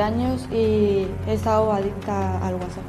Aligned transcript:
años 0.00 0.46
y 0.52 1.06
he 1.26 1.32
estado 1.32 1.72
adicta 1.72 2.38
al 2.46 2.54
WhatsApp. 2.54 2.84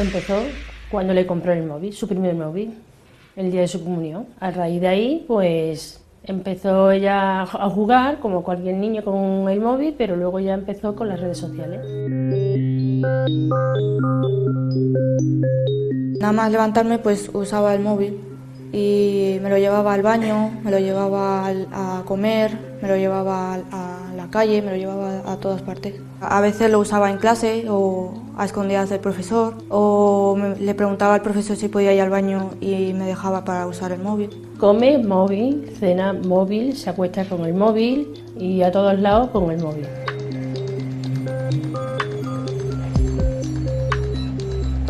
Empezó 0.00 0.42
cuando 0.90 1.14
le 1.14 1.26
compró 1.26 1.52
el 1.52 1.64
móvil, 1.64 1.92
su 1.92 2.08
primer 2.08 2.34
móvil, 2.34 2.74
el 3.36 3.50
día 3.50 3.60
de 3.60 3.68
su 3.68 3.84
comunión. 3.84 4.26
A 4.40 4.50
raíz 4.50 4.80
de 4.80 4.88
ahí, 4.88 5.24
pues 5.28 6.02
empezó 6.24 6.90
ella 6.90 7.42
a 7.42 7.70
jugar 7.70 8.18
como 8.18 8.42
cualquier 8.42 8.76
niño 8.76 9.04
con 9.04 9.48
el 9.48 9.60
móvil, 9.60 9.94
pero 9.96 10.16
luego 10.16 10.40
ya 10.40 10.54
empezó 10.54 10.96
con 10.96 11.08
las 11.08 11.20
redes 11.20 11.38
sociales. 11.38 11.80
Nada 16.20 16.34
más 16.34 16.52
levantarme, 16.52 16.98
pues 16.98 17.30
usaba 17.32 17.74
el 17.74 17.80
móvil 17.80 18.20
y 18.74 19.38
me 19.42 19.48
lo 19.48 19.56
llevaba 19.56 19.94
al 19.94 20.02
baño, 20.02 20.50
me 20.62 20.70
lo 20.70 20.78
llevaba 20.78 21.48
a 21.48 22.02
comer, 22.04 22.76
me 22.82 22.88
lo 22.88 22.96
llevaba 22.96 23.54
a 23.54 24.12
la 24.14 24.28
calle, 24.28 24.60
me 24.60 24.72
lo 24.72 24.76
llevaba 24.76 25.32
a 25.32 25.36
todas 25.38 25.62
partes. 25.62 25.94
A 26.20 26.42
veces 26.42 26.70
lo 26.70 26.78
usaba 26.78 27.10
en 27.10 27.16
clase 27.16 27.64
o 27.70 28.12
a 28.36 28.44
escondidas 28.44 28.90
del 28.90 29.00
profesor 29.00 29.54
o 29.70 30.36
le 30.60 30.74
preguntaba 30.74 31.14
al 31.14 31.22
profesor 31.22 31.56
si 31.56 31.68
podía 31.68 31.94
ir 31.94 32.02
al 32.02 32.10
baño 32.10 32.50
y 32.60 32.92
me 32.92 33.06
dejaba 33.06 33.46
para 33.46 33.66
usar 33.66 33.90
el 33.92 34.00
móvil. 34.00 34.28
Come 34.58 34.98
móvil, 34.98 35.74
cena 35.80 36.12
móvil, 36.12 36.76
se 36.76 36.90
acuesta 36.90 37.24
con 37.24 37.46
el 37.46 37.54
móvil 37.54 38.22
y 38.38 38.60
a 38.60 38.70
todos 38.70 38.98
lados 39.00 39.30
con 39.30 39.50
el 39.50 39.58
móvil. 39.62 39.86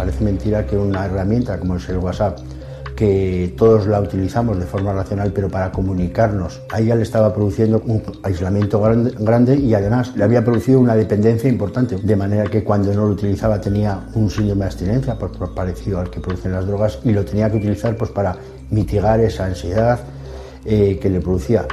Parece 0.00 0.24
mentira 0.24 0.64
que 0.64 0.78
una 0.78 1.04
herramienta 1.04 1.58
como 1.58 1.76
es 1.76 1.86
el 1.90 1.98
WhatsApp 1.98 2.38
que 2.96 3.52
todos 3.54 3.86
la 3.86 4.00
utilizamos 4.00 4.58
de 4.58 4.64
forma 4.64 4.94
racional, 4.94 5.30
pero 5.30 5.50
para 5.50 5.70
comunicarnos. 5.70 6.62
A 6.72 6.80
ella 6.80 6.94
le 6.94 7.02
estaba 7.02 7.34
produciendo 7.34 7.82
un 7.84 8.02
aislamiento 8.22 8.80
grande, 8.80 9.56
y 9.56 9.74
además 9.74 10.16
le 10.16 10.24
había 10.24 10.42
producido 10.42 10.80
una 10.80 10.96
dependencia 10.96 11.50
importante, 11.50 11.96
de 11.96 12.16
manera 12.16 12.44
que 12.44 12.64
cuando 12.64 12.94
no 12.94 13.08
lo 13.08 13.12
utilizaba 13.12 13.60
tenía 13.60 14.06
un 14.14 14.30
síndrome 14.30 14.60
de 14.60 14.66
abstinencia, 14.68 15.18
pues, 15.18 15.32
parecido 15.54 16.00
al 16.00 16.08
que 16.08 16.20
producen 16.20 16.52
las 16.52 16.66
drogas, 16.66 16.98
y 17.04 17.12
lo 17.12 17.22
tenía 17.22 17.50
que 17.50 17.58
utilizar 17.58 17.94
pues, 17.94 18.10
para 18.10 18.36
mitigar 18.70 19.20
esa 19.20 19.44
ansiedad 19.44 20.00
eh, 20.64 20.98
que 20.98 21.10
le 21.10 21.20
producía. 21.20 21.66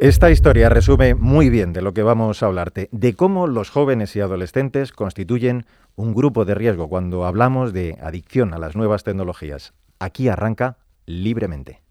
Esta 0.00 0.30
historia 0.30 0.70
resume 0.70 1.14
muy 1.14 1.50
bien 1.50 1.74
de 1.74 1.82
lo 1.82 1.92
que 1.92 2.02
vamos 2.02 2.42
a 2.42 2.46
hablarte, 2.46 2.88
de 2.90 3.12
cómo 3.12 3.46
los 3.46 3.68
jóvenes 3.68 4.16
y 4.16 4.20
adolescentes 4.20 4.92
constituyen 4.92 5.66
un 5.94 6.14
grupo 6.14 6.46
de 6.46 6.54
riesgo 6.54 6.88
cuando 6.88 7.26
hablamos 7.26 7.74
de 7.74 7.98
adicción 8.00 8.54
a 8.54 8.58
las 8.58 8.74
nuevas 8.74 9.04
tecnologías. 9.04 9.74
Aquí 9.98 10.28
arranca 10.28 10.78
libremente. 11.04 11.82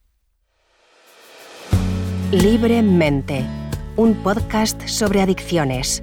Libremente, 2.32 3.46
un 3.96 4.16
podcast 4.24 4.88
sobre 4.88 5.22
adicciones. 5.22 6.02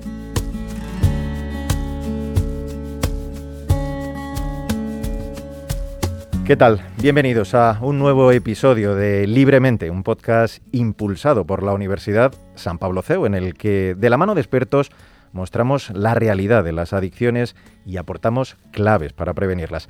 ¿Qué 6.47 6.57
tal? 6.57 6.81
Bienvenidos 7.03 7.57
a 7.57 7.77
un 7.83 7.99
nuevo 7.99 8.31
episodio 8.31 8.95
de 8.95 9.27
Libremente, 9.27 9.91
un 9.91 10.05
podcast 10.05 10.63
impulsado 10.71 11.45
por 11.45 11.65
la 11.65 11.73
Universidad 11.73 12.33
San 12.55 12.79
Pablo 12.79 13.03
CEU, 13.03 13.27
en 13.27 13.35
el 13.35 13.55
que, 13.55 13.97
de 13.99 14.11
la 14.11 14.17
mano 14.17 14.37
de 14.37 14.43
expertos, 14.43 14.93
mostramos 15.33 15.91
la 15.91 16.15
realidad 16.15 16.63
de 16.63 16.71
las 16.71 16.93
adicciones 16.93 17.57
y 17.85 17.97
aportamos 17.97 18.57
claves 18.71 19.13
para 19.13 19.35
prevenirlas. 19.35 19.89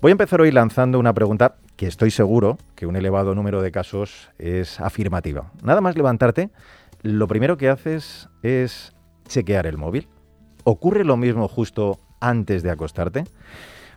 Voy 0.00 0.10
a 0.10 0.12
empezar 0.12 0.40
hoy 0.40 0.52
lanzando 0.52 1.00
una 1.00 1.12
pregunta 1.12 1.56
que 1.74 1.88
estoy 1.88 2.12
seguro 2.12 2.56
que 2.76 2.86
un 2.86 2.94
elevado 2.94 3.34
número 3.34 3.60
de 3.60 3.72
casos 3.72 4.30
es 4.38 4.78
afirmativa. 4.78 5.50
Nada 5.64 5.80
más 5.80 5.96
levantarte, 5.96 6.50
lo 7.02 7.26
primero 7.26 7.56
que 7.56 7.68
haces 7.68 8.28
es 8.44 8.94
chequear 9.26 9.66
el 9.66 9.76
móvil. 9.76 10.06
¿Ocurre 10.62 11.04
lo 11.04 11.16
mismo 11.16 11.48
justo 11.48 11.98
antes 12.20 12.62
de 12.62 12.70
acostarte? 12.70 13.24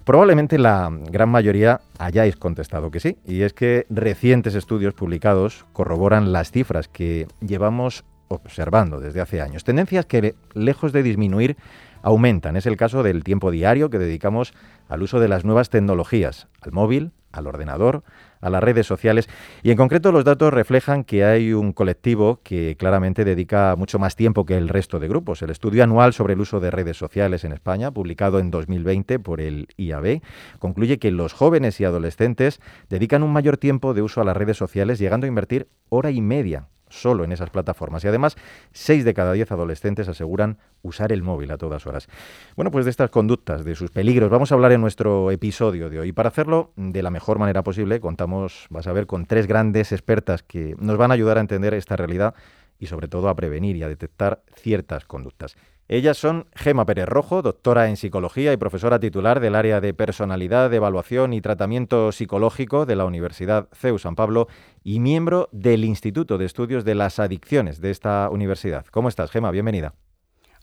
Probablemente 0.04 0.58
la 0.58 0.90
gran 0.92 1.30
mayoría 1.30 1.82
hayáis 1.98 2.36
contestado 2.36 2.92
que 2.92 3.00
sí, 3.00 3.18
y 3.26 3.42
es 3.42 3.54
que 3.54 3.86
recientes 3.90 4.56
estudios 4.56 4.94
publicados 4.94 5.66
corroboran 5.74 6.32
las 6.32 6.52
cifras 6.52 6.88
que 6.88 7.28
llevamos 7.42 8.06
observando 8.28 9.00
desde 9.00 9.22
hace 9.22 9.42
años. 9.42 9.64
Tendencias 9.64 10.06
que, 10.06 10.36
lejos 10.54 10.94
de 10.94 11.04
disminuir, 11.04 11.58
aumentan. 12.02 12.56
Es 12.56 12.66
el 12.66 12.78
caso 12.78 13.04
del 13.04 13.24
tiempo 13.24 13.52
diario 13.52 13.90
que 13.90 14.00
dedicamos 14.00 14.54
al 14.88 15.04
uso 15.04 15.20
de 15.20 15.28
las 15.28 15.46
nuevas 15.46 15.70
tecnologías, 15.70 16.48
al 16.62 16.72
móvil, 16.72 17.12
al 17.32 17.48
ordenador, 17.48 18.04
a 18.42 18.50
las 18.50 18.64
redes 18.64 18.88
sociales. 18.88 19.28
Y 19.64 19.72
en 19.72 19.78
concreto 19.78 20.12
los 20.12 20.26
datos 20.26 20.54
reflejan 20.54 21.04
que 21.04 21.26
hay 21.26 21.54
un 21.54 21.74
colectivo 21.74 22.40
que 22.44 22.76
claramente 22.78 23.26
dedica 23.26 23.76
mucho 23.78 24.00
más 24.00 24.16
tiempo 24.16 24.46
que 24.46 24.58
el 24.58 24.70
resto 24.70 25.00
de 25.00 25.08
grupos. 25.08 25.42
El 25.42 25.50
estudio 25.50 25.84
anual 25.84 26.14
sobre 26.14 26.34
el 26.34 26.42
uso 26.42 26.60
de 26.60 26.72
redes 26.72 26.98
sociales 26.98 27.44
en 27.44 27.52
España, 27.52 27.92
publicado 27.92 28.40
en 28.40 28.52
2020 28.52 29.20
por 29.20 29.42
el 29.42 29.68
IAB, 29.78 30.22
concluye 30.60 31.00
que 31.00 31.12
los 31.12 31.34
jóvenes 31.34 31.80
y 31.80 31.86
adolescentes 31.86 32.60
dedican 32.90 33.24
un 33.24 33.34
mayor 33.34 33.58
tiempo 33.58 33.94
de 33.94 34.02
uso 34.02 34.22
a 34.22 34.26
las 34.26 34.38
redes 34.38 34.58
sociales, 34.58 35.00
llegando 35.00 35.26
a 35.26 35.30
invertir 35.30 35.68
hora 35.90 36.12
y 36.12 36.22
media 36.22 36.68
solo 36.90 37.24
en 37.24 37.32
esas 37.32 37.50
plataformas. 37.50 38.04
Y 38.04 38.08
además, 38.08 38.36
6 38.74 39.06
de 39.06 39.14
cada 39.14 39.34
10 39.34 39.52
adolescentes 39.52 40.08
aseguran 40.08 40.58
usar 40.82 41.12
el 41.12 41.24
móvil 41.24 41.52
a 41.52 41.58
todas 41.58 41.86
horas. 41.88 42.08
Bueno, 42.56 42.72
pues 42.72 42.86
de 42.86 42.92
estas 42.92 43.10
conductas, 43.10 43.64
de 43.64 43.76
sus 43.76 43.92
peligros, 43.92 44.30
vamos 44.30 44.52
a 44.52 44.56
hablar 44.56 44.72
en 44.72 44.82
nuestro 44.82 45.32
episodio 45.32 45.90
de 45.90 46.00
hoy. 46.00 46.10
Y 46.10 46.12
para 46.12 46.30
hacerlo 46.30 46.72
de 46.76 47.04
la 47.04 47.10
mejor 47.10 47.40
manera 47.40 47.64
posible, 47.64 48.00
contamos, 48.00 48.68
vas 48.70 48.88
a 48.88 48.94
ver, 48.94 49.08
con 49.08 49.26
tres 49.26 49.48
grandes 49.48 49.92
expertas 49.92 50.44
que 50.44 50.76
nos 50.80 50.98
van 50.98 51.12
a 51.12 51.14
ayudar 51.14 51.38
a 51.38 51.42
entender 51.42 51.74
esta 51.74 51.96
realidad 51.96 52.34
y 52.80 52.88
sobre 52.88 53.08
todo 53.08 53.30
a 53.30 53.36
prevenir 53.36 53.76
y 53.76 53.84
a 53.84 53.88
detectar 53.88 54.42
ciertas 54.56 55.06
conductas. 55.06 55.56
Ellas 55.92 56.20
son 56.20 56.46
Gema 56.54 56.86
Pérez 56.86 57.08
Rojo, 57.08 57.42
doctora 57.42 57.90
en 57.90 57.98
psicología 57.98 58.54
y 58.54 58.58
profesora 58.58 59.00
titular 59.00 59.40
del 59.40 59.56
área 59.56 59.82
de 59.82 59.96
personalidad, 59.96 60.72
evaluación 60.72 61.34
y 61.34 61.42
tratamiento 61.42 62.12
psicológico 62.12 62.86
de 62.86 62.96
la 62.96 63.06
Universidad 63.06 63.70
CEU 63.74 63.98
San 63.98 64.16
Pablo 64.16 64.48
y 64.84 65.00
miembro 65.00 65.50
del 65.52 65.84
Instituto 65.84 66.38
de 66.38 66.46
Estudios 66.46 66.86
de 66.86 66.94
las 66.94 67.18
Adicciones 67.18 67.82
de 67.82 67.90
esta 67.90 68.30
universidad. 68.30 68.86
¿Cómo 68.92 69.10
estás, 69.10 69.32
Gema? 69.32 69.50
Bienvenida. 69.50 69.96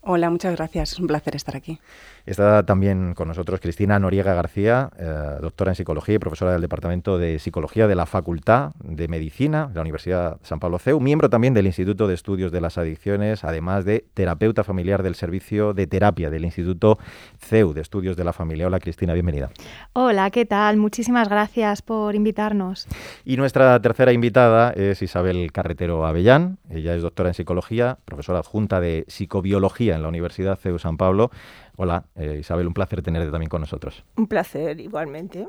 Hola, 0.09 0.31
muchas 0.31 0.55
gracias. 0.55 0.93
Es 0.93 1.01
un 1.01 1.09
placer 1.09 1.35
estar 1.35 1.57
aquí. 1.57 1.81
Está 2.27 2.65
también 2.65 3.13
con 3.15 3.27
nosotros 3.27 3.59
Cristina 3.59 3.99
Noriega 3.99 4.35
García, 4.35 4.91
eh, 4.97 5.39
doctora 5.41 5.73
en 5.73 5.75
psicología 5.75 6.15
y 6.15 6.19
profesora 6.21 6.53
del 6.53 6.61
Departamento 6.61 7.19
de 7.19 7.41
Psicología 7.41 7.89
de 7.89 7.97
la 7.97 8.07
Facultad 8.07 8.71
de 8.85 9.09
Medicina 9.09 9.67
de 9.67 9.75
la 9.75 9.81
Universidad 9.81 10.39
San 10.45 10.61
Pablo 10.61 10.79
CEU, 10.79 11.01
miembro 11.01 11.29
también 11.29 11.55
del 11.55 11.67
Instituto 11.67 12.07
de 12.07 12.15
Estudios 12.15 12.53
de 12.53 12.61
las 12.61 12.79
Adicciones, 12.79 13.43
además 13.43 13.85
de 13.85 14.05
terapeuta 14.15 14.63
familiar 14.63 15.03
del 15.03 15.17
Servicio 15.17 15.75
de 15.75 15.89
Terapia 15.89 16.31
del 16.31 16.45
Instituto 16.45 17.01
CEU 17.41 17.73
de 17.73 17.81
Estudios 17.81 18.17
de 18.17 18.23
la 18.23 18.33
Familia. 18.33 18.69
Hola 18.69 18.79
Cristina, 18.79 19.13
bienvenida. 19.13 19.51
Hola, 19.93 20.31
¿qué 20.31 20.47
tal? 20.47 20.77
Muchísimas 20.77 21.29
gracias 21.29 21.83
por 21.83 22.15
invitarnos. 22.15 22.87
Y 23.25 23.37
nuestra 23.37 23.83
tercera 23.83 24.13
invitada 24.13 24.71
es 24.71 25.03
Isabel 25.03 25.51
Carretero 25.51 26.07
Avellán. 26.07 26.59
Ella 26.71 26.95
es 26.95 27.03
doctora 27.03 27.31
en 27.31 27.35
psicología, 27.35 27.99
profesora 28.05 28.39
adjunta 28.39 28.79
de 28.79 29.05
psicobiología 29.09 29.96
en 29.97 30.03
la 30.03 30.09
Universidad 30.09 30.59
CEU 30.59 30.79
San 30.79 30.97
Pablo. 30.97 31.31
Hola, 31.77 32.05
eh, 32.15 32.39
Isabel, 32.41 32.67
un 32.67 32.75
placer 32.75 33.03
tenerte 33.03 33.31
también 33.31 33.49
con 33.49 33.61
nosotros. 33.61 34.05
Un 34.17 34.27
placer, 34.27 34.81
igualmente. 34.81 35.47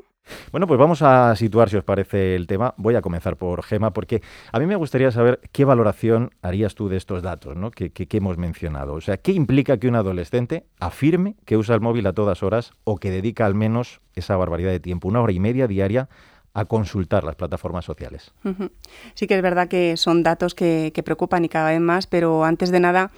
Bueno, 0.52 0.68
pues 0.68 0.80
vamos 0.80 1.02
a 1.02 1.36
situar, 1.36 1.70
si 1.70 1.78
os 1.78 1.84
parece, 1.84 2.36
el 2.36 2.48
tema. 2.48 2.74
Voy 2.78 2.96
a 2.96 3.02
comenzar 3.02 3.38
por 3.38 3.64
Gema, 3.64 3.92
porque 3.92 4.22
a 4.52 4.60
mí 4.60 4.66
me 4.66 4.76
gustaría 4.76 5.12
saber 5.12 5.40
qué 5.52 5.66
valoración 5.66 6.32
harías 6.42 6.76
tú 6.76 6.90
de 6.90 6.98
estos 6.98 7.22
datos 7.22 7.56
¿no? 7.56 7.72
que, 7.72 7.92
que, 7.92 8.18
hemos 8.18 8.38
mencionado. 8.38 8.94
O 8.94 9.02
sea, 9.02 9.18
¿qué 9.18 9.32
implica 9.32 9.78
que 9.78 9.88
un 9.88 9.96
adolescente 9.96 10.66
afirme 10.80 11.36
que 11.46 11.58
usa 11.58 11.76
el 11.76 11.82
móvil 11.82 12.08
a 12.08 12.14
todas 12.14 12.44
horas 12.44 12.72
o 12.84 12.98
que 12.98 13.12
dedica 13.12 13.46
al 13.46 13.56
menos 13.56 14.02
esa 14.16 14.36
barbaridad 14.36 14.72
de 14.72 14.80
tiempo, 14.80 15.08
una 15.08 15.22
hora 15.22 15.32
y 15.32 15.40
media 15.40 15.68
diaria, 15.68 16.10
a 16.54 16.66
consultar 16.66 17.24
las 17.24 17.36
plataformas 17.36 17.86
sociales? 17.86 18.34
Sí 19.14 19.28
que 19.28 19.36
es 19.36 19.42
verdad 19.44 19.68
que 19.68 19.96
son 19.96 20.24
datos 20.24 20.56
que, 20.56 20.92
que 20.94 21.04
preocupan 21.04 21.46
y 21.46 21.50
cada 21.50 21.70
vez 21.70 21.80
más, 21.80 22.08
pero 22.08 22.44
antes 22.44 22.72
de 22.72 22.80
nada 22.80 23.12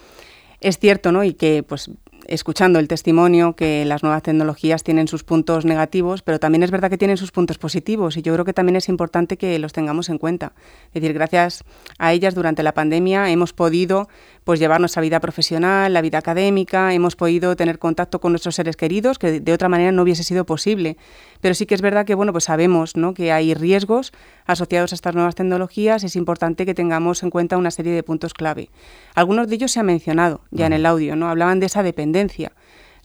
es 0.61 0.77
cierto, 0.77 1.11
¿no? 1.11 1.23
Y 1.23 1.33
que 1.33 1.63
pues 1.63 1.91
escuchando 2.29 2.79
el 2.79 2.87
testimonio 2.87 3.55
que 3.55 3.85
las 3.85 4.03
nuevas 4.03 4.21
tecnologías 4.21 4.83
tienen 4.83 5.07
sus 5.07 5.23
puntos 5.23 5.65
negativos, 5.65 6.21
pero 6.21 6.39
también 6.39 6.63
es 6.63 6.69
verdad 6.69 6.89
que 6.89 6.97
tienen 6.97 7.17
sus 7.17 7.31
puntos 7.31 7.57
positivos 7.57 8.17
y 8.17 8.21
yo 8.21 8.33
creo 8.33 8.45
que 8.45 8.53
también 8.53 8.75
es 8.75 8.87
importante 8.87 9.37
que 9.37 9.57
los 9.57 9.73
tengamos 9.73 10.09
en 10.09 10.19
cuenta. 10.19 10.53
Es 10.87 11.01
decir, 11.01 11.13
gracias 11.13 11.63
a 11.97 12.13
ellas 12.13 12.35
durante 12.35 12.61
la 12.61 12.73
pandemia 12.73 13.29
hemos 13.31 13.53
podido 13.53 14.09
pues 14.49 14.59
llevar 14.59 14.79
nuestra 14.79 15.03
vida 15.03 15.19
profesional, 15.19 15.93
la 15.93 16.01
vida 16.01 16.17
académica, 16.17 16.91
hemos 16.95 17.15
podido 17.15 17.55
tener 17.55 17.77
contacto 17.77 18.19
con 18.19 18.31
nuestros 18.31 18.55
seres 18.55 18.75
queridos 18.75 19.19
que 19.19 19.41
de 19.41 19.53
otra 19.53 19.69
manera 19.69 19.91
no 19.91 20.01
hubiese 20.01 20.23
sido 20.23 20.43
posible. 20.47 20.97
Pero 21.39 21.53
sí 21.53 21.67
que 21.67 21.75
es 21.75 21.83
verdad 21.83 22.03
que 22.03 22.15
bueno, 22.15 22.31
pues 22.31 22.45
sabemos, 22.45 22.97
¿no? 22.97 23.13
que 23.13 23.31
hay 23.31 23.53
riesgos 23.53 24.11
asociados 24.47 24.91
a 24.91 24.95
estas 24.95 25.13
nuevas 25.13 25.35
tecnologías, 25.35 26.03
es 26.03 26.15
importante 26.15 26.65
que 26.65 26.73
tengamos 26.73 27.21
en 27.21 27.29
cuenta 27.29 27.57
una 27.57 27.69
serie 27.69 27.93
de 27.93 28.01
puntos 28.01 28.33
clave. 28.33 28.71
Algunos 29.13 29.49
de 29.49 29.53
ellos 29.53 29.71
se 29.71 29.81
han 29.81 29.85
mencionado 29.85 30.41
ya 30.49 30.65
en 30.65 30.73
el 30.73 30.87
audio, 30.87 31.15
¿no? 31.15 31.29
Hablaban 31.29 31.59
de 31.59 31.67
esa 31.67 31.83
dependencia 31.83 32.51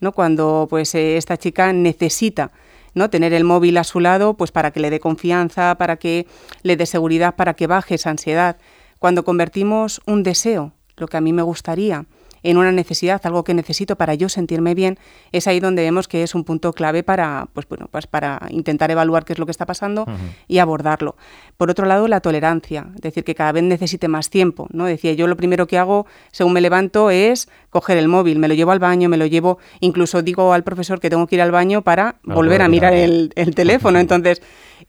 ¿no? 0.00 0.12
Cuando 0.12 0.66
pues 0.70 0.94
eh, 0.94 1.18
esta 1.18 1.36
chica 1.36 1.74
necesita 1.74 2.52
¿no? 2.94 3.10
tener 3.10 3.34
el 3.34 3.44
móvil 3.44 3.76
a 3.76 3.84
su 3.84 4.00
lado 4.00 4.32
pues 4.32 4.50
para 4.50 4.70
que 4.70 4.80
le 4.80 4.88
dé 4.88 4.98
confianza, 4.98 5.74
para 5.74 5.96
que 5.96 6.26
le 6.62 6.78
dé 6.78 6.86
seguridad, 6.86 7.36
para 7.36 7.52
que 7.52 7.66
baje 7.66 7.96
esa 7.96 8.08
ansiedad. 8.08 8.56
Cuando 8.98 9.26
convertimos 9.26 10.00
un 10.06 10.22
deseo, 10.22 10.72
lo 10.96 11.08
que 11.08 11.16
a 11.16 11.20
mí 11.20 11.32
me 11.32 11.42
gustaría, 11.42 12.06
en 12.44 12.58
una 12.58 12.70
necesidad, 12.70 13.20
algo 13.24 13.42
que 13.42 13.54
necesito 13.54 13.96
para 13.96 14.14
yo 14.14 14.28
sentirme 14.28 14.74
bien, 14.74 14.98
es 15.32 15.48
ahí 15.48 15.60
donde 15.60 15.82
vemos 15.82 16.06
que 16.06 16.22
es 16.22 16.34
un 16.34 16.44
punto 16.44 16.72
clave 16.74 17.02
para, 17.02 17.48
pues 17.54 17.66
bueno, 17.66 17.88
pues 17.90 18.06
para 18.06 18.46
intentar 18.50 18.90
evaluar 18.90 19.24
qué 19.24 19.32
es 19.32 19.38
lo 19.38 19.46
que 19.46 19.50
está 19.50 19.66
pasando 19.66 20.04
y 20.46 20.58
abordarlo. 20.58 21.16
Por 21.56 21.70
otro 21.70 21.86
lado, 21.86 22.06
la 22.06 22.20
tolerancia, 22.20 22.86
es 22.94 23.00
decir, 23.00 23.24
que 23.24 23.34
cada 23.34 23.52
vez 23.52 23.64
necesite 23.64 24.08
más 24.08 24.28
tiempo, 24.28 24.68
¿no? 24.72 24.84
Decía, 24.84 25.14
yo 25.14 25.26
lo 25.26 25.36
primero 25.36 25.66
que 25.66 25.78
hago 25.78 26.06
según 26.32 26.52
me 26.52 26.60
levanto 26.60 27.10
es 27.10 27.48
coger 27.70 27.96
el 27.96 28.08
móvil, 28.08 28.38
me 28.38 28.46
lo 28.46 28.54
llevo 28.54 28.72
al 28.72 28.78
baño, 28.78 29.08
me 29.08 29.16
lo 29.16 29.24
llevo, 29.24 29.58
incluso 29.80 30.20
digo 30.22 30.52
al 30.52 30.64
profesor 30.64 31.00
que 31.00 31.08
tengo 31.08 31.26
que 31.26 31.36
ir 31.36 31.42
al 31.42 31.50
baño 31.50 31.80
para 31.80 32.16
volver 32.24 32.60
a 32.60 32.68
mirar 32.68 32.92
el, 32.92 33.32
el 33.36 33.54
teléfono. 33.54 33.98
Entonces, 34.04 34.42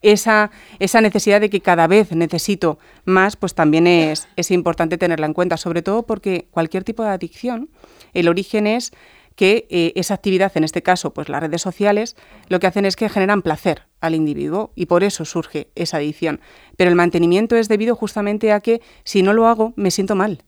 esa, 0.06 0.52
esa 0.80 1.02
necesidad 1.02 1.42
de 1.42 1.50
que 1.50 1.62
cada 1.62 1.88
vez 1.88 2.12
necesito 2.12 2.78
más, 3.06 3.36
pues 3.36 3.56
también 3.56 3.88
es, 3.88 4.28
es 4.36 4.52
importante 4.52 4.98
tenerla 4.98 5.26
en 5.26 5.34
cuenta, 5.34 5.58
sobre 5.58 5.82
todo 5.82 6.06
porque 6.06 6.48
cualquier 6.52 6.84
tipo 6.84 7.04
de 7.04 7.10
adicción, 7.10 7.70
el 8.14 8.28
origen 8.28 8.68
es 8.68 8.92
que 9.36 9.68
eh, 9.70 9.94
esa 9.96 10.14
actividad, 10.14 10.52
en 10.56 10.64
este 10.64 10.82
caso, 10.82 11.14
pues 11.14 11.28
las 11.28 11.42
redes 11.42 11.62
sociales, 11.62 12.16
lo 12.48 12.60
que 12.60 12.68
hacen 12.68 12.86
es 12.86 12.96
que 12.96 13.10
generan 13.10 13.42
placer 13.42 13.84
al 14.00 14.16
individuo 14.16 14.72
y 14.76 14.86
por 14.86 15.04
eso 15.04 15.26
surge 15.26 15.70
esa 15.76 15.98
adicción. 15.98 16.40
Pero 16.78 16.90
el 16.90 16.96
mantenimiento 16.96 17.56
es 17.56 17.68
debido 17.68 17.96
justamente 17.96 18.52
a 18.52 18.60
que 18.62 18.82
si 19.04 19.24
no 19.24 19.34
lo 19.34 19.48
hago, 19.48 19.74
me 19.76 19.92
siento 19.92 20.16
mal. 20.16 20.44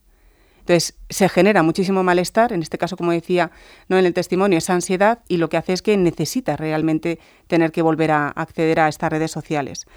Entonces, 0.68 0.96
se 1.10 1.30
genera 1.30 1.64
muchísimo 1.64 2.04
malestar, 2.04 2.52
en 2.52 2.62
este 2.62 2.78
caso, 2.78 2.98
como 2.98 3.14
decía 3.14 3.52
¿no? 3.88 3.98
en 3.98 4.06
el 4.06 4.14
testimonio, 4.14 4.58
esa 4.58 4.74
ansiedad, 4.74 5.20
y 5.30 5.38
lo 5.38 5.48
que 5.48 5.56
hace 5.56 5.72
es 5.72 5.82
que 5.82 5.96
necesita 5.96 6.58
realmente 6.58 7.20
tener 7.48 7.72
que 7.72 7.82
volver 7.82 8.12
a 8.12 8.28
acceder 8.28 8.82
a 8.82 8.90
estas 8.90 9.10
redes 9.10 9.32
sociales. 9.32 9.88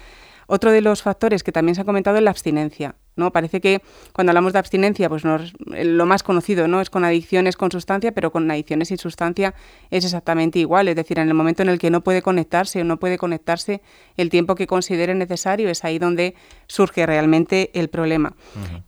Otro 0.53 0.73
de 0.73 0.81
los 0.81 1.01
factores 1.01 1.43
que 1.43 1.53
también 1.53 1.75
se 1.75 1.81
ha 1.81 1.85
comentado 1.85 2.17
es 2.17 2.23
la 2.23 2.29
abstinencia. 2.29 2.95
¿no? 3.15 3.31
Parece 3.31 3.61
que 3.61 3.81
cuando 4.11 4.31
hablamos 4.31 4.51
de 4.51 4.59
abstinencia, 4.59 5.07
pues 5.07 5.23
lo 5.23 6.05
más 6.05 6.23
conocido 6.23 6.67
¿no? 6.67 6.81
es 6.81 6.89
con 6.89 7.05
adicciones 7.05 7.55
con 7.55 7.71
sustancia, 7.71 8.11
pero 8.11 8.33
con 8.33 8.51
adicciones 8.51 8.89
sin 8.89 8.97
sustancia 8.97 9.53
es 9.91 10.03
exactamente 10.03 10.59
igual. 10.59 10.89
Es 10.89 10.97
decir, 10.97 11.19
en 11.19 11.29
el 11.29 11.35
momento 11.35 11.63
en 11.63 11.69
el 11.69 11.79
que 11.79 11.89
no 11.89 12.01
puede 12.01 12.21
conectarse 12.21 12.81
o 12.81 12.83
no 12.83 12.99
puede 12.99 13.17
conectarse 13.17 13.81
el 14.17 14.29
tiempo 14.29 14.55
que 14.55 14.67
considere 14.67 15.15
necesario, 15.15 15.69
es 15.69 15.85
ahí 15.85 15.99
donde 15.99 16.35
surge 16.67 17.05
realmente 17.05 17.71
el 17.73 17.87
problema. 17.87 18.33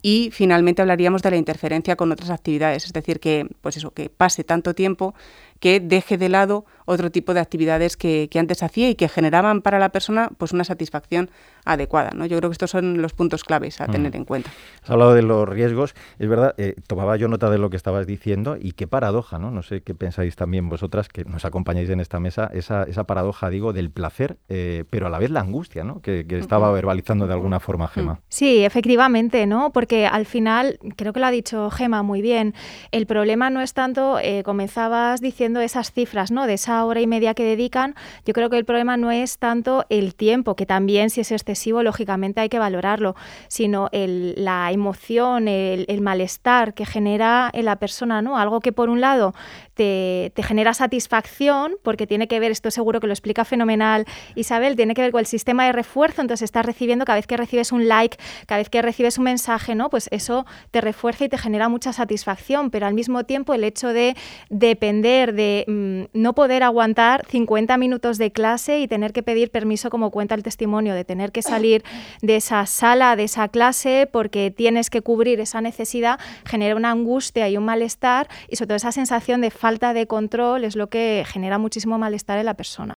Y 0.01 0.31
finalmente 0.33 0.81
hablaríamos 0.81 1.21
de 1.21 1.31
la 1.31 1.37
interferencia 1.37 1.95
con 1.95 2.11
otras 2.11 2.29
actividades, 2.29 2.83
es 2.83 2.91
decir, 2.91 3.21
que, 3.21 3.47
pues 3.61 3.77
eso, 3.77 3.91
que 3.91 4.09
pase 4.09 4.43
tanto 4.43 4.73
tiempo 4.73 5.15
que 5.61 5.79
deje 5.79 6.17
de 6.17 6.27
lado 6.27 6.65
otro 6.85 7.11
tipo 7.11 7.33
de 7.33 7.39
actividades 7.39 7.97
que, 7.97 8.29
antes 8.35 8.63
hacía 8.63 8.89
y 8.89 8.95
que 8.95 9.07
generaban 9.07 9.61
para 9.61 9.79
la 9.79 9.89
persona 9.89 10.29
pues 10.37 10.51
una 10.51 10.63
satisfacción 10.63 11.29
adecuada. 11.65 12.11
¿no? 12.13 12.25
Yo 12.25 12.37
creo 12.37 12.49
que 12.49 12.53
estos 12.53 12.71
son 12.71 13.01
los 13.01 13.13
puntos 13.13 13.43
claves 13.43 13.79
a 13.79 13.87
tener 13.87 14.15
en 14.15 14.25
cuenta. 14.25 14.51
Has 14.83 14.89
hablado 14.89 15.13
de 15.13 15.21
los 15.21 15.47
riesgos. 15.47 15.95
Es 16.19 16.27
verdad, 16.27 16.55
eh, 16.57 16.75
tomaba 16.87 17.15
yo 17.15 17.27
nota 17.27 17.49
de 17.49 17.57
lo 17.57 17.69
que 17.69 17.77
estabas 17.77 18.05
diciendo 18.05 18.57
y 18.59 18.73
qué 18.73 18.87
paradoja, 18.87 19.39
¿no? 19.39 19.51
No 19.51 19.63
sé 19.63 19.81
qué 19.81 19.95
pensáis 19.95 20.35
también 20.35 20.67
vosotras 20.67 21.07
que 21.07 21.23
nos 21.25 21.45
acompañáis 21.45 21.89
en 21.89 21.99
esta 21.99 22.19
mesa, 22.19 22.49
esa, 22.53 22.83
esa 22.83 23.05
paradoja, 23.05 23.49
digo, 23.49 23.71
del 23.71 23.91
placer, 23.91 24.37
eh, 24.49 24.83
pero 24.89 25.07
a 25.07 25.09
la 25.09 25.19
vez 25.19 25.31
la 25.31 25.41
angustia, 25.41 25.83
¿no? 25.83 26.01
Que, 26.01 26.25
estaba 26.33 26.71
verbalizando 26.71 27.27
de 27.27 27.33
alguna 27.33 27.59
forma 27.59 27.87
Gema. 27.87 28.19
Sí, 28.27 28.65
efectivamente, 28.65 29.45
¿no? 29.45 29.71
Porque 29.71 30.07
al 30.07 30.25
final, 30.25 30.79
creo 30.97 31.13
que 31.13 31.19
lo 31.19 31.27
ha 31.27 31.31
dicho 31.31 31.69
Gema 31.69 32.01
muy 32.01 32.21
bien, 32.21 32.55
el 32.91 33.05
problema 33.05 33.49
no 33.49 33.61
es 33.61 33.73
tanto, 33.73 34.17
eh, 34.19 34.41
comenzabas 34.43 35.21
diciendo 35.21 35.61
esas 35.61 35.91
cifras, 35.91 36.31
¿no? 36.31 36.47
De 36.47 36.55
esa 36.55 36.72
hora 36.81 37.01
y 37.01 37.07
media 37.07 37.33
que 37.33 37.43
dedican, 37.43 37.95
yo 38.25 38.33
creo 38.33 38.49
que 38.49 38.57
el 38.57 38.65
problema 38.65 38.97
no 38.97 39.11
es 39.11 39.37
tanto 39.37 39.85
el 39.89 40.15
tiempo, 40.15 40.55
que 40.55 40.65
también 40.65 41.09
si 41.09 41.21
es 41.21 41.31
excesivo, 41.31 41.83
lógicamente 41.83 42.41
hay 42.41 42.49
que 42.49 42.59
valorarlo, 42.59 43.15
sino 43.47 43.89
la 43.91 44.71
emoción, 44.71 45.47
el, 45.47 46.01
malestar 46.01 46.73
que 46.73 46.85
genera 46.85 47.49
en 47.53 47.65
la 47.65 47.77
persona, 47.77 48.21
¿no? 48.21 48.37
Algo 48.37 48.59
que 48.59 48.71
por 48.71 48.89
un 48.89 48.99
lado 48.99 49.33
te, 49.73 50.31
genera 50.43 50.73
satisfacción, 50.73 51.75
porque 51.83 52.07
tiene 52.07 52.27
que 52.27 52.39
ver, 52.39 52.51
esto 52.51 52.71
seguro 52.71 52.99
que 52.99 53.07
lo 53.07 53.13
explica 53.13 53.45
fenomenal 53.45 54.05
Isabel, 54.35 54.75
tiene 54.75 54.93
que 54.93 55.01
ver 55.01 55.11
con 55.11 55.19
el 55.19 55.25
sistema 55.25 55.65
de 55.65 55.71
refuerzo, 55.71 56.21
entonces 56.21 56.45
estás 56.45 56.65
recibiendo 56.65 57.05
cada 57.05 57.17
vez 57.17 57.27
que 57.27 57.37
recibes 57.37 57.71
un 57.71 57.87
like, 57.87 58.17
cada 58.45 58.59
vez 58.59 58.69
que 58.69 58.81
recibes 58.81 59.17
un 59.17 59.25
mensaje, 59.25 59.75
¿no? 59.75 59.89
Pues 59.89 60.07
eso 60.11 60.45
te 60.71 60.81
refuerza 60.81 61.25
y 61.25 61.29
te 61.29 61.37
genera 61.37 61.69
mucha 61.69 61.93
satisfacción, 61.93 62.69
pero 62.69 62.85
al 62.85 62.93
mismo 62.93 63.23
tiempo 63.23 63.53
el 63.53 63.63
hecho 63.63 63.89
de 63.89 64.15
depender 64.49 65.33
de 65.33 65.65
mm, 65.67 66.19
no 66.19 66.33
poder 66.33 66.63
aguantar 66.63 67.25
50 67.27 67.77
minutos 67.77 68.17
de 68.17 68.31
clase 68.31 68.79
y 68.79 68.87
tener 68.87 69.13
que 69.13 69.23
pedir 69.23 69.49
permiso, 69.51 69.89
como 69.89 70.11
cuenta 70.11 70.35
el 70.35 70.43
testimonio, 70.43 70.93
de 70.93 71.05
tener 71.05 71.31
que 71.31 71.41
salir 71.41 71.83
de 72.21 72.35
esa 72.35 72.65
sala, 72.65 73.15
de 73.15 73.23
esa 73.23 73.47
clase, 73.47 74.07
porque 74.11 74.51
tienes 74.51 74.89
que 74.89 75.01
cubrir 75.01 75.39
esa 75.39 75.61
necesidad, 75.61 76.19
genera 76.45 76.75
una 76.75 76.91
angustia 76.91 77.49
y 77.49 77.57
un 77.57 77.65
malestar 77.65 78.27
y 78.47 78.55
sobre 78.55 78.67
todo 78.67 78.75
esa 78.77 78.91
sensación 78.91 79.41
de 79.41 79.51
falta 79.63 79.93
de 79.93 80.07
control 80.07 80.65
es 80.65 80.75
lo 80.75 80.87
que 80.87 81.23
genera 81.25 81.57
muchísimo 81.57 81.97
malestar 81.97 82.37
en 82.37 82.47
la 82.47 82.53
persona. 82.53 82.95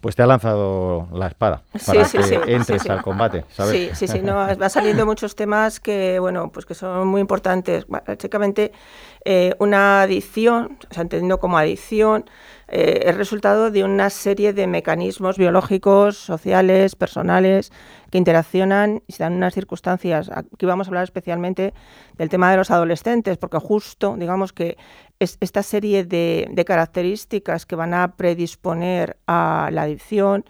Pues 0.00 0.16
te 0.16 0.24
ha 0.24 0.26
lanzado 0.26 1.06
la 1.12 1.28
espada 1.28 1.62
para 1.86 2.04
que 2.04 2.52
entres 2.52 2.90
al 2.90 3.00
combate, 3.02 3.44
¿sabes? 3.50 3.96
Sí, 3.96 4.08
sí, 4.08 4.12
sí, 4.14 4.20
no, 4.20 4.34
va 4.34 4.68
saliendo 4.68 5.06
muchos 5.06 5.36
temas 5.36 5.78
que, 5.78 6.18
bueno, 6.18 6.50
pues 6.50 6.66
que 6.66 6.74
son 6.74 7.06
muy 7.06 7.20
importantes. 7.20 7.86
Básicamente, 7.86 8.72
eh, 9.24 9.54
una 9.60 10.02
adicción, 10.02 10.78
o 10.90 10.92
sea, 10.92 11.02
entendiendo 11.02 11.38
como 11.38 11.56
adicción, 11.56 12.28
eh, 12.72 13.02
es 13.06 13.16
resultado 13.16 13.72
de 13.72 13.82
una 13.82 14.10
serie 14.10 14.52
de 14.52 14.68
mecanismos 14.68 15.36
biológicos, 15.36 16.16
sociales, 16.16 16.94
personales, 16.94 17.72
que 18.12 18.18
interaccionan 18.18 19.02
y 19.08 19.14
se 19.14 19.24
dan 19.24 19.32
unas 19.32 19.54
circunstancias. 19.54 20.30
Aquí 20.32 20.66
vamos 20.66 20.86
a 20.86 20.90
hablar 20.90 21.02
especialmente 21.02 21.74
del 22.16 22.28
tema 22.28 22.48
de 22.50 22.58
los 22.58 22.70
adolescentes, 22.70 23.38
porque 23.38 23.58
justo, 23.58 24.16
digamos 24.16 24.52
que 24.52 24.76
es 25.18 25.36
esta 25.40 25.64
serie 25.64 26.04
de, 26.04 26.64
características 26.64 27.66
que 27.66 27.74
van 27.74 27.92
a 27.92 28.16
predisponer 28.16 29.16
a 29.26 29.70
la 29.72 29.82
adicción, 29.82 30.44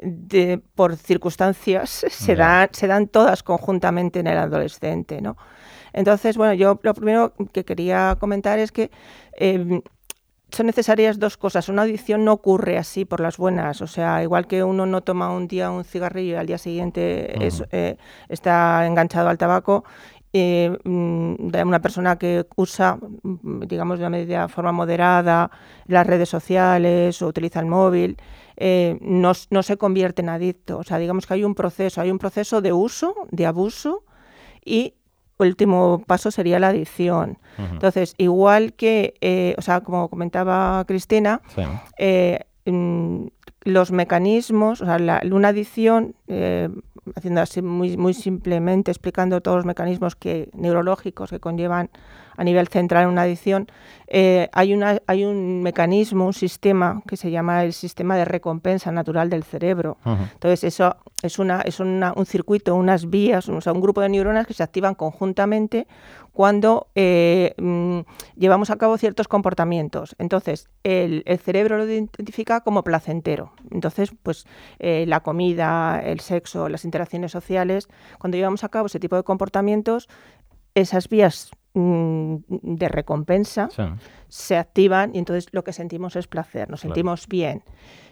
de, 0.00 0.62
por 0.74 0.96
circunstancias, 0.96 1.90
se 2.08 2.34
dan, 2.34 2.68
se 2.72 2.86
dan 2.86 3.08
todas 3.08 3.42
conjuntamente 3.42 4.20
en 4.20 4.28
el 4.28 4.38
adolescente, 4.38 5.20
¿no? 5.20 5.36
Entonces, 5.92 6.36
bueno, 6.36 6.54
yo 6.54 6.78
lo 6.82 6.94
primero 6.94 7.34
que 7.52 7.64
quería 7.64 8.16
comentar 8.20 8.58
es 8.58 8.72
que 8.72 8.90
em, 9.32 9.82
son 10.50 10.66
necesarias 10.66 11.18
dos 11.18 11.36
cosas. 11.36 11.68
Una 11.68 11.82
adicción 11.82 12.24
no 12.24 12.32
ocurre 12.32 12.78
así 12.78 13.04
por 13.04 13.20
las 13.20 13.36
buenas. 13.36 13.82
O 13.82 13.86
sea, 13.86 14.22
igual 14.22 14.46
que 14.46 14.64
uno 14.64 14.86
no 14.86 15.02
toma 15.02 15.32
un 15.32 15.48
día 15.48 15.70
un 15.70 15.84
cigarrillo 15.84 16.34
y 16.34 16.36
al 16.36 16.46
día 16.46 16.58
siguiente 16.58 17.48
eh, 17.70 17.96
está 18.28 18.86
enganchado 18.86 19.28
al 19.28 19.38
tabaco, 19.38 19.84
eh, 20.32 20.76
mm, 20.84 21.56
una 21.66 21.80
persona 21.80 22.16
que 22.16 22.46
usa, 22.56 22.98
mm, 23.22 23.60
digamos, 23.66 23.98
de 23.98 24.04
una 24.04 24.10
medida 24.10 24.48
forma 24.48 24.72
moderada 24.72 25.50
las 25.86 26.06
redes 26.06 26.28
sociales 26.28 27.22
o 27.22 27.28
utiliza 27.28 27.60
el 27.60 27.66
móvil, 27.66 28.18
eh, 28.56 28.98
no, 29.00 29.32
no, 29.50 29.62
se 29.62 29.76
convierte 29.78 30.22
en 30.22 30.28
adicto. 30.28 30.78
O 30.78 30.82
sea, 30.84 30.98
digamos 30.98 31.26
que 31.26 31.34
hay 31.34 31.44
un 31.44 31.54
proceso, 31.54 32.00
hay 32.00 32.10
un 32.10 32.18
proceso 32.18 32.60
de 32.60 32.72
uso, 32.72 33.14
de 33.30 33.46
abuso 33.46 34.04
y 34.64 34.94
último 35.46 36.02
paso 36.06 36.30
sería 36.30 36.58
la 36.58 36.68
adicción. 36.68 37.38
Entonces, 37.56 38.14
igual 38.18 38.72
que, 38.72 39.14
eh, 39.20 39.54
o 39.58 39.62
sea, 39.62 39.80
como 39.80 40.08
comentaba 40.08 40.84
Cristina, 40.86 41.40
eh, 41.98 42.40
mm, 42.66 43.26
los 43.62 43.90
mecanismos, 43.90 44.80
o 44.80 44.86
sea, 44.86 44.98
la, 44.98 45.20
una 45.30 45.48
adicción, 45.48 46.14
eh, 46.28 46.68
haciendo 47.16 47.40
así 47.40 47.62
muy, 47.62 47.96
muy 47.96 48.14
simplemente, 48.14 48.90
explicando 48.90 49.40
todos 49.40 49.58
los 49.58 49.66
mecanismos 49.66 50.14
que, 50.14 50.50
neurológicos 50.54 51.30
que 51.30 51.40
conllevan 51.40 51.90
a 52.38 52.44
nivel 52.44 52.68
central 52.68 53.02
en 53.02 53.10
una 53.10 53.22
adicción, 53.22 53.66
eh, 54.06 54.48
hay, 54.52 54.72
una, 54.72 55.02
hay 55.06 55.24
un 55.24 55.60
mecanismo, 55.60 56.24
un 56.24 56.32
sistema 56.32 57.02
que 57.06 57.16
se 57.16 57.32
llama 57.32 57.64
el 57.64 57.72
sistema 57.72 58.16
de 58.16 58.24
recompensa 58.24 58.92
natural 58.92 59.28
del 59.28 59.42
cerebro. 59.42 59.98
Entonces, 60.04 60.64
eso 60.64 60.96
es, 61.20 61.38
una, 61.40 61.60
es 61.62 61.80
una, 61.80 62.14
un 62.16 62.24
circuito, 62.24 62.76
unas 62.76 63.10
vías, 63.10 63.48
o 63.48 63.60
sea, 63.60 63.72
un 63.72 63.80
grupo 63.80 64.00
de 64.00 64.08
neuronas 64.08 64.46
que 64.46 64.54
se 64.54 64.62
activan 64.62 64.94
conjuntamente 64.94 65.88
cuando 66.32 66.86
eh, 66.94 67.54
mm, 67.58 68.00
llevamos 68.36 68.70
a 68.70 68.76
cabo 68.76 68.96
ciertos 68.98 69.26
comportamientos. 69.26 70.14
Entonces, 70.20 70.68
el, 70.84 71.24
cerebro 71.42 71.76
lo 71.76 71.84
identifica 71.90 72.60
como 72.60 72.84
placentero. 72.84 73.50
Entonces, 73.72 74.12
pues 74.22 74.46
eh, 74.78 75.06
la 75.08 75.20
comida, 75.20 76.00
el 76.00 76.20
sexo, 76.20 76.68
las 76.68 76.84
interacciones 76.84 77.32
sociales, 77.32 77.88
cuando 78.20 78.36
llevamos 78.36 78.62
a 78.62 78.68
cabo 78.68 78.86
ese 78.86 79.00
tipo 79.00 79.16
de 79.16 79.24
comportamientos, 79.24 80.08
esas 80.76 81.08
vías 81.08 81.50
de 81.78 82.88
recompensa 82.88 83.68
se 84.28 84.56
activan 84.56 85.14
y 85.14 85.18
entonces 85.18 85.48
lo 85.52 85.64
que 85.64 85.72
sentimos 85.72 86.16
es 86.16 86.26
placer, 86.26 86.68
nos 86.70 86.80
sentimos 86.80 87.26
bien. 87.28 87.62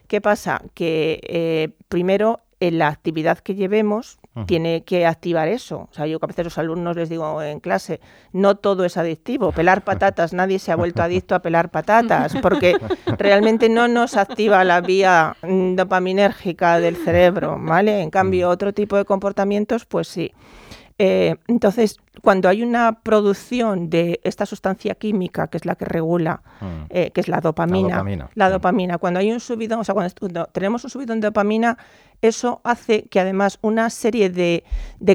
¿Qué 0.08 0.20
pasa? 0.20 0.62
Que 0.74 1.20
eh, 1.24 1.70
primero 1.88 2.40
en 2.58 2.78
la 2.78 2.88
actividad 2.88 3.38
que 3.38 3.54
llevemos 3.54 4.18
tiene 4.46 4.84
que 4.84 5.06
activar 5.06 5.48
eso. 5.48 5.88
O 5.90 5.94
sea, 5.94 6.06
yo 6.06 6.18
que 6.18 6.26
a 6.26 6.28
veces 6.28 6.40
a 6.40 6.44
los 6.44 6.58
alumnos 6.58 6.96
les 6.96 7.08
digo 7.08 7.42
en 7.42 7.60
clase, 7.60 8.00
no 8.32 8.56
todo 8.56 8.84
es 8.84 8.96
adictivo. 8.96 9.52
Pelar 9.52 9.82
patatas, 9.82 10.32
nadie 10.34 10.58
se 10.58 10.72
ha 10.72 10.76
vuelto 10.76 11.02
adicto 11.02 11.34
a 11.34 11.40
pelar 11.40 11.70
patatas, 11.70 12.34
porque 12.42 12.76
realmente 13.18 13.68
no 13.68 13.88
nos 13.88 14.16
activa 14.16 14.64
la 14.64 14.80
vía 14.80 15.36
mm, 15.42 15.74
dopaminérgica 15.76 16.80
del 16.80 16.96
cerebro, 16.96 17.58
¿vale? 17.58 18.02
En 18.02 18.10
cambio, 18.10 18.50
otro 18.50 18.74
tipo 18.74 18.96
de 18.96 19.04
comportamientos, 19.04 19.86
pues 19.86 20.08
sí. 20.08 20.32
Eh, 20.98 21.36
entonces, 21.46 21.98
cuando 22.22 22.48
hay 22.48 22.62
una 22.62 23.00
producción 23.02 23.90
de 23.90 24.18
esta 24.24 24.46
sustancia 24.46 24.94
química, 24.94 25.48
que 25.48 25.58
es 25.58 25.66
la 25.66 25.74
que 25.74 25.84
regula, 25.84 26.42
mm. 26.60 26.66
eh, 26.88 27.10
que 27.10 27.20
es 27.20 27.28
la 27.28 27.40
dopamina, 27.40 28.02
la 28.34 28.48
dopamina, 28.48 28.96
cuando 28.96 29.20
hay 29.20 29.30
un 29.30 29.40
subidón, 29.40 29.80
o 29.80 29.84
sea, 29.84 29.94
cuando 29.94 30.46
tenemos 30.46 30.84
un 30.84 30.90
subidón 30.90 31.20
de 31.20 31.26
dopamina, 31.26 31.76
eso 32.22 32.62
hace 32.64 33.02
que 33.04 33.20
además 33.20 33.58
una 33.60 33.90
serie 33.90 34.30
de, 34.30 34.64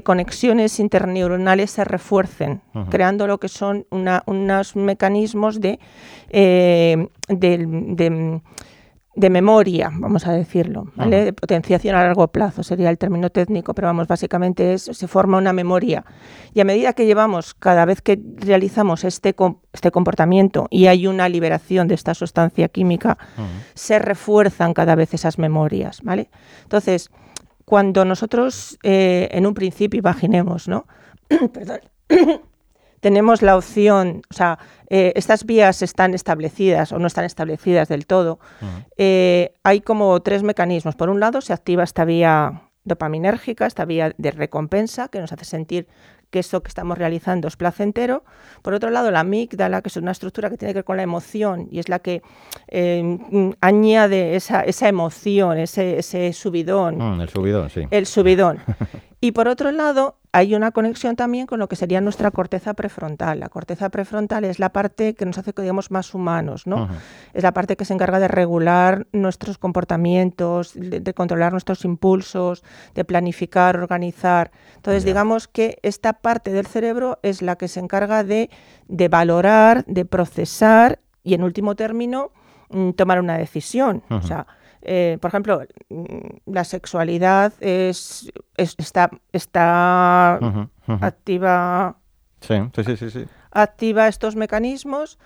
conexiones 0.04 0.80
interneuronales 0.80 1.72
se 1.72 1.84
refuercen, 1.84 2.62
creando 2.90 3.26
lo 3.26 3.40
que 3.40 3.48
son 3.48 3.88
unos 3.90 4.76
mecanismos 4.76 5.60
de, 5.60 5.80
eh, 6.30 7.08
de 7.28 7.58
de 7.58 8.42
memoria, 9.16 9.92
vamos 9.94 10.26
a 10.26 10.32
decirlo, 10.32 10.92
¿vale? 10.96 11.26
de 11.26 11.34
potenciación 11.34 11.96
a 11.96 12.04
largo 12.04 12.30
plazo 12.30 12.64
sería 12.64 12.90
el 12.90 12.98
término 12.98 13.30
técnico, 13.30 13.74
pero 13.74 13.88
vamos, 13.88 14.08
básicamente 14.08 14.74
es, 14.74 14.84
se 14.84 15.08
forma 15.08 15.38
una 15.38 15.54
memoria. 15.54 16.06
Y 16.54 16.62
a 16.62 16.64
medida 16.64 16.94
que 16.94 17.06
llevamos, 17.06 17.54
cada 17.54 17.86
vez 17.86 18.02
que 18.02 18.22
realizamos 18.38 19.04
este, 19.04 19.36
este 19.74 19.92
comportamiento 19.92 20.68
y 20.70 20.88
hay 20.88 21.08
una 21.08 21.28
liberación 21.28 21.88
de 21.88 21.96
esta 21.96 22.14
sustancia 22.14 22.70
química, 22.70 23.18
se 23.74 24.00
refuerzan 24.00 24.74
cada 24.74 24.96
vez 24.96 25.14
esas 25.14 25.38
memorias. 25.38 26.02
¿vale? 26.04 26.30
Entonces, 26.64 27.12
cuando 27.66 28.06
nosotros 28.06 28.80
eh, 28.84 29.28
en 29.32 29.46
un 29.46 29.54
principio 29.54 30.00
imaginemos, 30.00 30.68
¿no? 30.68 30.86
Perdón 31.54 31.80
tenemos 33.02 33.42
la 33.42 33.58
opción, 33.58 34.22
o 34.30 34.34
sea, 34.34 34.60
eh, 34.90 35.12
estas 35.16 35.46
vías 35.46 35.82
están 35.82 36.14
establecidas 36.14 36.92
o 36.92 37.00
no 37.00 37.08
están 37.08 37.26
establecidas 37.26 37.90
del 37.90 38.06
todo, 38.06 38.40
eh, 38.96 39.54
hay 39.64 39.82
como 39.82 40.22
tres 40.22 40.44
mecanismos. 40.44 40.96
Por 40.96 41.10
un 41.10 41.20
lado, 41.20 41.42
se 41.42 41.52
activa 41.52 41.84
esta 41.84 42.06
vía 42.06 42.62
dopaminérgica, 42.84 43.66
esta 43.66 43.86
vía 43.86 44.14
de 44.18 44.32
recompensa 44.32 45.08
que 45.10 45.20
nos 45.20 45.32
hace 45.32 45.46
sentir 45.46 45.88
que 46.30 46.40
eso 46.40 46.64
que 46.64 46.70
estamos 46.70 46.98
realizando 46.98 47.48
es 47.48 47.58
placentero. 47.58 48.24
Por 48.62 48.74
otro 48.74 48.90
lado, 48.90 49.12
la 49.12 49.20
amígdala, 49.20 49.82
que 49.82 49.90
es 49.90 49.98
una 49.98 50.12
estructura 50.12 50.50
que 50.50 50.58
tiene 50.58 50.74
que 50.74 50.78
ver 50.78 50.86
con 50.86 50.98
la 50.98 51.04
emoción 51.04 51.68
y 51.70 51.80
es 51.80 51.90
la 51.90 52.00
que 52.00 52.22
eh, 52.70 53.20
añade 53.60 54.36
esa, 54.36 54.62
esa 54.62 54.88
emoción, 54.88 55.58
ese, 55.58 56.00
ese 56.00 56.32
subidón. 56.34 56.98
Mm, 56.98 57.22
el 57.22 57.30
subidón, 57.30 57.70
sí. 57.70 57.82
El 57.92 58.06
subidón. 58.06 58.60
Y 59.20 59.34
por 59.34 59.48
otro 59.48 59.72
lado, 59.72 60.16
hay 60.34 60.56
una 60.56 60.72
conexión 60.72 61.16
también 61.18 61.46
con 61.46 61.60
lo 61.60 61.68
que 61.68 61.76
sería 61.76 62.00
nuestra 62.00 62.32
corteza 62.32 62.74
prefrontal. 62.74 63.42
La 63.42 63.50
corteza 63.50 63.90
prefrontal 63.90 64.46
es 64.46 64.60
la 64.60 64.70
parte 64.70 65.14
que 65.14 65.26
nos 65.26 65.38
hace, 65.38 65.54
digamos, 65.58 65.92
más 65.92 66.14
humanos, 66.14 66.68
¿no? 66.68 66.88
Es 67.34 67.44
la 67.44 67.54
parte 67.54 67.76
que 67.76 67.84
se 67.84 67.94
encarga 67.94 68.20
de 68.20 68.30
regular 68.30 69.08
nuestros 69.12 69.58
comportamientos, 69.58 70.72
de, 70.74 71.14
controlar 71.14 71.52
nuestros 71.52 71.84
impulsos, 71.84 72.64
de 72.96 73.04
planificar, 73.04 73.76
organizar. 73.76 74.52
Entonces, 74.78 75.04
digamos 75.04 75.50
que 75.50 75.80
esta 75.84 76.14
parte 76.14 76.54
del 76.54 76.66
cerebro 76.66 77.20
es 77.24 77.42
la 77.42 77.58
que 77.58 77.68
se 77.68 77.82
encarga 77.82 78.24
de, 78.24 78.50
de 78.88 79.10
valorar, 79.10 79.84
de 79.86 80.06
procesar 80.06 81.00
y, 81.24 81.34
en 81.34 81.44
último 81.44 81.76
término, 81.76 82.32
mm, 82.70 82.92
tomar 82.92 83.20
una 83.20 83.38
decisión. 83.38 84.02
O 84.10 84.22
sea, 84.22 84.48
eh, 84.82 85.18
por 85.22 85.30
ejemplo, 85.30 85.62
mm, 85.90 86.52
la 86.52 86.64
sexualidad 86.64 87.54
es, 87.60 88.32
está, 88.58 89.12
está 89.32 90.40
activa. 90.88 91.98
Sí, 92.42 92.56
sí, 92.74 92.98
sí, 92.98 93.10
sí, 93.12 93.26
Activa 93.52 94.08
estos 94.08 94.36
mecanismos, 94.36 95.20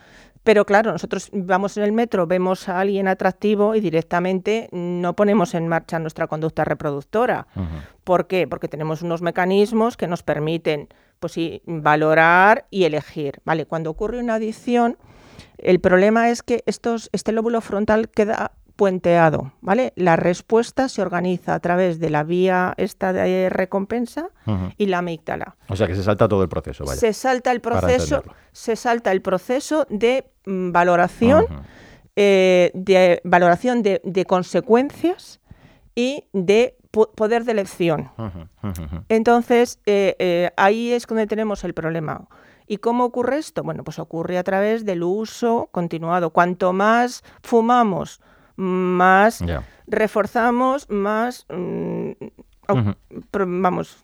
pero 0.44 0.66
claro, 0.66 0.92
nosotros 0.92 1.30
vamos 1.32 1.78
en 1.78 1.84
el 1.84 1.92
metro, 1.92 2.28
vemos 2.28 2.68
a 2.68 2.80
alguien 2.80 3.08
atractivo 3.08 3.76
y 3.76 3.80
directamente 3.80 4.68
no 4.72 5.16
ponemos 5.16 5.54
en 5.54 5.68
marcha 5.68 5.98
nuestra 6.00 6.28
conducta 6.28 6.66
reproductora. 6.66 7.48
¿Por 8.04 8.28
qué? 8.28 8.48
Porque 8.48 8.68
tenemos 8.68 9.02
unos 9.02 9.22
mecanismos 9.22 9.96
que 9.96 10.08
nos 10.08 10.24
permiten, 10.24 10.90
pues 11.20 11.34
sí, 11.34 11.62
valorar 11.66 12.66
y 12.70 12.84
elegir. 12.84 13.42
Vale, 13.46 13.66
cuando 13.66 13.90
ocurre 13.90 14.20
una 14.20 14.36
adicción, 14.36 14.98
el 15.58 15.80
problema 15.80 16.30
es 16.30 16.44
que 16.44 16.64
estos, 16.66 17.10
este 17.14 17.32
lóbulo 17.32 17.62
frontal 17.62 18.10
queda 18.10 18.52
puenteado, 18.76 19.54
¿vale? 19.62 19.94
La 19.96 20.16
respuesta 20.16 20.90
se 20.90 21.02
organiza 21.02 21.56
a 21.56 21.60
través 21.60 22.00
de 22.00 22.10
la 22.10 22.24
vía 22.24 22.74
esta 22.78 23.14
de 23.14 23.50
recompensa 23.50 24.30
y 24.78 24.88
la 24.88 25.00
amígdala. 25.00 25.56
O 25.70 25.76
sea 25.76 25.88
que 25.88 25.96
se 25.96 26.04
salta 26.04 26.28
todo 26.28 26.44
el 26.44 26.50
proceso, 26.50 26.86
Se 26.88 27.14
salta 27.14 27.52
el 27.52 27.62
proceso, 27.62 28.24
se 28.52 28.76
salta 28.76 29.12
el 29.12 29.22
proceso 29.22 29.88
de 29.90 30.26
mm, 30.46 30.72
valoración, 30.72 31.46
eh, 32.16 32.72
de 32.74 33.22
valoración 33.24 33.82
de, 33.82 34.26
consecuencias 34.28 35.40
y 35.96 36.26
de 36.34 36.78
poder 36.92 37.46
de 37.46 37.52
elección. 37.54 38.12
Entonces, 39.10 39.80
eh, 39.86 40.16
eh, 40.20 40.52
ahí 40.58 40.92
es 40.92 41.06
donde 41.08 41.28
tenemos 41.28 41.64
el 41.64 41.74
problema. 41.74 42.28
¿Y 42.68 42.78
cómo 42.78 43.06
ocurre 43.06 43.38
esto? 43.38 43.64
Bueno, 43.64 43.84
pues 43.84 44.00
ocurre 44.00 44.38
a 44.38 44.44
través 44.44 44.86
del 44.86 45.04
uso 45.04 45.70
continuado. 45.72 46.32
Cuanto 46.32 46.74
más 46.74 47.24
fumamos, 47.44 48.22
más 48.56 49.44
reforzamos, 49.88 50.90
más 50.90 51.46
vamos, 53.28 53.98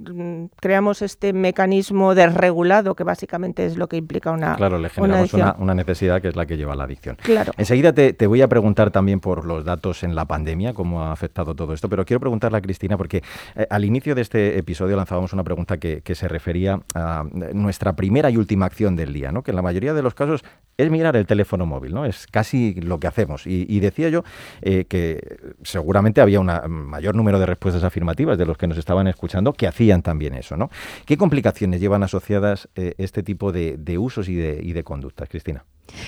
creamos 0.59 1.01
este 1.01 1.33
mecanismo 1.33 2.15
desregulado 2.15 2.95
que 2.95 3.03
básicamente 3.03 3.65
es 3.65 3.77
lo 3.77 3.87
que 3.87 3.97
implica 3.97 4.31
una 4.31 4.55
Claro, 4.55 4.77
le 4.77 4.89
generamos 4.89 5.33
una, 5.33 5.73
necesidad 5.73 6.21
que 6.21 6.27
es 6.27 6.35
la 6.35 6.45
que 6.45 6.57
lleva 6.57 6.73
a 6.73 6.75
la 6.75 6.83
adicción. 6.83 7.17
Claro. 7.21 7.53
Enseguida 7.57 7.93
te, 7.93 8.27
voy 8.27 8.41
a 8.41 8.47
preguntar 8.47 8.91
también 8.91 9.19
por 9.19 9.45
los 9.45 9.65
datos 9.65 10.03
en 10.03 10.15
la 10.15 10.25
pandemia, 10.25 10.73
cómo 10.73 11.03
ha 11.03 11.11
afectado 11.11 11.55
todo 11.55 11.73
esto, 11.73 11.89
pero 11.89 12.05
quiero 12.05 12.19
preguntarle 12.19 12.57
a 12.57 12.61
Cristina 12.61 12.97
porque 12.97 13.23
eh, 13.55 13.67
al 13.69 13.85
inicio 13.85 14.15
de 14.15 14.21
este 14.21 14.57
episodio 14.57 14.95
lanzábamos 14.95 15.33
una 15.33 15.43
pregunta 15.43 15.77
que, 15.77 16.01
se 16.11 16.27
refería 16.27 16.77
a 16.93 17.23
nuestra 17.53 17.93
primera 17.95 18.29
y 18.29 18.35
última 18.35 18.65
acción 18.65 18.97
del 18.97 19.13
día, 19.13 19.31
¿no? 19.31 19.43
que 19.43 19.51
en 19.51 19.55
la 19.55 19.61
mayoría 19.61 19.93
de 19.93 20.01
los 20.01 20.13
casos 20.13 20.43
es 20.77 20.91
mirar 20.91 21.15
el 21.15 21.25
teléfono 21.25 21.65
móvil, 21.65 21.93
¿no? 21.93 22.05
es 22.05 22.27
casi 22.27 22.73
lo 22.75 22.99
que 22.99 23.07
hacemos. 23.07 23.47
Y, 23.47 23.79
decía 23.79 24.09
yo 24.09 24.23
eh, 24.61 24.85
que 24.85 25.39
seguramente 25.63 26.21
había 26.21 26.39
un 26.39 26.51
mayor 26.69 27.15
número 27.15 27.39
de 27.39 27.45
respuestas 27.45 27.83
afirmativas 27.83 28.37
de 28.37 28.45
los 28.45 28.50
que 28.57 28.67
nos 28.67 28.77
estaban 28.77 29.07
escuchando 29.07 29.53
que 29.53 29.67
hacían 29.67 30.01
también 30.01 30.33
eso, 30.33 30.57
¿no? 30.57 30.69
¿Qué 31.05 31.17
complicaciones 31.17 31.79
llevan 31.79 32.03
asociadas 32.03 32.69
eh, 32.75 32.93
este 32.97 33.23
tipo 33.23 33.51
de, 33.51 33.97
usos 33.97 34.29
y 34.29 34.35
de, 34.35 34.59
y 34.61 34.73
de 34.73 34.83
conductas, 34.83 35.29
Cristina? 35.29 35.65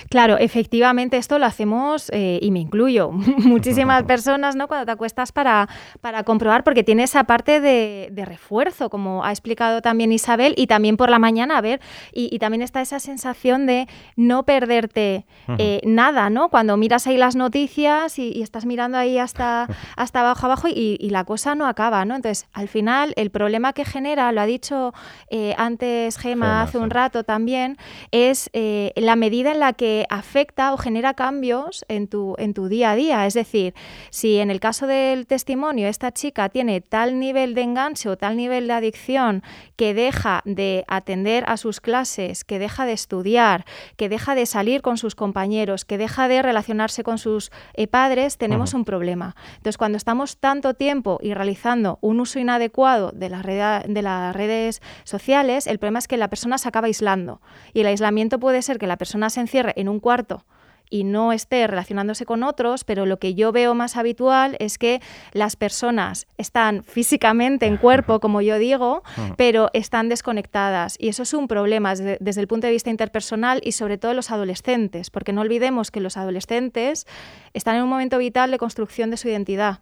Claro, 0.10 0.38
efectivamente 0.38 1.18
esto 1.18 1.40
lo 1.40 1.46
hacemos, 1.46 2.10
eh, 2.14 2.40
y 2.42 2.52
me 2.52 2.60
incluyo, 2.60 3.12
muchísimas 3.38 4.04
personas, 4.14 4.56
¿no? 4.56 4.68
Cuando 4.68 4.86
te 4.86 4.92
acuestas 4.92 5.32
para, 5.32 5.70
para 6.02 6.24
comprobar, 6.24 6.64
porque 6.64 6.84
tiene 6.84 7.04
esa 7.04 7.24
parte 7.26 7.60
de, 7.60 8.12
refuerzo, 8.24 8.90
como 8.90 9.26
ha 9.26 9.32
explicado 9.32 9.82
también 9.82 10.14
Isabel, 10.14 10.54
y 10.56 10.68
también 10.68 10.96
por 10.96 11.10
la 11.10 11.20
mañana, 11.20 11.58
a 11.58 11.62
ver, 11.62 11.82
y, 12.14 12.40
también 12.40 12.62
está 12.62 12.82
esa 12.82 13.00
sensación 13.00 13.66
de 13.66 13.88
no 14.16 14.44
perderte 14.44 15.26
eh, 15.58 15.82
nada, 15.86 16.30
¿no? 16.30 16.50
Cuando 16.50 16.78
miras 16.78 17.06
ahí 17.08 17.18
las 17.18 17.36
noticias 17.36 18.18
y, 18.20 18.42
estás 18.42 18.66
mirando 18.66 18.98
ahí 18.98 19.18
hasta, 19.18 19.68
hasta 19.98 20.22
abajo 20.22 20.46
abajo 20.46 20.68
y, 20.70 20.98
la 21.10 21.26
cosa 21.26 21.54
no 21.54 21.68
acaba, 21.68 22.06
¿no? 22.06 22.16
Entonces, 22.16 22.48
al 22.54 22.68
final, 22.68 23.14
el 23.18 23.30
problema 23.30 23.74
que 23.74 23.86
genera, 23.86 24.32
lo 24.32 24.42
ha 24.42 24.46
dicho 24.46 24.94
eh, 25.30 25.54
antes 25.58 26.18
Gema, 26.18 26.64
hace 26.64 26.78
un 26.78 26.90
rato 26.90 27.24
también, 27.24 27.78
es 28.12 28.50
la 28.54 29.16
medida 29.16 29.52
en 29.52 29.60
la 29.60 29.73
que 29.74 30.06
afecta 30.10 30.74
o 30.74 30.78
genera 30.78 31.14
cambios 31.14 31.86
en 31.88 32.08
tu, 32.08 32.36
en 32.38 32.54
tu 32.54 32.68
día 32.68 32.92
a 32.92 32.96
día. 32.96 33.26
Es 33.26 33.34
decir, 33.34 33.74
si 34.10 34.40
en 34.40 34.52
el 34.52 34.60
caso 34.60 34.88
del 34.88 35.28
testimonio 35.28 35.88
esta 35.88 36.12
chica 36.12 36.50
tiene 36.50 36.82
tal 36.82 37.20
nivel 37.20 37.56
de 37.56 37.62
enganche 37.62 38.10
o 38.10 38.18
tal 38.18 38.38
nivel 38.38 38.68
de 38.68 38.74
adicción 38.74 39.44
que 39.76 39.94
deja 39.94 40.42
de 40.46 40.86
atender 40.88 41.44
a 41.48 41.58
sus 41.58 41.82
clases, 41.82 42.44
que 42.44 42.60
deja 42.60 42.86
de 42.86 42.94
estudiar, 42.94 43.66
que 43.98 44.10
deja 44.10 44.36
de 44.36 44.46
salir 44.46 44.82
con 44.82 44.98
sus 44.98 45.16
compañeros, 45.16 45.86
que 45.86 45.98
deja 45.98 46.28
de 46.28 46.42
relacionarse 46.42 47.04
con 47.04 47.18
sus 47.18 47.52
eh, 47.74 47.88
padres, 47.88 48.38
tenemos 48.38 48.74
un 48.74 48.86
problema. 48.86 49.36
Entonces, 49.58 49.78
cuando 49.78 49.98
estamos 49.98 50.38
tanto 50.38 50.74
tiempo 50.74 51.20
y 51.22 51.34
realizando 51.34 51.98
un 52.02 52.20
uso 52.20 52.40
inadecuado 52.40 53.12
de, 53.12 53.30
de 53.30 54.02
las 54.02 54.36
redes 54.36 54.82
sociales, 55.04 55.68
el 55.68 55.80
problema 55.80 56.00
es 56.00 56.08
que 56.08 56.18
la 56.18 56.28
persona 56.28 56.58
se 56.58 56.68
acaba 56.68 56.88
aislando. 56.88 57.42
Y 57.74 57.82
el 57.82 57.88
aislamiento 57.88 58.40
puede 58.40 58.62
ser 58.62 58.78
que 58.78 58.88
la 58.88 58.98
persona 58.98 59.30
se 59.30 59.40
encierre 59.54 59.74
en 59.76 59.88
un 59.88 60.00
cuarto 60.00 60.44
y 60.90 61.04
no 61.04 61.32
esté 61.34 61.66
relacionándose 61.66 62.24
con 62.24 62.44
otros, 62.44 62.84
pero 62.84 63.08
lo 63.08 63.18
que 63.18 63.34
yo 63.34 63.52
veo 63.52 63.74
más 63.74 63.98
habitual 63.98 64.56
es 64.60 64.78
que 64.78 65.02
las 65.32 65.56
personas 65.56 66.28
están 66.38 66.84
físicamente 66.84 67.66
en 67.66 67.78
cuerpo, 67.78 68.20
como 68.20 68.42
yo 68.42 68.60
digo, 68.60 69.02
pero 69.36 69.72
están 69.74 70.08
desconectadas. 70.08 70.96
Y 71.00 71.08
eso 71.08 71.24
es 71.24 71.34
un 71.34 71.48
problema 71.48 71.96
desde, 71.96 72.42
el 72.42 72.48
punto 72.48 72.68
de 72.68 72.74
vista 72.74 72.92
interpersonal 72.92 73.60
y 73.64 73.72
sobre 73.72 73.98
todo 73.98 74.14
los 74.14 74.30
adolescentes, 74.30 75.10
porque 75.10 75.34
no 75.34 75.42
olvidemos 75.42 75.90
que 75.90 76.00
los 76.00 76.16
adolescentes 76.16 77.08
están 77.54 77.76
en 77.78 77.84
un 77.84 77.90
momento 77.90 78.20
vital 78.20 78.52
de 78.52 78.60
construcción 78.60 79.10
de 79.10 79.18
su 79.18 79.30
identidad. 79.30 79.80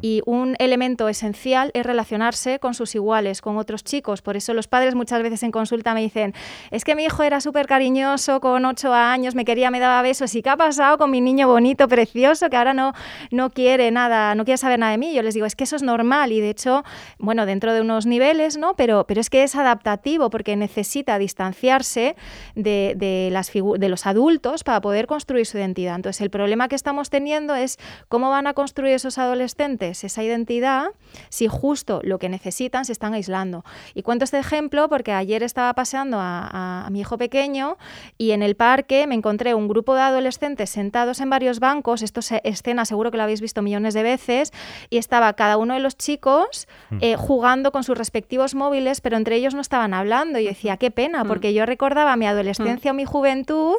Y 0.00 0.22
un 0.26 0.56
elemento 0.58 1.08
esencial 1.08 1.70
es 1.74 1.84
relacionarse 1.84 2.58
con 2.58 2.74
sus 2.74 2.94
iguales, 2.94 3.40
con 3.40 3.56
otros 3.56 3.84
chicos. 3.84 4.22
Por 4.22 4.36
eso 4.36 4.54
los 4.54 4.68
padres 4.68 4.94
muchas 4.94 5.22
veces 5.22 5.42
en 5.42 5.50
consulta 5.50 5.94
me 5.94 6.00
dicen, 6.00 6.34
es 6.70 6.84
que 6.84 6.94
mi 6.94 7.04
hijo 7.04 7.22
era 7.22 7.40
súper 7.40 7.66
cariñoso, 7.66 8.40
con 8.40 8.64
ocho 8.64 8.92
años, 8.92 9.34
me 9.34 9.44
quería, 9.44 9.70
me 9.70 9.80
daba 9.80 10.02
besos. 10.02 10.34
¿Y 10.34 10.42
qué 10.42 10.50
ha 10.50 10.56
pasado 10.56 10.98
con 10.98 11.10
mi 11.10 11.20
niño 11.20 11.48
bonito, 11.48 11.88
precioso, 11.88 12.50
que 12.50 12.56
ahora 12.56 12.74
no, 12.74 12.92
no 13.30 13.50
quiere 13.50 13.90
nada, 13.90 14.34
no 14.34 14.44
quiere 14.44 14.58
saber 14.58 14.78
nada 14.78 14.92
de 14.92 14.98
mí? 14.98 15.14
Yo 15.14 15.22
les 15.22 15.34
digo, 15.34 15.46
es 15.46 15.56
que 15.56 15.64
eso 15.64 15.76
es 15.76 15.82
normal 15.82 16.32
y 16.32 16.40
de 16.40 16.50
hecho, 16.50 16.84
bueno, 17.18 17.46
dentro 17.46 17.72
de 17.72 17.80
unos 17.80 18.06
niveles, 18.06 18.56
¿no? 18.56 18.74
Pero, 18.76 19.06
pero 19.06 19.20
es 19.20 19.30
que 19.30 19.42
es 19.42 19.56
adaptativo 19.56 20.30
porque 20.30 20.56
necesita 20.56 21.18
distanciarse 21.18 22.16
de, 22.54 22.94
de, 22.96 23.30
las 23.32 23.52
de 23.52 23.88
los 23.88 24.06
adultos 24.06 24.64
para 24.64 24.80
poder 24.80 25.06
construir 25.06 25.46
su 25.46 25.58
identidad. 25.58 25.96
Entonces, 25.96 26.20
el 26.20 26.30
problema 26.30 26.68
que 26.68 26.76
estamos 26.76 27.10
teniendo 27.10 27.54
es 27.54 27.78
cómo 28.08 28.30
van 28.30 28.46
a 28.46 28.54
construir 28.54 28.94
esos 28.94 29.18
adolescentes 29.18 29.55
esa 29.58 30.22
identidad 30.22 30.88
si 31.30 31.48
justo 31.48 32.00
lo 32.02 32.18
que 32.18 32.28
necesitan 32.28 32.84
se 32.84 32.92
están 32.92 33.14
aislando. 33.14 33.64
Y 33.94 34.02
cuento 34.02 34.24
este 34.24 34.38
ejemplo 34.38 34.88
porque 34.88 35.12
ayer 35.12 35.42
estaba 35.42 35.72
paseando 35.72 36.18
a, 36.20 36.86
mi 36.90 37.00
hijo 37.00 37.18
pequeño 37.18 37.78
y 38.18 38.32
en 38.32 38.42
el 38.42 38.54
parque 38.54 39.06
me 39.06 39.14
encontré 39.14 39.54
un 39.54 39.68
grupo 39.68 39.94
de 39.94 40.02
adolescentes 40.02 40.70
sentados 40.70 41.20
en 41.20 41.30
varios 41.30 41.58
bancos, 41.58 42.02
esto 42.02 42.20
es 42.20 42.32
escena 42.44 42.84
seguro 42.84 43.10
que 43.10 43.16
lo 43.16 43.22
habéis 43.22 43.40
visto 43.40 43.62
millones 43.62 43.94
de 43.94 44.02
veces, 44.02 44.52
y 44.90 44.98
estaba 44.98 45.32
cada 45.32 45.56
uno 45.56 45.74
de 45.74 45.80
los 45.80 45.96
chicos 45.96 46.68
mm. 46.90 46.98
eh, 47.00 47.16
jugando 47.16 47.72
con 47.72 47.82
sus 47.82 47.96
respectivos 47.96 48.54
móviles, 48.54 49.00
pero 49.00 49.16
entre 49.16 49.36
ellos 49.36 49.54
no 49.54 49.60
estaban 49.60 49.94
hablando. 49.94 50.38
Y 50.38 50.44
yo 50.44 50.50
decía, 50.50 50.76
qué 50.76 50.90
pena, 50.90 51.24
mm. 51.24 51.28
porque 51.28 51.54
yo 51.54 51.66
recordaba 51.66 52.16
mi 52.16 52.26
adolescencia 52.26 52.90
o 52.90 52.94
mi 52.94 53.04
juventud 53.04 53.76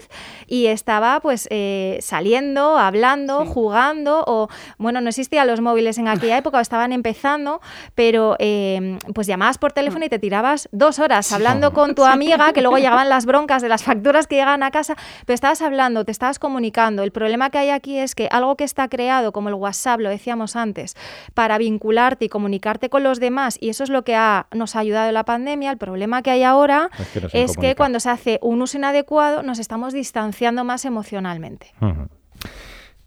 y 0.47 0.67
estaba 0.67 1.19
pues 1.19 1.47
eh, 1.51 1.99
saliendo, 2.01 2.77
hablando, 2.77 3.45
jugando, 3.45 4.23
o 4.27 4.49
bueno, 4.77 5.01
no 5.01 5.09
existían 5.09 5.47
los 5.47 5.61
móviles 5.67 5.97
en 5.97 6.07
aquella 6.07 6.37
época, 6.37 6.61
estaban 6.61 6.93
empezando, 6.93 7.61
pero 7.93 8.35
eh, 8.39 8.97
pues 9.13 9.27
llamabas 9.27 9.57
por 9.57 9.73
teléfono 9.73 10.05
y 10.05 10.09
te 10.09 10.17
tirabas 10.17 10.69
dos 10.71 10.99
horas 10.99 11.31
hablando 11.33 11.73
con 11.73 11.93
tu 11.93 12.05
amiga, 12.05 12.53
que 12.53 12.61
luego 12.61 12.77
llegaban 12.83 13.09
las 13.09 13.25
broncas 13.25 13.61
de 13.61 13.69
las 13.69 13.83
facturas 13.83 14.27
que 14.27 14.35
llegan 14.35 14.63
a 14.63 14.71
casa, 14.71 14.95
pero 15.25 15.35
estabas 15.35 15.61
hablando, 15.61 16.05
te 16.05 16.11
estabas 16.11 16.39
comunicando. 16.39 17.03
El 17.03 17.11
problema 17.11 17.49
que 17.49 17.57
hay 17.57 17.69
aquí 17.69 17.97
es 17.99 18.15
que 18.15 18.29
algo 18.31 18.55
que 18.55 18.63
está 18.63 18.87
creado, 18.87 19.31
como 19.31 19.49
el 19.49 19.55
WhatsApp, 19.55 19.99
lo 19.99 20.09
decíamos 20.09 20.55
antes, 20.55 20.95
para 21.33 21.57
vincularte 21.57 22.25
y 22.25 22.29
comunicarte 22.29 22.89
con 22.89 23.03
los 23.03 23.19
demás, 23.19 23.57
y 23.59 23.69
eso 23.69 23.83
es 23.83 23.89
lo 23.89 24.03
que 24.03 24.15
ha, 24.15 24.47
nos 24.53 24.75
ha 24.75 24.79
ayudado 24.79 25.09
en 25.09 25.13
la 25.13 25.25
pandemia, 25.25 25.71
el 25.71 25.77
problema 25.77 26.21
que 26.21 26.31
hay 26.31 26.43
ahora 26.43 26.89
es 27.33 27.57
que, 27.57 27.75
cuando 27.75 27.99
se 27.99 28.09
hace 28.09 28.39
un 28.41 28.61
uso 28.61 28.77
inadecuado 28.77 29.43
nos 29.43 29.59
estamos 29.59 29.93
distanciando 29.93 30.63
más 30.63 30.85
emocionalmente. 30.85 31.73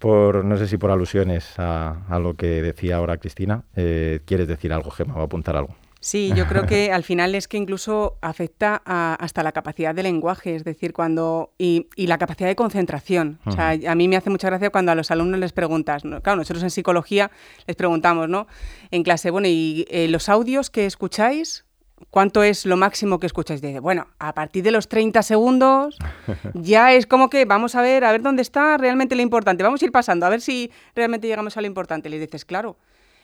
Por, 0.01 0.47
no 0.47 0.57
sé 0.57 0.67
si 0.67 0.79
por 0.79 0.91
alusiones 0.91 1.55
a, 1.59 2.19
lo 2.21 2.35
que 2.35 2.63
decía 2.63 2.97
ahora 2.97 3.19
Cristina, 3.19 3.65
eh, 3.77 4.21
¿quieres 4.25 4.49
decir 4.49 4.73
algo, 4.73 4.91
Gemma? 4.91 5.15
¿Va 5.15 5.21
a 5.21 5.25
apuntar 5.27 5.57
algo? 5.57 5.77
Sí, 6.01 6.33
yo 6.35 6.47
creo 6.47 6.65
que 6.67 6.91
al 6.91 7.05
final 7.05 7.35
es 7.35 7.47
que 7.47 7.59
incluso 7.59 8.17
afecta 8.23 8.81
hasta 8.87 9.43
la 9.43 9.53
capacidad 9.53 9.95
de 9.95 10.03
lenguaje, 10.03 10.55
es 10.55 10.65
decir, 10.65 10.95
cuando 10.95 11.53
y, 11.59 11.87
la 11.97 12.17
capacidad 12.17 12.49
de 12.49 12.57
concentración. 12.57 13.39
O 13.45 13.53
sea, 13.53 13.77
a 13.87 13.95
mí 13.95 14.09
me 14.09 14.17
hace 14.17 14.31
mucha 14.31 14.49
gracia 14.49 14.71
cuando 14.71 14.93
a 14.93 14.95
los 14.95 15.11
alumnos 15.11 15.39
les 15.39 15.53
preguntas, 15.53 16.03
claro, 16.23 16.37
nosotros 16.37 16.63
en 16.63 16.71
psicología 16.71 17.31
les 17.67 17.77
preguntamos, 17.77 18.31
¿no? 18.31 18.47
En 18.91 19.03
clase, 19.03 19.31
bueno, 19.31 19.49
¿y 19.49 19.85
eh, 19.91 20.09
los 20.09 20.31
audios 20.31 20.71
que 20.71 20.87
escucháis? 20.87 21.67
¿Cuánto 22.11 22.43
es 22.43 22.67
lo 22.67 22.77
máximo 22.77 23.21
que 23.21 23.27
escucháis? 23.27 23.61
Dice, 23.61 23.81
bueno, 23.81 24.07
a 24.19 24.33
partir 24.35 24.65
de 24.65 24.71
los 24.71 24.89
30 24.89 25.23
segundos 25.23 25.99
ya 26.55 26.93
es 26.93 27.07
como 27.07 27.29
que 27.29 27.45
vamos 27.45 27.75
a 27.75 27.83
ver, 27.83 28.05
a 28.05 28.13
ver 28.13 28.23
dónde 28.23 28.43
está 28.43 28.79
realmente 28.79 29.15
lo 29.15 29.23
importante. 29.23 29.63
Vamos 29.63 29.83
a 29.83 29.85
ir 29.85 29.93
pasando, 29.93 30.27
a 30.27 30.29
ver 30.29 30.41
si 30.41 30.71
realmente 30.95 31.29
llegamos 31.29 31.57
a 31.57 31.61
lo 31.61 31.67
importante. 31.67 32.09
Le 32.09 32.19
dices, 32.19 32.45
claro, 32.45 32.77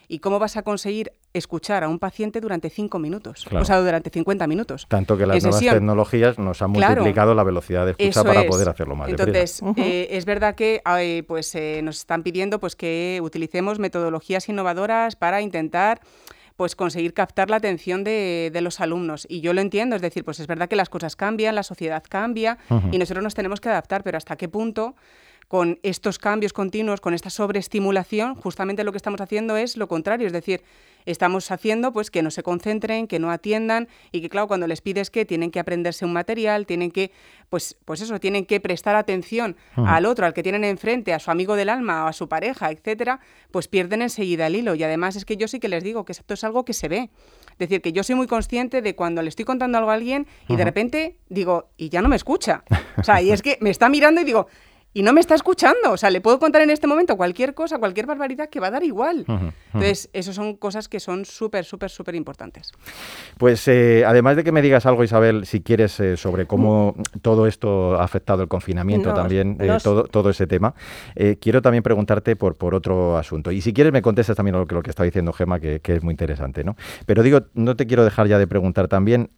¿Y 0.08 0.20
cómo 0.20 0.38
vas 0.38 0.56
a 0.56 0.62
conseguir 0.62 1.12
escuchar 1.32 1.82
a 1.82 1.88
un 1.88 1.98
paciente 1.98 2.40
durante 2.40 2.70
cinco 2.70 2.98
minutos? 2.98 3.46
O 3.52 3.64
sea, 3.64 3.80
durante 3.80 4.10
50 4.10 4.46
minutos. 4.46 4.86
Tanto 4.88 5.16
que 5.16 5.26
las 5.26 5.42
nuevas 5.42 5.60
tecnologías 5.60 6.38
nos 6.38 6.62
han 6.62 6.70
multiplicado 6.70 7.34
la 7.34 7.42
velocidad 7.42 7.86
de 7.86 7.92
escucha 7.92 8.22
para 8.22 8.46
poder 8.46 8.68
hacerlo 8.68 8.94
más 8.94 9.08
Entonces, 9.08 9.60
eh, 9.76 10.08
es 10.12 10.24
verdad 10.24 10.54
que 10.54 10.80
pues, 11.26 11.54
eh, 11.54 11.80
nos 11.82 11.98
están 11.98 12.22
pidiendo 12.22 12.60
pues, 12.60 12.76
que 12.76 13.18
utilicemos 13.22 13.78
metodologías 13.78 14.48
innovadoras 14.48 15.16
para 15.16 15.40
intentar 15.40 16.00
pues 16.56 16.74
conseguir 16.74 17.12
captar 17.12 17.50
la 17.50 17.56
atención 17.56 18.02
de, 18.02 18.50
los 18.62 18.80
alumnos. 18.80 19.26
Y 19.28 19.40
yo 19.40 19.52
lo 19.52 19.60
entiendo, 19.60 19.96
es 19.96 20.02
decir, 20.02 20.24
pues 20.24 20.40
es 20.40 20.46
verdad 20.46 20.68
que 20.68 20.76
las 20.76 20.88
cosas 20.88 21.14
cambian, 21.14 21.54
la 21.54 21.62
sociedad 21.62 22.02
cambia 22.08 22.58
y 22.90 22.98
nosotros 22.98 23.22
nos 23.22 23.34
tenemos 23.34 23.60
que 23.60 23.68
adaptar, 23.68 24.02
pero 24.02 24.16
hasta 24.16 24.36
qué 24.36 24.48
punto 24.48 24.94
con 25.48 25.78
estos 25.82 26.18
cambios 26.18 26.52
continuos, 26.52 27.00
con 27.00 27.14
esta 27.14 27.30
sobreestimulación, 27.30 28.34
justamente 28.34 28.84
lo 28.84 28.92
que 28.92 28.98
estamos 28.98 29.20
haciendo 29.20 29.56
es 29.56 29.76
lo 29.76 29.86
contrario, 29.86 30.26
es 30.26 30.32
decir, 30.32 30.62
estamos 31.06 31.52
haciendo 31.52 31.92
pues 31.92 32.10
que 32.10 32.20
no 32.20 32.30
se 32.30 32.42
concentren, 32.42 33.06
que 33.06 33.18
no 33.18 33.30
atiendan 33.30 33.88
y 34.10 34.20
que 34.20 34.28
claro, 34.28 34.48
cuando 34.48 34.66
les 34.66 34.80
pides 34.80 35.10
que 35.10 35.24
tienen 35.24 35.52
que 35.52 35.60
aprenderse 35.60 36.04
un 36.04 36.12
material, 36.12 36.66
tienen 36.66 36.90
que 36.90 37.12
pues 37.48 37.76
pues 37.84 38.00
eso, 38.00 38.18
tienen 38.18 38.44
que 38.44 38.58
prestar 38.58 38.96
atención 38.96 39.56
al 39.76 40.04
otro, 40.04 40.26
al 40.26 40.34
que 40.34 40.42
tienen 40.42 40.64
enfrente, 40.64 41.14
a 41.14 41.20
su 41.20 41.30
amigo 41.30 41.54
del 41.54 41.68
alma 41.68 42.04
o 42.04 42.08
a 42.08 42.12
su 42.12 42.28
pareja, 42.28 42.72
etcétera, 42.72 43.20
pues 43.52 43.68
pierden 43.68 44.02
enseguida 44.02 44.48
el 44.48 44.56
hilo 44.56 44.74
y 44.74 44.82
además 44.82 45.14
es 45.14 45.24
que 45.24 45.36
yo 45.36 45.46
sí 45.46 45.60
que 45.60 45.68
les 45.68 45.84
digo 45.84 46.04
que 46.04 46.12
esto 46.12 46.34
es 46.34 46.42
algo 46.42 46.64
que 46.64 46.72
se 46.72 46.88
ve. 46.88 47.10
Es 47.52 47.58
decir, 47.58 47.80
que 47.80 47.92
yo 47.92 48.02
soy 48.02 48.16
muy 48.16 48.26
consciente 48.26 48.82
de 48.82 48.94
cuando 48.94 49.22
le 49.22 49.28
estoy 49.28 49.44
contando 49.44 49.78
algo 49.78 49.90
a 49.90 49.94
alguien 49.94 50.26
y 50.48 50.56
de 50.56 50.64
repente 50.64 51.16
digo, 51.28 51.70
y 51.76 51.88
ya 51.88 52.02
no 52.02 52.08
me 52.08 52.16
escucha. 52.16 52.64
O 52.98 53.02
sea, 53.04 53.22
y 53.22 53.30
es 53.30 53.40
que 53.40 53.56
me 53.60 53.70
está 53.70 53.88
mirando 53.88 54.20
y 54.20 54.24
digo, 54.24 54.48
y 54.96 55.02
no 55.02 55.12
me 55.12 55.20
está 55.20 55.34
escuchando. 55.34 55.92
O 55.92 55.96
sea, 55.98 56.08
le 56.08 56.22
puedo 56.22 56.38
contar 56.38 56.62
en 56.62 56.70
este 56.70 56.86
momento 56.86 57.18
cualquier 57.18 57.52
cosa, 57.52 57.78
cualquier 57.78 58.06
barbaridad 58.06 58.48
que 58.48 58.60
va 58.60 58.68
a 58.68 58.70
dar 58.70 58.82
igual. 58.82 59.26
Entonces, 59.66 60.08
esas 60.14 60.34
son 60.34 60.56
cosas 60.56 60.88
que 60.88 61.00
son 61.00 61.26
súper, 61.26 61.66
súper, 61.66 61.90
súper 61.90 62.14
importantes. 62.14 62.72
Pues 63.36 63.68
eh, 63.68 64.04
además 64.06 64.36
de 64.36 64.44
que 64.44 64.52
me 64.52 64.62
digas 64.62 64.86
algo, 64.86 65.04
Isabel, 65.04 65.44
si 65.44 65.60
quieres, 65.60 66.00
eh, 66.00 66.16
sobre 66.16 66.46
cómo 66.46 66.94
todo 67.20 67.46
esto 67.46 68.00
ha 68.00 68.04
afectado 68.04 68.40
el 68.40 68.48
confinamiento 68.48 69.12
también, 69.12 69.58
eh, 69.60 69.76
todo, 69.82 70.04
todo 70.04 70.30
ese 70.30 70.46
tema, 70.46 70.74
quiero 71.40 71.60
también 71.60 71.82
preguntarte 71.82 72.34
por, 72.34 72.56
por 72.56 72.74
otro 72.74 73.18
asunto. 73.18 73.50
Y 73.52 73.60
si 73.60 73.74
quieres, 73.74 73.92
me 73.92 74.00
contestas 74.00 74.34
también 74.34 74.56
lo 74.56 74.66
que, 74.66 74.74
lo 74.74 74.82
que 74.82 74.88
está 74.88 75.04
diciendo 75.04 75.34
Gema, 75.34 75.60
que, 75.60 75.80
que, 75.80 75.96
es 75.96 76.02
muy 76.02 76.12
interesante. 76.12 76.64
¿no? 76.64 76.74
Pero 77.04 77.22
digo, 77.22 77.42
no 77.52 77.76
te 77.76 77.86
quiero 77.86 78.02
dejar 78.02 78.28
ya 78.28 78.38
de 78.38 78.46
preguntar 78.46 78.88
también 78.88 79.28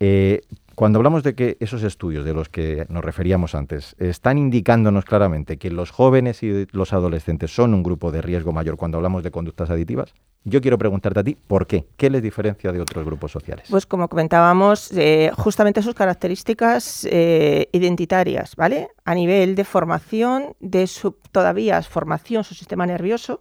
cuando 0.78 1.00
hablamos 1.00 1.24
de 1.24 1.34
que 1.34 1.56
esos 1.58 1.82
estudios 1.82 2.24
de 2.24 2.32
los 2.32 2.48
que 2.48 2.86
nos 2.88 3.04
referíamos 3.04 3.56
antes 3.56 3.96
están 3.98 4.38
indicándonos 4.38 5.04
claramente 5.04 5.56
que 5.56 5.72
los 5.72 5.90
jóvenes 5.90 6.44
y 6.44 6.68
los 6.70 6.92
adolescentes 6.92 7.52
son 7.52 7.74
un 7.74 7.82
grupo 7.82 8.12
de 8.12 8.22
riesgo 8.22 8.52
mayor 8.52 8.76
cuando 8.76 8.96
hablamos 8.98 9.24
de 9.24 9.32
conductas 9.32 9.70
aditivas, 9.70 10.14
yo 10.44 10.60
quiero 10.60 10.78
preguntarte 10.78 11.18
a 11.18 11.24
ti, 11.24 11.36
¿por 11.48 11.66
qué? 11.66 11.88
¿Qué 11.96 12.10
les 12.10 12.22
diferencia 12.22 12.70
de 12.70 12.80
otros 12.80 13.04
grupos 13.04 13.32
sociales? 13.32 13.66
Pues 13.68 13.86
como 13.86 14.06
comentábamos, 14.08 14.92
eh, 14.92 15.32
justamente 15.36 15.82
sus 15.82 15.94
características 15.94 17.08
eh, 17.10 17.68
identitarias, 17.72 18.54
¿vale? 18.54 18.90
A 19.04 19.16
nivel 19.16 19.56
de 19.56 19.64
formación, 19.64 20.54
de 20.60 20.86
su 20.86 21.16
todavía 21.32 21.82
formación, 21.82 22.44
su 22.44 22.54
sistema 22.54 22.86
nervioso, 22.86 23.40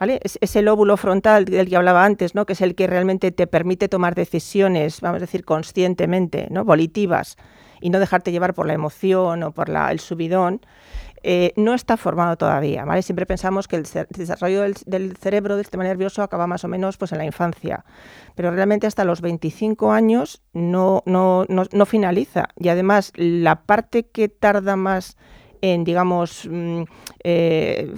es, 0.00 0.56
el 0.56 0.68
óvulo 0.68 0.96
frontal 0.96 1.44
del 1.44 1.68
que 1.68 1.76
hablaba 1.76 2.04
antes, 2.04 2.34
¿no? 2.34 2.46
Que 2.46 2.54
es 2.54 2.60
el 2.60 2.74
que 2.74 2.86
realmente 2.86 3.32
te 3.32 3.46
permite 3.46 3.88
tomar 3.88 4.14
decisiones, 4.14 5.00
vamos 5.00 5.18
a 5.18 5.20
decir, 5.20 5.44
conscientemente, 5.44 6.48
¿no? 6.50 6.64
Volitivas, 6.64 7.36
y 7.80 7.90
no 7.90 7.98
dejarte 7.98 8.32
llevar 8.32 8.54
por 8.54 8.66
la 8.66 8.74
emoción 8.74 9.42
o 9.42 9.52
por 9.52 9.70
el 9.70 10.00
subidón. 10.00 10.60
Eh, 11.24 11.52
no 11.54 11.72
está 11.74 11.96
formado 11.96 12.36
todavía, 12.36 12.84
¿vale? 12.84 13.02
Siempre 13.02 13.26
pensamos 13.26 13.68
que 13.68 13.76
el, 13.76 13.86
desarrollo 14.10 14.62
del, 14.62 15.16
cerebro, 15.16 15.54
del 15.54 15.64
sistema 15.64 15.84
nervioso, 15.84 16.22
acaba 16.22 16.48
más 16.48 16.64
o 16.64 16.68
menos 16.68 16.96
pues, 16.96 17.12
en 17.12 17.18
la 17.18 17.24
infancia, 17.24 17.84
pero 18.34 18.50
realmente 18.50 18.88
hasta 18.88 19.04
los 19.04 19.20
25 19.20 19.92
años 19.92 20.42
no, 20.52 21.04
no, 21.06 21.46
no, 21.48 21.86
finaliza. 21.86 22.48
Y 22.56 22.70
además, 22.70 23.12
la 23.14 23.62
parte 23.62 24.08
que 24.08 24.28
tarda 24.28 24.74
más 24.74 25.16
en, 25.60 25.84
digamos, 25.84 26.48
mm, 26.50 26.82
eh, 27.22 27.94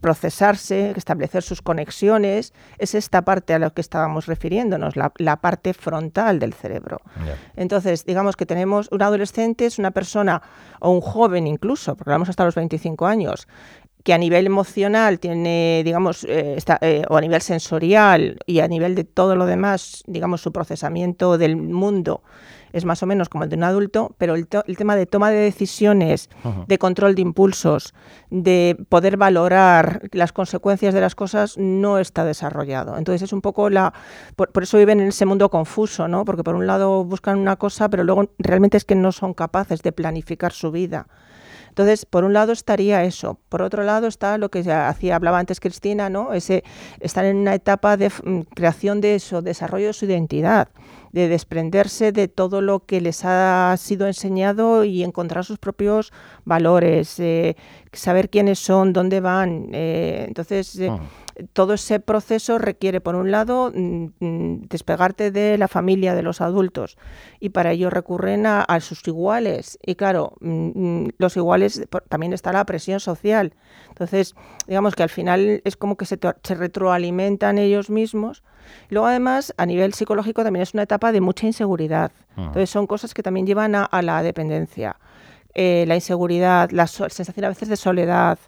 procesarse, 0.00 0.92
establecer 0.96 1.42
sus 1.42 1.62
conexiones, 1.62 2.52
es 2.78 2.94
esta 2.94 3.22
parte 3.22 3.54
a 3.54 3.58
la 3.58 3.70
que 3.70 3.80
estábamos 3.80 4.26
refiriéndonos, 4.26 4.94
la, 4.96 5.36
parte 5.36 5.74
frontal 5.74 6.38
del 6.38 6.52
cerebro. 6.52 7.00
Entonces, 7.56 8.04
digamos 8.04 8.36
que 8.36 8.46
tenemos 8.46 8.88
un 8.92 9.02
adolescente, 9.02 9.66
es 9.66 9.78
una 9.78 9.90
persona, 9.90 10.42
o 10.80 10.90
un 10.90 11.00
joven 11.00 11.46
incluso, 11.46 11.96
porque 11.96 12.10
vamos 12.10 12.28
hasta 12.28 12.44
los 12.44 12.54
25 12.54 13.06
años, 13.06 13.48
que 14.06 14.14
a 14.14 14.18
nivel 14.18 14.46
emocional 14.46 15.18
tiene, 15.18 15.82
digamos, 15.84 16.22
eh, 16.28 16.58
eh, 16.80 17.02
o 17.08 17.16
a 17.16 17.20
nivel 17.20 17.42
sensorial 17.42 18.38
y 18.46 18.60
a 18.60 18.68
nivel 18.68 18.94
de 18.94 19.02
todo 19.02 19.34
lo 19.34 19.46
demás, 19.46 20.04
digamos, 20.06 20.40
su 20.40 20.52
procesamiento 20.52 21.38
del 21.38 21.56
mundo 21.56 22.22
es 22.72 22.84
más 22.84 23.02
o 23.02 23.06
menos 23.06 23.28
como 23.28 23.42
el 23.42 23.50
de 23.50 23.56
un 23.56 23.64
adulto, 23.64 24.14
pero 24.16 24.36
el, 24.36 24.46
tema 24.46 24.94
de 24.94 25.06
toma 25.06 25.30
de 25.30 25.38
decisiones, 25.38 26.28
de 26.68 26.78
control 26.78 27.14
de 27.14 27.22
impulsos, 27.22 27.94
de 28.30 28.76
poder 28.88 29.16
valorar 29.16 30.02
las 30.12 30.32
consecuencias 30.32 30.94
de 30.94 31.00
las 31.00 31.14
cosas, 31.14 31.56
no 31.56 31.98
está 31.98 32.24
desarrollado. 32.24 32.98
Entonces 32.98 33.22
es 33.22 33.32
un 33.32 33.40
poco 33.40 33.70
la... 33.70 33.94
Por, 34.36 34.62
eso 34.62 34.78
viven 34.78 35.00
en 35.00 35.08
ese 35.08 35.24
mundo 35.24 35.48
confuso, 35.48 36.06
¿no? 36.06 36.24
Porque 36.24 36.44
por 36.44 36.54
un 36.54 36.66
lado 36.66 37.02
buscan 37.04 37.38
una 37.38 37.56
cosa, 37.56 37.88
pero 37.88 38.04
luego 38.04 38.30
realmente 38.38 38.76
es 38.76 38.84
que 38.84 38.94
no 38.94 39.10
son 39.10 39.32
capaces 39.32 39.82
de 39.82 39.92
planificar 39.92 40.52
su 40.52 40.70
vida 40.70 41.06
Entonces, 41.76 42.06
por 42.06 42.24
un 42.24 42.32
lado 42.32 42.52
estaría 42.52 43.04
eso, 43.04 43.38
por 43.50 43.60
otro 43.60 43.82
lado 43.82 44.06
está 44.06 44.38
lo 44.38 44.48
que 44.48 44.60
hacía, 44.60 45.14
hablaba 45.14 45.38
antes 45.38 45.60
Cristina, 45.60 46.08
¿no? 46.08 46.32
Ese, 46.32 46.64
están 47.00 47.26
en 47.26 47.36
una 47.36 47.54
etapa 47.54 47.98
de 47.98 48.08
mm, 48.08 48.40
creación 48.54 49.02
de 49.02 49.16
eso, 49.16 49.42
desarrollo 49.42 49.88
de 49.88 49.92
su 49.92 50.06
identidad 50.06 50.68
de 51.12 51.28
desprenderse 51.28 52.12
de 52.12 52.28
todo 52.28 52.60
lo 52.60 52.80
que 52.80 53.00
les 53.00 53.24
ha 53.24 53.74
sido 53.78 54.06
enseñado 54.06 54.84
y 54.84 55.02
encontrar 55.02 55.46
sus 55.46 55.58
propios 55.58 56.12
valores, 56.44 57.18
eh, 57.20 57.56
saber 57.92 58.28
quiénes 58.28 58.58
son, 58.58 58.92
dónde 58.92 59.20
van. 59.20 59.68
Eh, 59.72 60.26
entonces, 60.28 60.78
eh, 60.78 60.90
ah. 60.90 61.00
Todo 61.52 61.74
ese 61.74 62.00
proceso 62.00 62.58
requiere, 62.58 63.00
por 63.00 63.14
un 63.14 63.30
lado, 63.30 63.72
mm, 63.74 64.06
mm, 64.20 64.68
despegarte 64.68 65.30
de 65.30 65.58
la 65.58 65.68
familia, 65.68 66.14
de 66.14 66.22
los 66.22 66.40
adultos, 66.40 66.96
y 67.40 67.50
para 67.50 67.72
ello 67.72 67.90
recurren 67.90 68.46
a, 68.46 68.64
sus 68.80 69.06
iguales. 69.06 69.78
Y 69.84 69.94
claro, 69.94 70.34
mm, 70.40 71.08
los 71.18 71.36
iguales 71.36 71.86
también 72.08 72.32
está 72.32 72.52
la 72.52 72.64
presión 72.64 73.00
social. 73.00 73.54
Entonces, 73.88 74.34
digamos 74.66 74.94
que 74.94 75.02
al 75.02 75.10
final 75.10 75.62
es 75.64 75.76
como 75.76 75.96
que 75.96 76.06
se, 76.06 76.18
se 76.42 76.54
retroalimentan 76.54 77.58
ellos 77.58 77.90
mismos 77.90 78.42
Luego, 78.88 79.06
además, 79.06 79.54
a 79.56 79.66
nivel 79.66 79.94
psicológico 79.94 80.42
también 80.42 80.62
es 80.62 80.74
una 80.74 80.82
etapa 80.82 81.12
de 81.12 81.20
mucha 81.20 81.46
inseguridad. 81.46 82.12
Ah. 82.30 82.46
Entonces, 82.46 82.70
son 82.70 82.86
cosas 82.86 83.14
que 83.14 83.22
también 83.22 83.46
llevan 83.46 83.74
a, 83.74 84.02
la 84.02 84.22
dependencia. 84.22 84.96
Eh, 85.54 85.84
la 85.86 85.94
inseguridad, 85.94 86.70
la 86.70 86.86
sensación 86.86 87.44
a 87.44 87.48
veces 87.48 87.68
de 87.68 87.76
soledad, 87.76 88.38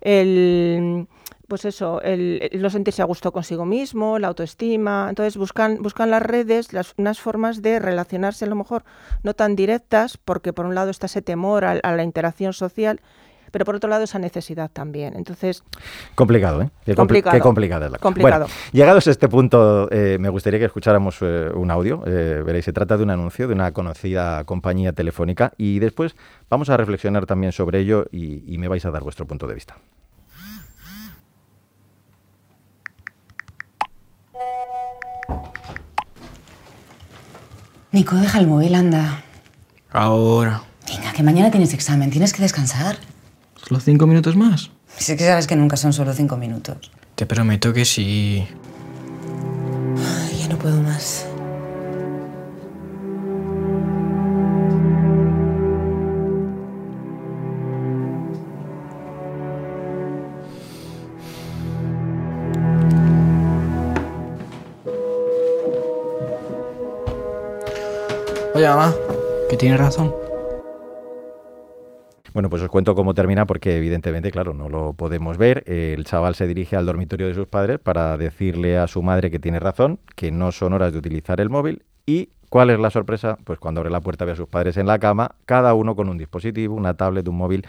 el 0.00 1.08
pues 1.52 1.66
eso, 1.66 2.00
el, 2.00 2.48
no 2.62 2.70
sentirse 2.70 3.02
a 3.02 3.04
gusto 3.04 3.30
consigo 3.30 3.66
mismo, 3.66 4.18
la 4.18 4.28
autoestima. 4.28 5.08
Entonces 5.10 5.36
buscan, 5.36 5.82
buscan 5.82 6.10
las 6.10 6.22
redes 6.22 6.72
las, 6.72 6.94
unas 6.96 7.20
formas 7.20 7.60
de 7.60 7.78
relacionarse 7.78 8.46
a 8.46 8.48
lo 8.48 8.54
mejor 8.54 8.84
no 9.22 9.34
tan 9.34 9.54
directas, 9.54 10.16
porque 10.16 10.54
por 10.54 10.64
un 10.64 10.74
lado 10.74 10.90
está 10.90 11.04
ese 11.04 11.20
temor 11.20 11.66
a 11.66 11.74
la 11.74 12.02
interacción 12.04 12.54
social 12.54 13.02
pero 13.50 13.66
por 13.66 13.76
otro 13.76 13.90
lado 13.90 14.04
esa 14.04 14.18
necesidad 14.18 14.70
también. 14.72 15.12
Entonces... 15.14 15.62
Complicado, 16.14 16.62
¿eh? 16.62 16.70
Qué, 16.86 16.94
complicado. 16.94 17.36
qué 17.36 17.40
complicada 17.42 17.84
es 17.84 17.92
la 17.92 17.98
complicado. 17.98 18.46
Bueno, 18.46 18.60
llegados 18.72 19.06
a 19.06 19.10
este 19.10 19.28
punto, 19.28 19.90
eh, 19.92 20.16
me 20.18 20.30
gustaría 20.30 20.58
que 20.58 20.64
escucháramos 20.64 21.18
eh, 21.20 21.50
un 21.54 21.70
audio. 21.70 22.02
Eh, 22.06 22.42
veréis, 22.46 22.64
se 22.64 22.72
trata 22.72 22.96
de 22.96 23.02
un 23.02 23.10
anuncio 23.10 23.48
de 23.48 23.52
una 23.52 23.72
conocida 23.72 24.42
compañía 24.44 24.94
telefónica 24.94 25.52
y 25.58 25.80
después 25.80 26.16
vamos 26.48 26.70
a 26.70 26.78
reflexionar 26.78 27.26
también 27.26 27.52
sobre 27.52 27.80
ello 27.80 28.06
y, 28.10 28.42
y 28.50 28.56
me 28.56 28.68
vais 28.68 28.86
a 28.86 28.90
dar 28.90 29.02
vuestro 29.02 29.26
punto 29.26 29.46
de 29.46 29.52
vista. 29.52 29.76
Nico, 37.92 38.16
deja 38.16 38.38
el 38.38 38.46
móvil, 38.46 38.74
anda. 38.74 39.22
Ahora. 39.90 40.62
Venga, 40.88 41.12
que 41.12 41.22
mañana 41.22 41.50
tienes 41.50 41.74
examen, 41.74 42.10
tienes 42.10 42.32
que 42.32 42.40
descansar. 42.42 42.96
¿Solo 43.56 43.80
cinco 43.80 44.06
minutos 44.06 44.34
más? 44.34 44.70
Sí 44.96 45.16
que 45.16 45.26
sabes 45.26 45.46
que 45.46 45.56
nunca 45.56 45.76
son 45.76 45.92
solo 45.92 46.14
cinco 46.14 46.36
minutos. 46.36 46.90
Te 47.14 47.26
prometo 47.26 47.72
que 47.72 47.84
sí. 47.84 48.46
Ay, 49.98 50.38
ya 50.38 50.48
no 50.48 50.58
puedo 50.58 50.82
más. 50.82 51.26
Mamá, 68.74 68.94
que 69.50 69.56
tiene 69.56 69.76
razón. 69.76 70.14
Bueno, 72.32 72.48
pues 72.48 72.62
os 72.62 72.70
cuento 72.70 72.94
cómo 72.94 73.12
termina 73.12 73.44
porque 73.44 73.76
evidentemente, 73.76 74.30
claro, 74.30 74.54
no 74.54 74.70
lo 74.70 74.94
podemos 74.94 75.36
ver. 75.36 75.64
El 75.66 76.04
chaval 76.04 76.34
se 76.34 76.46
dirige 76.46 76.76
al 76.76 76.86
dormitorio 76.86 77.26
de 77.26 77.34
sus 77.34 77.46
padres 77.46 77.78
para 77.78 78.16
decirle 78.16 78.78
a 78.78 78.86
su 78.88 79.02
madre 79.02 79.30
que 79.30 79.38
tiene 79.38 79.60
razón, 79.60 80.00
que 80.16 80.30
no 80.30 80.50
son 80.52 80.72
horas 80.72 80.92
de 80.92 80.98
utilizar 80.98 81.40
el 81.40 81.50
móvil 81.50 81.84
y 82.06 82.30
¿Cuál 82.52 82.68
es 82.68 82.78
la 82.78 82.90
sorpresa? 82.90 83.38
Pues 83.44 83.58
cuando 83.58 83.80
abre 83.80 83.90
la 83.90 84.02
puerta 84.02 84.26
ve 84.26 84.32
a 84.32 84.36
sus 84.36 84.46
padres 84.46 84.76
en 84.76 84.86
la 84.86 84.98
cama, 84.98 85.36
cada 85.46 85.72
uno 85.72 85.96
con 85.96 86.10
un 86.10 86.18
dispositivo, 86.18 86.74
una 86.74 86.92
tablet, 86.92 87.26
un 87.26 87.38
móvil, 87.38 87.66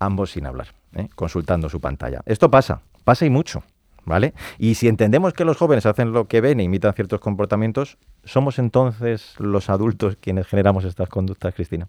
ambos 0.00 0.32
sin 0.32 0.44
hablar, 0.44 0.74
¿eh? 0.94 1.08
consultando 1.14 1.70
su 1.70 1.80
pantalla. 1.80 2.20
Esto 2.26 2.50
pasa, 2.50 2.82
pasa 3.04 3.24
y 3.24 3.30
mucho, 3.30 3.62
¿vale? 4.04 4.34
Y 4.58 4.74
si 4.74 4.88
entendemos 4.88 5.32
que 5.32 5.46
los 5.46 5.56
jóvenes 5.56 5.86
hacen 5.86 6.12
lo 6.12 6.28
que 6.28 6.42
ven 6.42 6.60
e 6.60 6.64
imitan 6.64 6.92
ciertos 6.92 7.20
comportamientos, 7.20 7.96
¿somos 8.24 8.58
entonces 8.58 9.34
los 9.38 9.70
adultos 9.70 10.16
quienes 10.20 10.46
generamos 10.46 10.84
estas 10.84 11.08
conductas, 11.08 11.54
Cristina? 11.54 11.88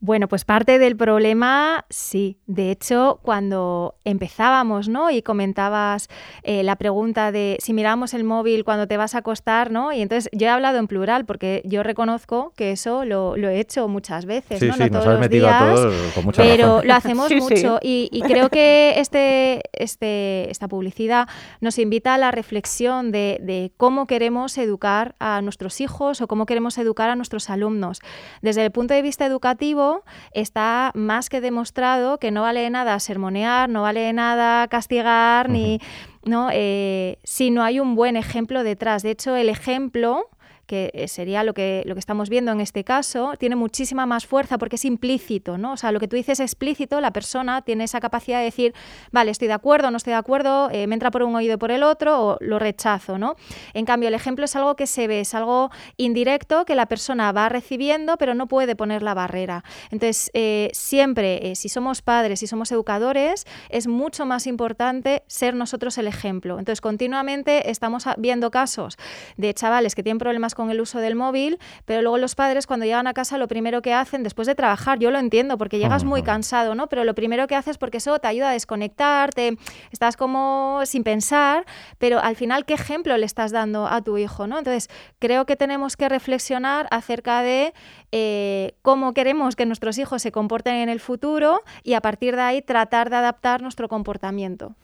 Bueno, 0.00 0.28
pues 0.28 0.44
parte 0.44 0.78
del 0.78 0.94
problema, 0.94 1.86
sí. 1.88 2.38
De 2.46 2.70
hecho, 2.70 3.18
cuando 3.22 3.94
empezábamos, 4.04 4.90
¿no? 4.90 5.10
Y 5.10 5.22
comentabas 5.22 6.08
eh, 6.42 6.62
la 6.62 6.76
pregunta 6.76 7.32
de 7.32 7.56
si 7.60 7.72
miramos 7.72 8.12
el 8.12 8.22
móvil 8.22 8.62
cuando 8.62 8.86
te 8.86 8.98
vas 8.98 9.14
a 9.14 9.18
acostar, 9.18 9.70
¿no? 9.70 9.94
Y 9.94 10.02
entonces 10.02 10.28
yo 10.32 10.48
he 10.48 10.50
hablado 10.50 10.78
en 10.78 10.86
plural 10.86 11.24
porque 11.24 11.62
yo 11.64 11.82
reconozco 11.82 12.52
que 12.56 12.72
eso 12.72 13.06
lo, 13.06 13.36
he 13.36 13.58
hecho 13.58 13.88
muchas 13.88 14.26
veces, 14.26 14.58
sí, 14.60 14.66
¿no? 14.66 14.74
Sí, 14.74 14.80
no 14.80 14.98
nos 14.98 15.06
has 15.06 15.18
metido 15.18 15.48
a 15.48 15.58
todos 15.58 16.12
con 16.14 16.24
mucha 16.26 16.42
Pero 16.42 16.82
lo 16.84 16.94
hacemos 16.94 17.32
mucho 17.34 17.78
y, 17.82 18.22
creo 18.26 18.50
que 18.50 19.00
este, 19.00 19.62
este, 19.72 20.50
esta 20.50 20.68
publicidad 20.68 21.26
nos 21.60 21.78
invita 21.78 22.14
a 22.14 22.18
la 22.18 22.32
reflexión 22.32 23.12
de, 23.12 23.38
de 23.40 23.72
cómo 23.78 24.06
queremos 24.06 24.58
educar 24.58 25.14
a 25.20 25.40
nuestros 25.40 25.80
hijos 25.80 26.20
o 26.20 26.28
cómo 26.28 26.44
queremos 26.44 26.76
educar 26.76 27.08
a 27.08 27.16
nuestros 27.16 27.48
alumnos. 27.48 28.00
Desde 28.42 28.62
el 28.64 28.70
punto 28.72 28.92
de 28.92 29.00
vista 29.00 29.24
educativo, 29.24 29.95
está 30.32 30.92
más 30.94 31.28
que 31.28 31.40
demostrado 31.40 32.18
que 32.18 32.30
no 32.30 32.42
vale 32.42 32.68
nada 32.70 32.98
sermonear, 33.00 33.68
no 33.68 33.82
vale 33.82 34.12
nada 34.12 34.68
castigar, 34.68 35.48
ni 35.48 35.80
¿no? 36.24 36.48
Eh, 36.52 37.18
si 37.22 37.50
no 37.50 37.62
hay 37.62 37.80
un 37.80 37.94
buen 37.94 38.16
ejemplo 38.16 38.64
detrás. 38.64 39.02
De 39.02 39.10
hecho, 39.10 39.36
el 39.36 39.48
ejemplo 39.48 40.28
que 40.66 40.90
eh, 40.94 41.08
sería 41.08 41.44
lo 41.44 41.54
que, 41.54 41.82
lo 41.86 41.94
que 41.94 42.00
estamos 42.00 42.28
viendo 42.28 42.52
en 42.52 42.60
este 42.60 42.84
caso, 42.84 43.34
tiene 43.38 43.56
muchísima 43.56 44.06
más 44.06 44.26
fuerza 44.26 44.58
porque 44.58 44.76
es 44.76 44.84
implícito, 44.84 45.58
¿no? 45.58 45.72
O 45.72 45.76
sea, 45.76 45.92
lo 45.92 46.00
que 46.00 46.08
tú 46.08 46.16
dices 46.16 46.40
es 46.40 46.40
explícito, 46.40 47.00
la 47.00 47.12
persona 47.12 47.62
tiene 47.62 47.84
esa 47.84 48.00
capacidad 48.00 48.38
de 48.38 48.44
decir, 48.44 48.74
vale, 49.12 49.30
estoy 49.30 49.48
de 49.48 49.54
acuerdo, 49.54 49.90
no 49.90 49.96
estoy 49.96 50.12
de 50.12 50.18
acuerdo, 50.18 50.68
eh, 50.70 50.86
me 50.86 50.94
entra 50.94 51.10
por 51.10 51.22
un 51.22 51.34
oído 51.34 51.54
y 51.54 51.56
por 51.56 51.70
el 51.70 51.82
otro, 51.82 52.26
o 52.26 52.36
lo 52.40 52.58
rechazo, 52.58 53.18
¿no? 53.18 53.36
En 53.74 53.84
cambio, 53.84 54.08
el 54.08 54.14
ejemplo 54.14 54.44
es 54.44 54.56
algo 54.56 54.76
que 54.76 54.86
se 54.86 55.06
ve, 55.06 55.20
es 55.20 55.34
algo 55.34 55.70
indirecto 55.96 56.64
que 56.64 56.74
la 56.74 56.86
persona 56.86 57.30
va 57.32 57.48
recibiendo, 57.48 58.16
pero 58.16 58.34
no 58.34 58.46
puede 58.48 58.74
poner 58.74 59.02
la 59.02 59.14
barrera. 59.14 59.64
Entonces, 59.90 60.30
eh, 60.34 60.70
siempre, 60.72 61.54
si 61.54 61.68
somos 61.68 62.02
padres, 62.02 62.40
si 62.40 62.46
somos 62.46 62.72
educadores, 62.72 63.46
es 63.68 63.86
mucho 63.86 64.26
más 64.26 64.46
importante 64.46 65.22
ser 65.28 65.54
nosotros 65.54 65.98
el 65.98 66.08
ejemplo. 66.08 66.58
Entonces, 66.58 66.80
continuamente 66.80 67.70
estamos 67.70 68.04
viendo 68.18 68.50
casos 68.50 68.96
de 69.36 69.54
chavales 69.54 69.94
que 69.94 70.02
tienen 70.02 70.18
problemas 70.18 70.54
con 70.56 70.70
el 70.70 70.80
uso 70.80 70.98
del 70.98 71.14
móvil, 71.14 71.58
pero 71.84 72.02
luego 72.02 72.18
los 72.18 72.34
padres 72.34 72.66
cuando 72.66 72.86
llegan 72.86 73.06
a 73.06 73.14
casa 73.14 73.38
lo 73.38 73.46
primero 73.46 73.82
que 73.82 73.92
hacen 73.92 74.22
después 74.22 74.48
de 74.48 74.54
trabajar, 74.54 74.98
yo 74.98 75.10
lo 75.10 75.18
entiendo 75.18 75.58
porque 75.58 75.78
llegas 75.78 76.02
muy 76.02 76.22
cansado, 76.22 76.74
¿no? 76.74 76.88
Pero 76.88 77.04
lo 77.04 77.14
primero 77.14 77.46
que 77.46 77.54
haces 77.54 77.78
porque 77.78 77.98
eso 77.98 78.18
te 78.18 78.26
ayuda 78.26 78.50
a 78.50 78.52
desconectarte, 78.52 79.58
estás 79.92 80.16
como 80.16 80.80
sin 80.84 81.04
pensar, 81.04 81.66
pero 81.98 82.18
al 82.18 82.34
final 82.34 82.64
qué 82.64 82.74
ejemplo 82.74 83.16
le 83.16 83.26
estás 83.26 83.52
dando 83.52 83.86
a 83.86 84.00
tu 84.00 84.18
hijo, 84.18 84.46
¿no? 84.46 84.58
Entonces 84.58 84.88
creo 85.18 85.44
que 85.44 85.56
tenemos 85.56 85.96
que 85.96 86.08
reflexionar 86.08 86.88
acerca 86.90 87.42
de 87.42 87.74
eh, 88.10 88.74
cómo 88.80 89.12
queremos 89.12 89.56
que 89.56 89.66
nuestros 89.66 89.98
hijos 89.98 90.22
se 90.22 90.32
comporten 90.32 90.76
en 90.76 90.88
el 90.88 91.00
futuro 91.00 91.60
y 91.82 91.92
a 91.92 92.00
partir 92.00 92.34
de 92.34 92.42
ahí 92.42 92.62
tratar 92.62 93.10
de 93.10 93.16
adaptar 93.16 93.60
nuestro 93.60 93.88
comportamiento. 93.88 94.74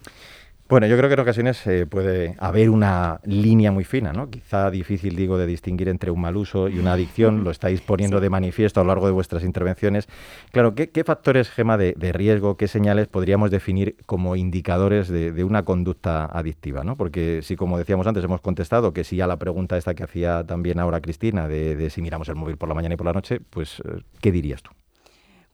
Bueno, 0.72 0.86
yo 0.86 0.96
creo 0.96 1.10
que 1.10 1.14
en 1.16 1.20
ocasiones 1.20 1.66
eh, 1.66 1.84
puede 1.84 2.34
haber 2.38 2.70
una 2.70 3.20
línea 3.24 3.70
muy 3.70 3.84
fina, 3.84 4.14
¿no? 4.14 4.30
Quizá 4.30 4.70
difícil, 4.70 5.16
digo, 5.16 5.36
de 5.36 5.44
distinguir 5.44 5.90
entre 5.90 6.10
un 6.10 6.18
mal 6.18 6.34
uso 6.34 6.70
y 6.70 6.78
una 6.78 6.94
adicción. 6.94 7.44
Lo 7.44 7.50
estáis 7.50 7.82
poniendo 7.82 8.20
de 8.20 8.30
manifiesto 8.30 8.80
a 8.80 8.82
lo 8.82 8.88
largo 8.88 9.04
de 9.04 9.12
vuestras 9.12 9.44
intervenciones. 9.44 10.08
Claro, 10.50 10.74
¿qué, 10.74 11.04
factores, 11.04 11.50
Gema, 11.50 11.76
de, 11.76 12.12
riesgo, 12.14 12.56
qué 12.56 12.68
señales 12.68 13.06
podríamos 13.06 13.50
definir 13.50 13.96
como 14.06 14.34
indicadores 14.34 15.08
de, 15.08 15.44
una 15.44 15.62
conducta 15.62 16.24
adictiva? 16.24 16.84
¿no? 16.84 16.96
Porque 16.96 17.40
si, 17.42 17.54
como 17.54 17.76
decíamos 17.76 18.06
antes, 18.06 18.24
hemos 18.24 18.40
contestado 18.40 18.94
que 18.94 19.04
sí 19.04 19.20
a 19.20 19.26
la 19.26 19.36
pregunta 19.36 19.76
esta 19.76 19.92
que 19.94 20.04
hacía 20.04 20.42
también 20.42 20.80
ahora 20.80 21.02
Cristina, 21.02 21.48
de, 21.48 21.76
de 21.76 21.90
si 21.90 22.00
miramos 22.00 22.30
el 22.30 22.36
móvil 22.36 22.56
por 22.56 22.70
la 22.70 22.74
mañana 22.74 22.94
y 22.94 22.96
por 22.96 23.08
la 23.08 23.12
noche, 23.12 23.40
pues, 23.40 23.80
eh, 23.80 24.00
¿qué 24.22 24.32
dirías 24.32 24.62
tú? 24.62 24.70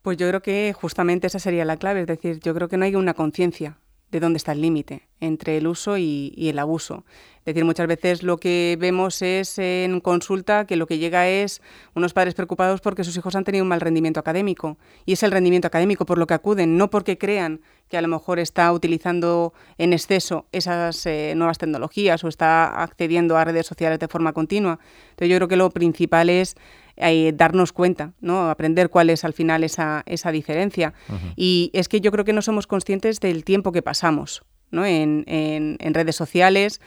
Pues 0.01 0.15
yo 0.15 0.29
creo 0.29 0.41
que 0.41 0.71
justamente 0.71 1.27
esa 1.27 1.39
sería 1.39 1.65
la 1.65 1.75
clave, 1.75 1.99
es 1.99 2.07
decir, 2.07 2.39
yo 2.39 2.53
creo 2.53 2.69
que 2.69 2.77
no 2.77 2.85
hay 2.85 2.95
una 2.95 3.13
conciencia 3.13 3.79
de 4.11 4.19
dónde 4.19 4.37
está 4.37 4.53
el 4.53 4.61
límite 4.61 5.07
entre 5.19 5.57
el 5.57 5.67
uso 5.67 5.97
y, 5.97 6.33
el 6.37 6.59
abuso. 6.59 7.03
Es 7.39 7.55
decir, 7.55 7.65
muchas 7.65 7.87
veces 7.87 8.23
lo 8.23 8.37
que 8.37 8.77
vemos 8.79 9.21
es 9.21 9.57
en 9.57 9.99
consulta 10.01 10.65
que 10.65 10.75
lo 10.75 10.87
que 10.87 10.97
llega 10.97 11.27
es 11.27 11.61
unos 11.95 12.13
padres 12.13 12.35
preocupados 12.35 12.79
porque 12.79 13.03
sus 13.03 13.17
hijos 13.17 13.35
han 13.35 13.43
tenido 13.43 13.63
un 13.63 13.69
mal 13.69 13.81
rendimiento 13.81 14.19
académico. 14.19 14.77
Y 15.05 15.13
es 15.13 15.23
el 15.23 15.31
rendimiento 15.31 15.67
académico 15.67 16.05
por 16.05 16.17
lo 16.17 16.27
que 16.27 16.35
acuden, 16.35 16.77
no 16.77 16.89
porque 16.89 17.17
crean 17.17 17.61
que 17.89 17.97
a 17.97 18.01
lo 18.01 18.07
mejor 18.07 18.39
está 18.39 18.71
utilizando 18.71 19.53
en 19.77 19.93
exceso 19.93 20.45
esas 20.51 21.05
eh, 21.05 21.33
nuevas 21.35 21.57
tecnologías 21.57 22.23
o 22.23 22.27
está 22.27 22.83
accediendo 22.83 23.35
a 23.35 23.45
redes 23.45 23.65
sociales 23.65 23.99
de 23.99 24.07
forma 24.07 24.31
continua. 24.31 24.79
Entonces 25.11 25.29
yo 25.29 25.37
creo 25.37 25.47
que 25.47 25.55
lo 25.55 25.69
principal 25.71 26.29
es 26.29 26.55
eh, 26.99 27.31
darnos 27.33 27.73
cuenta, 27.73 28.13
¿no? 28.19 28.49
aprender 28.49 28.89
cuál 28.89 29.09
es 29.09 29.23
al 29.23 29.33
final 29.33 29.63
esa, 29.63 30.03
esa 30.05 30.31
diferencia. 30.31 30.93
Y 31.35 31.71
es 31.73 31.87
que 31.87 32.01
yo 32.01 32.11
creo 32.11 32.25
que 32.25 32.33
no 32.33 32.41
somos 32.41 32.67
conscientes 32.67 33.19
del 33.19 33.43
tiempo 33.43 33.71
que 33.71 33.81
pasamos 33.81 34.43
¿no? 34.71 34.85
en, 34.85 35.23
en, 35.27 35.77
en 35.79 35.93
redes 35.93 36.15
sociales. 36.15 36.81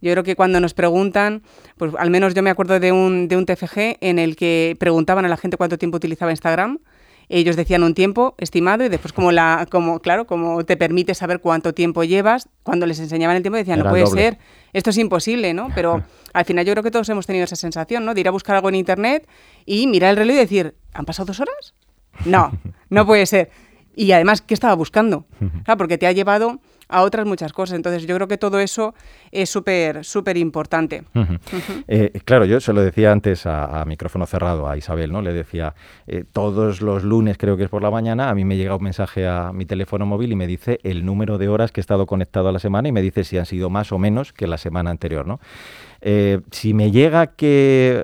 Yo 0.00 0.10
creo 0.12 0.24
que 0.24 0.34
cuando 0.34 0.58
nos 0.58 0.74
preguntan, 0.74 1.42
pues 1.76 1.92
al 1.96 2.10
menos 2.10 2.34
yo 2.34 2.42
me 2.42 2.50
acuerdo 2.50 2.80
de 2.80 2.90
un, 2.90 3.28
de 3.28 3.36
un 3.36 3.46
TFG 3.46 3.98
en 4.00 4.18
el 4.18 4.34
que 4.34 4.76
preguntaban 4.80 5.24
a 5.24 5.28
la 5.28 5.36
gente 5.36 5.56
cuánto 5.56 5.78
tiempo 5.78 5.96
utilizaba 5.96 6.32
Instagram 6.32 6.80
ellos 7.28 7.56
decían 7.56 7.82
un 7.82 7.94
tiempo 7.94 8.34
estimado 8.38 8.84
y 8.84 8.88
después 8.88 9.12
como 9.12 9.32
la 9.32 9.66
como 9.70 10.00
claro 10.00 10.26
como 10.26 10.64
te 10.64 10.76
permite 10.76 11.14
saber 11.14 11.40
cuánto 11.40 11.72
tiempo 11.72 12.04
llevas 12.04 12.48
cuando 12.62 12.86
les 12.86 12.98
enseñaban 13.00 13.36
el 13.36 13.42
tiempo 13.42 13.56
decían 13.56 13.80
no 13.80 13.90
puede 13.90 14.06
ser 14.06 14.38
esto 14.72 14.90
es 14.90 14.98
imposible 14.98 15.54
no 15.54 15.68
pero 15.74 16.02
al 16.32 16.44
final 16.44 16.64
yo 16.64 16.72
creo 16.72 16.82
que 16.82 16.90
todos 16.90 17.08
hemos 17.08 17.26
tenido 17.26 17.44
esa 17.44 17.56
sensación 17.56 18.04
no 18.04 18.14
de 18.14 18.20
ir 18.20 18.28
a 18.28 18.30
buscar 18.30 18.56
algo 18.56 18.68
en 18.68 18.74
internet 18.74 19.28
y 19.66 19.86
mirar 19.86 20.10
el 20.10 20.16
reloj 20.16 20.36
y 20.36 20.38
decir 20.38 20.74
han 20.92 21.04
pasado 21.04 21.26
dos 21.26 21.40
horas 21.40 21.74
no 22.24 22.52
no 22.88 23.06
puede 23.06 23.26
ser. 23.26 23.50
Y 23.94 24.12
además 24.12 24.40
qué 24.42 24.54
estaba 24.54 24.74
buscando 24.74 25.26
claro, 25.64 25.78
porque 25.78 25.98
te 25.98 26.06
ha 26.06 26.12
llevado 26.12 26.60
a 26.92 27.02
otras 27.02 27.26
muchas 27.26 27.52
cosas. 27.52 27.76
Entonces 27.76 28.06
yo 28.06 28.14
creo 28.14 28.28
que 28.28 28.38
todo 28.38 28.60
eso 28.60 28.94
es 29.30 29.50
súper, 29.50 30.04
súper 30.04 30.36
importante. 30.36 31.04
Eh, 31.88 32.20
claro, 32.24 32.44
yo 32.44 32.60
se 32.60 32.72
lo 32.72 32.82
decía 32.82 33.10
antes 33.10 33.46
a, 33.46 33.84
micrófono 33.86 34.26
cerrado 34.26 34.68
a 34.68 34.76
Isabel, 34.76 35.10
¿no? 35.10 35.22
Le 35.22 35.32
decía, 35.32 35.74
eh, 36.06 36.24
todos 36.30 36.80
los 36.80 37.02
lunes, 37.02 37.38
creo 37.38 37.56
que 37.56 37.64
es 37.64 37.68
por 37.68 37.82
la 37.82 37.90
mañana, 37.90 38.28
a 38.28 38.34
mí 38.34 38.44
me 38.44 38.56
llega 38.56 38.76
un 38.76 38.84
mensaje 38.84 39.26
a 39.26 39.52
mi 39.52 39.64
teléfono 39.64 40.06
móvil 40.06 40.32
y 40.32 40.36
me 40.36 40.46
dice 40.46 40.78
el 40.82 41.04
número 41.04 41.38
de 41.38 41.48
horas 41.48 41.72
que 41.72 41.80
he 41.80 41.82
estado 41.82 42.06
conectado 42.06 42.48
a 42.48 42.52
la 42.52 42.58
semana 42.58 42.88
y 42.88 42.92
me 42.92 43.02
dice 43.02 43.24
si 43.24 43.38
han 43.38 43.46
sido 43.46 43.70
más 43.70 43.90
o 43.92 43.98
menos 43.98 44.32
que 44.32 44.46
la 44.46 44.58
semana 44.58 44.90
anterior, 44.90 45.26
¿no? 45.26 45.40
Eh, 46.00 46.40
si 46.50 46.74
me 46.74 46.90
llega 46.90 47.28
que 47.28 48.02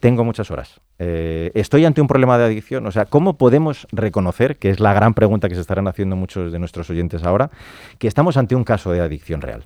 tengo 0.00 0.24
muchas 0.24 0.50
horas, 0.50 0.80
estoy 0.98 1.84
ante 1.84 2.00
un 2.00 2.06
problema 2.06 2.38
de 2.38 2.44
adicción, 2.44 2.86
o 2.86 2.92
sea, 2.92 3.04
¿cómo 3.04 3.36
podemos 3.36 3.86
reconocer, 3.92 4.56
que 4.56 4.70
es 4.70 4.80
la 4.80 4.94
gran 4.94 5.14
pregunta 5.14 5.48
que 5.48 5.54
se 5.54 5.60
estarán 5.60 5.88
haciendo 5.88 6.16
muchos 6.16 6.52
de 6.52 6.58
nuestros 6.58 6.88
oyentes 6.90 7.22
ahora, 7.24 7.50
que 7.98 8.08
estamos 8.08 8.36
ante 8.36 8.54
un 8.54 8.64
caso 8.64 8.90
de 8.92 9.00
adicción 9.00 9.40
real? 9.40 9.64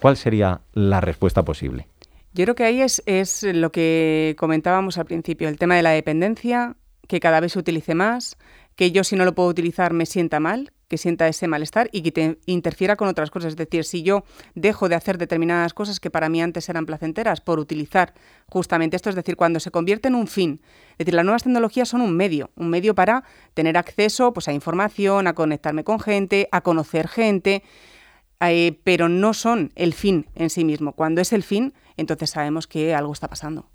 ¿Cuál 0.00 0.16
sería 0.16 0.60
la 0.72 1.00
respuesta 1.00 1.44
posible? 1.44 1.86
Yo 2.32 2.44
creo 2.44 2.54
que 2.54 2.64
ahí 2.64 2.80
es, 2.80 3.02
es 3.06 3.42
lo 3.42 3.72
que 3.72 4.36
comentábamos 4.38 4.98
al 4.98 5.06
principio, 5.06 5.48
el 5.48 5.58
tema 5.58 5.76
de 5.76 5.82
la 5.82 5.90
dependencia, 5.90 6.76
que 7.08 7.18
cada 7.20 7.40
vez 7.40 7.52
se 7.52 7.58
utilice 7.58 7.94
más, 7.94 8.36
que 8.76 8.92
yo 8.92 9.02
si 9.02 9.16
no 9.16 9.24
lo 9.24 9.34
puedo 9.34 9.48
utilizar 9.48 9.92
me 9.92 10.06
sienta 10.06 10.38
mal, 10.38 10.72
que 10.90 10.98
sienta 10.98 11.28
ese 11.28 11.46
malestar 11.46 11.88
y 11.92 12.02
que 12.02 12.10
te 12.10 12.38
interfiera 12.46 12.96
con 12.96 13.06
otras 13.06 13.30
cosas. 13.30 13.50
Es 13.50 13.56
decir, 13.56 13.84
si 13.84 14.02
yo 14.02 14.24
dejo 14.56 14.88
de 14.88 14.96
hacer 14.96 15.18
determinadas 15.18 15.72
cosas 15.72 16.00
que 16.00 16.10
para 16.10 16.28
mí 16.28 16.42
antes 16.42 16.68
eran 16.68 16.84
placenteras 16.84 17.40
por 17.40 17.60
utilizar 17.60 18.12
justamente 18.48 18.96
esto, 18.96 19.08
es 19.08 19.14
decir, 19.14 19.36
cuando 19.36 19.60
se 19.60 19.70
convierte 19.70 20.08
en 20.08 20.16
un 20.16 20.26
fin. 20.26 20.60
Es 20.92 20.98
decir, 20.98 21.14
las 21.14 21.24
nuevas 21.24 21.44
tecnologías 21.44 21.88
son 21.88 22.00
un 22.00 22.16
medio, 22.16 22.50
un 22.56 22.68
medio 22.68 22.96
para 22.96 23.22
tener 23.54 23.78
acceso 23.78 24.32
pues, 24.32 24.48
a 24.48 24.52
información, 24.52 25.28
a 25.28 25.34
conectarme 25.34 25.84
con 25.84 26.00
gente, 26.00 26.48
a 26.50 26.60
conocer 26.60 27.06
gente. 27.06 27.62
Eh, 28.40 28.80
pero 28.84 29.08
no 29.08 29.32
son 29.32 29.70
el 29.76 29.92
fin 29.92 30.26
en 30.34 30.50
sí 30.50 30.64
mismo. 30.64 30.92
Cuando 30.92 31.20
es 31.20 31.32
el 31.32 31.44
fin, 31.44 31.72
entonces 31.96 32.30
sabemos 32.30 32.66
que 32.66 32.94
algo 32.94 33.12
está 33.12 33.28
pasando. 33.28 33.68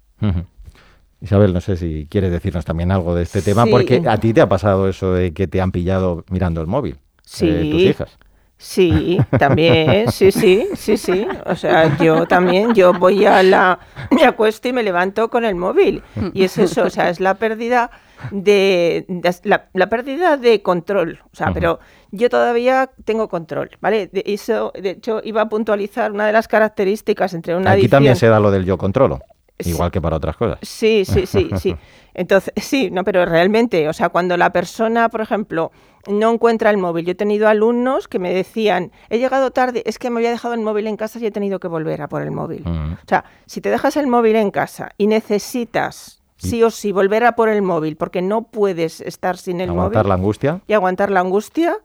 Isabel, 1.22 1.54
no 1.54 1.62
sé 1.62 1.78
si 1.78 2.08
quieres 2.10 2.32
decirnos 2.32 2.66
también 2.66 2.92
algo 2.92 3.16
de 3.16 3.24
este 3.24 3.42
tema, 3.42 3.66
porque 3.68 4.02
a 4.06 4.18
ti 4.18 4.34
te 4.34 4.42
ha 4.42 4.50
pasado 4.50 4.90
eso 4.90 5.14
de 5.14 5.34
que 5.34 5.48
te 5.48 5.62
han 5.62 5.72
pillado 5.72 6.26
mirando 6.30 6.62
el 6.62 6.68
móvil. 6.68 6.98
Sí. 7.26 7.50
Eh, 7.50 7.72
tus 7.72 7.82
hijas. 7.82 8.18
Sí, 8.58 9.20
también, 9.38 10.12
sí, 10.12 10.32
sí, 10.32 10.70
sí, 10.76 10.96
sí. 10.98 11.28
O 11.46 11.56
sea, 11.56 11.98
yo 11.98 12.26
también, 12.26 12.74
yo 12.74 12.94
voy 12.94 13.26
a 13.26 13.44
la, 13.44 13.80
me 14.12 14.24
acuesto 14.24 14.70
y 14.70 14.74
me 14.74 14.82
levanto 14.82 15.30
con 15.30 15.44
el 15.44 15.56
móvil. 15.56 16.02
Y 16.34 16.46
es 16.46 16.58
eso, 16.58 16.84
o 16.84 16.90
sea, 16.90 17.10
es 17.10 17.20
la 17.20 17.36
pérdida 17.36 17.92
de, 18.32 19.06
la, 19.44 19.90
pérdida 19.90 20.38
de 20.38 20.62
control. 20.62 21.20
O 21.32 21.36
sea, 21.36 21.52
pero 21.54 21.80
yo 22.12 22.30
todavía 22.30 22.90
tengo 23.04 23.28
control, 23.28 23.72
¿vale? 23.82 24.08
De 24.08 24.24
eso, 24.26 24.72
de 24.74 24.92
hecho, 24.92 25.22
iba 25.24 25.42
a 25.42 25.50
puntualizar 25.50 26.12
una 26.12 26.26
de 26.26 26.32
las 26.32 26.48
características 26.48 27.34
entre 27.34 27.56
una 27.56 27.72
Aquí 27.72 27.90
también 27.90 28.16
se 28.16 28.28
da 28.28 28.40
lo 28.40 28.52
del 28.52 28.64
yo 28.64 28.78
controlo. 28.78 29.20
Igual 29.60 29.92
que 29.92 30.02
para 30.02 30.18
otras 30.18 30.36
cosas. 30.36 30.60
Sí, 30.62 31.06
sí, 31.06 31.26
sí, 31.26 31.50
sí. 31.58 31.76
Entonces, 32.14 32.54
sí, 32.58 32.90
no, 32.92 33.04
pero 33.04 33.26
realmente, 33.26 33.88
o 33.88 33.94
sea, 33.94 34.10
cuando 34.10 34.38
la 34.38 34.52
persona, 34.52 35.10
por 35.10 35.22
ejemplo, 35.22 35.72
no 36.08 36.32
encuentra 36.32 36.70
el 36.70 36.78
móvil, 36.78 37.06
yo 37.06 37.12
he 37.12 37.16
tenido 37.16 37.48
alumnos 37.48 38.08
que 38.08 38.20
me 38.20 38.34
decían, 38.34 38.92
he 39.10 39.18
llegado 39.18 39.52
tarde, 39.52 39.84
es 39.86 40.00
que 40.00 40.10
me 40.10 40.20
había 40.20 40.30
dejado 40.30 40.54
el 40.54 40.62
móvil 40.62 40.88
en 40.88 40.98
casa 40.98 41.20
y 41.20 41.26
he 41.26 41.32
tenido 41.32 41.60
que 41.60 41.68
volver 41.68 42.02
a 42.02 42.08
por 42.08 42.22
el 42.22 42.32
móvil. 42.32 42.64
O 42.66 43.08
sea, 43.08 43.26
si 43.46 43.62
te 43.62 43.70
dejas 43.70 43.98
el 43.98 44.08
móvil 44.08 44.36
en 44.36 44.52
casa 44.52 44.92
y 44.98 45.08
necesitas 45.08 46.22
sí 46.38 46.64
o 46.64 46.70
sí 46.70 46.92
volver 46.92 47.24
a 47.26 47.36
por 47.36 47.50
el 47.50 47.62
móvil 47.62 47.96
porque 47.96 48.22
no 48.22 48.44
puedes 48.44 49.02
estar 49.02 49.38
sin 49.38 49.62
el 49.62 49.70
móvil. 49.70 49.80
Aguantar 49.80 50.06
la 50.06 50.14
angustia. 50.16 50.62
Y 50.68 50.74
aguantar 50.74 51.12
la 51.12 51.20
angustia, 51.22 51.78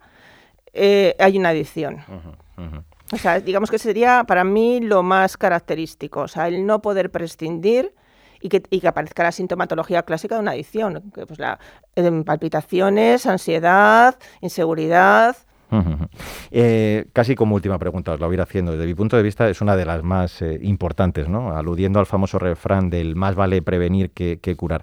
eh, 0.73 1.17
hay 1.19 1.39
una 1.39 1.51
adicción. 1.51 2.05
O 3.13 3.17
sea, 3.17 3.41
digamos 3.41 3.71
que 3.71 3.79
sería 3.79 4.25
para 4.25 4.45
mí 4.45 4.81
lo 4.81 5.03
más 5.03 5.37
característico, 5.37 6.21
o 6.21 6.29
sea, 6.29 6.49
el 6.49 6.65
no 6.65 6.81
poder 6.81 7.11
prescindir 7.11 7.95
y 8.41 8.49
que, 8.49 8.63
y 8.71 8.81
que 8.81 8.89
aparezca 8.89 9.23
la 9.23 9.33
sintomatología 9.33 10.03
clásica 10.05 10.37
de 10.37 10.41
una 10.43 10.53
adicción, 10.53 11.11
que 11.15 11.27
pues 11.27 11.39
la 11.39 11.59
eh, 11.97 12.23
palpitaciones, 12.25 13.27
ansiedad, 13.27 14.17
inseguridad, 14.41 15.37
eh, 16.51 17.07
casi 17.13 17.35
como 17.35 17.55
última 17.55 17.79
pregunta, 17.79 18.13
os 18.13 18.21
la 18.21 18.27
voy 18.27 18.35
a 18.35 18.39
ir 18.39 18.41
haciendo. 18.41 18.73
Desde 18.73 18.87
mi 18.87 18.95
punto 18.95 19.17
de 19.17 19.23
vista 19.23 19.49
es 19.49 19.61
una 19.61 19.77
de 19.77 19.85
las 19.85 20.03
más 20.03 20.43
eh, 20.43 20.59
importantes, 20.63 21.29
¿no? 21.29 21.57
aludiendo 21.57 21.99
al 21.99 22.07
famoso 22.07 22.39
refrán 22.39 22.91
del 22.91 23.17
más 23.17 23.35
vale 23.35 23.63
prevenir 23.63 24.11
que, 24.11 24.39
curar. 24.57 24.83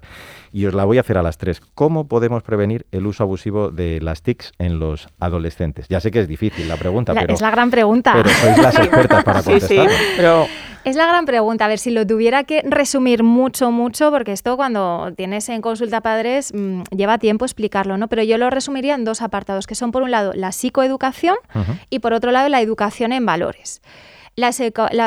Y 0.52 0.66
os 0.66 0.74
la 0.74 0.84
voy 0.84 0.98
a 0.98 1.00
hacer 1.00 1.18
a 1.18 1.22
las 1.22 1.38
tres. 1.38 1.60
¿Cómo 1.74 2.08
podemos 2.08 2.42
prevenir 2.42 2.86
el 2.92 3.06
uso 3.06 3.22
abusivo 3.22 3.70
de 3.70 4.00
las 4.00 4.22
TICs 4.22 4.52
en 4.58 4.78
los 4.78 5.08
adolescentes? 5.20 5.86
Ya 5.88 6.00
sé 6.00 6.10
que 6.10 6.20
es 6.20 6.28
difícil 6.28 6.68
la 6.68 6.76
pregunta, 6.76 7.14
pero... 7.14 7.34
Es 7.34 7.40
la 7.40 7.50
gran 7.50 7.70
pregunta. 7.70 8.14
Pero 8.14 8.28
sois 8.30 8.58
las 8.58 8.74
expertas 8.78 9.24
para 9.24 9.42
contestar. 9.42 9.88
pero 10.16 10.46
es 10.84 10.96
la 10.96 11.06
gran 11.06 11.26
pregunta. 11.26 11.66
A 11.66 11.68
ver, 11.68 11.78
si 11.78 11.90
lo 11.90 12.06
tuviera 12.06 12.44
que 12.44 12.62
resumir 12.64 13.22
mucho, 13.22 13.70
mucho, 13.70 14.10
porque 14.10 14.32
esto 14.32 14.56
cuando 14.56 15.12
tienes 15.16 15.48
en 15.48 15.60
consulta 15.60 16.00
padres 16.00 16.52
mm, 16.54 16.82
lleva 16.96 17.18
tiempo 17.18 17.44
explicarlo, 17.44 17.98
¿no? 17.98 18.08
Pero 18.08 18.22
yo 18.22 18.38
lo 18.38 18.48
resumiría 18.48 18.94
en 18.94 19.04
dos 19.04 19.20
apartados, 19.20 19.66
que 19.66 19.74
son 19.74 19.92
por 19.92 20.02
un 20.02 20.10
lado 20.10 20.32
la 20.34 20.52
psicoeducación 20.52 21.36
y 21.90 21.98
por 21.98 22.12
otro 22.12 22.30
lado 22.30 22.48
la 22.48 22.60
educación 22.60 23.12
en 23.12 23.26
valores. 23.26 23.82
La, 24.38 24.52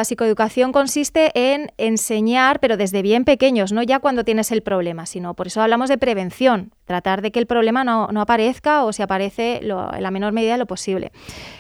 psicoeducación 0.04 0.74
consiste 0.74 1.32
en 1.54 1.72
enseñar, 1.78 2.60
pero 2.60 2.76
desde 2.76 3.02
bien 3.02 3.24
pequeños, 3.24 3.72
no 3.72 3.82
ya 3.82 4.00
cuando 4.00 4.26
tienes 4.26 4.52
el 4.52 4.62
problema, 4.62 5.06
sino 5.06 5.36
por 5.36 5.48
eso 5.48 5.62
hablamos 5.62 5.88
de 5.88 5.98
prevención, 5.98 6.74
tratar 6.92 7.22
de 7.22 7.32
que 7.32 7.40
el 7.40 7.46
problema 7.46 7.86
no, 7.86 8.10
aparezca 8.20 8.84
o 8.84 8.92
si 8.92 9.02
aparece 9.02 9.62
en 9.64 10.04
la 10.04 10.12
menor 10.12 10.34
medida 10.34 10.58
lo 10.58 10.66
posible. 10.66 11.14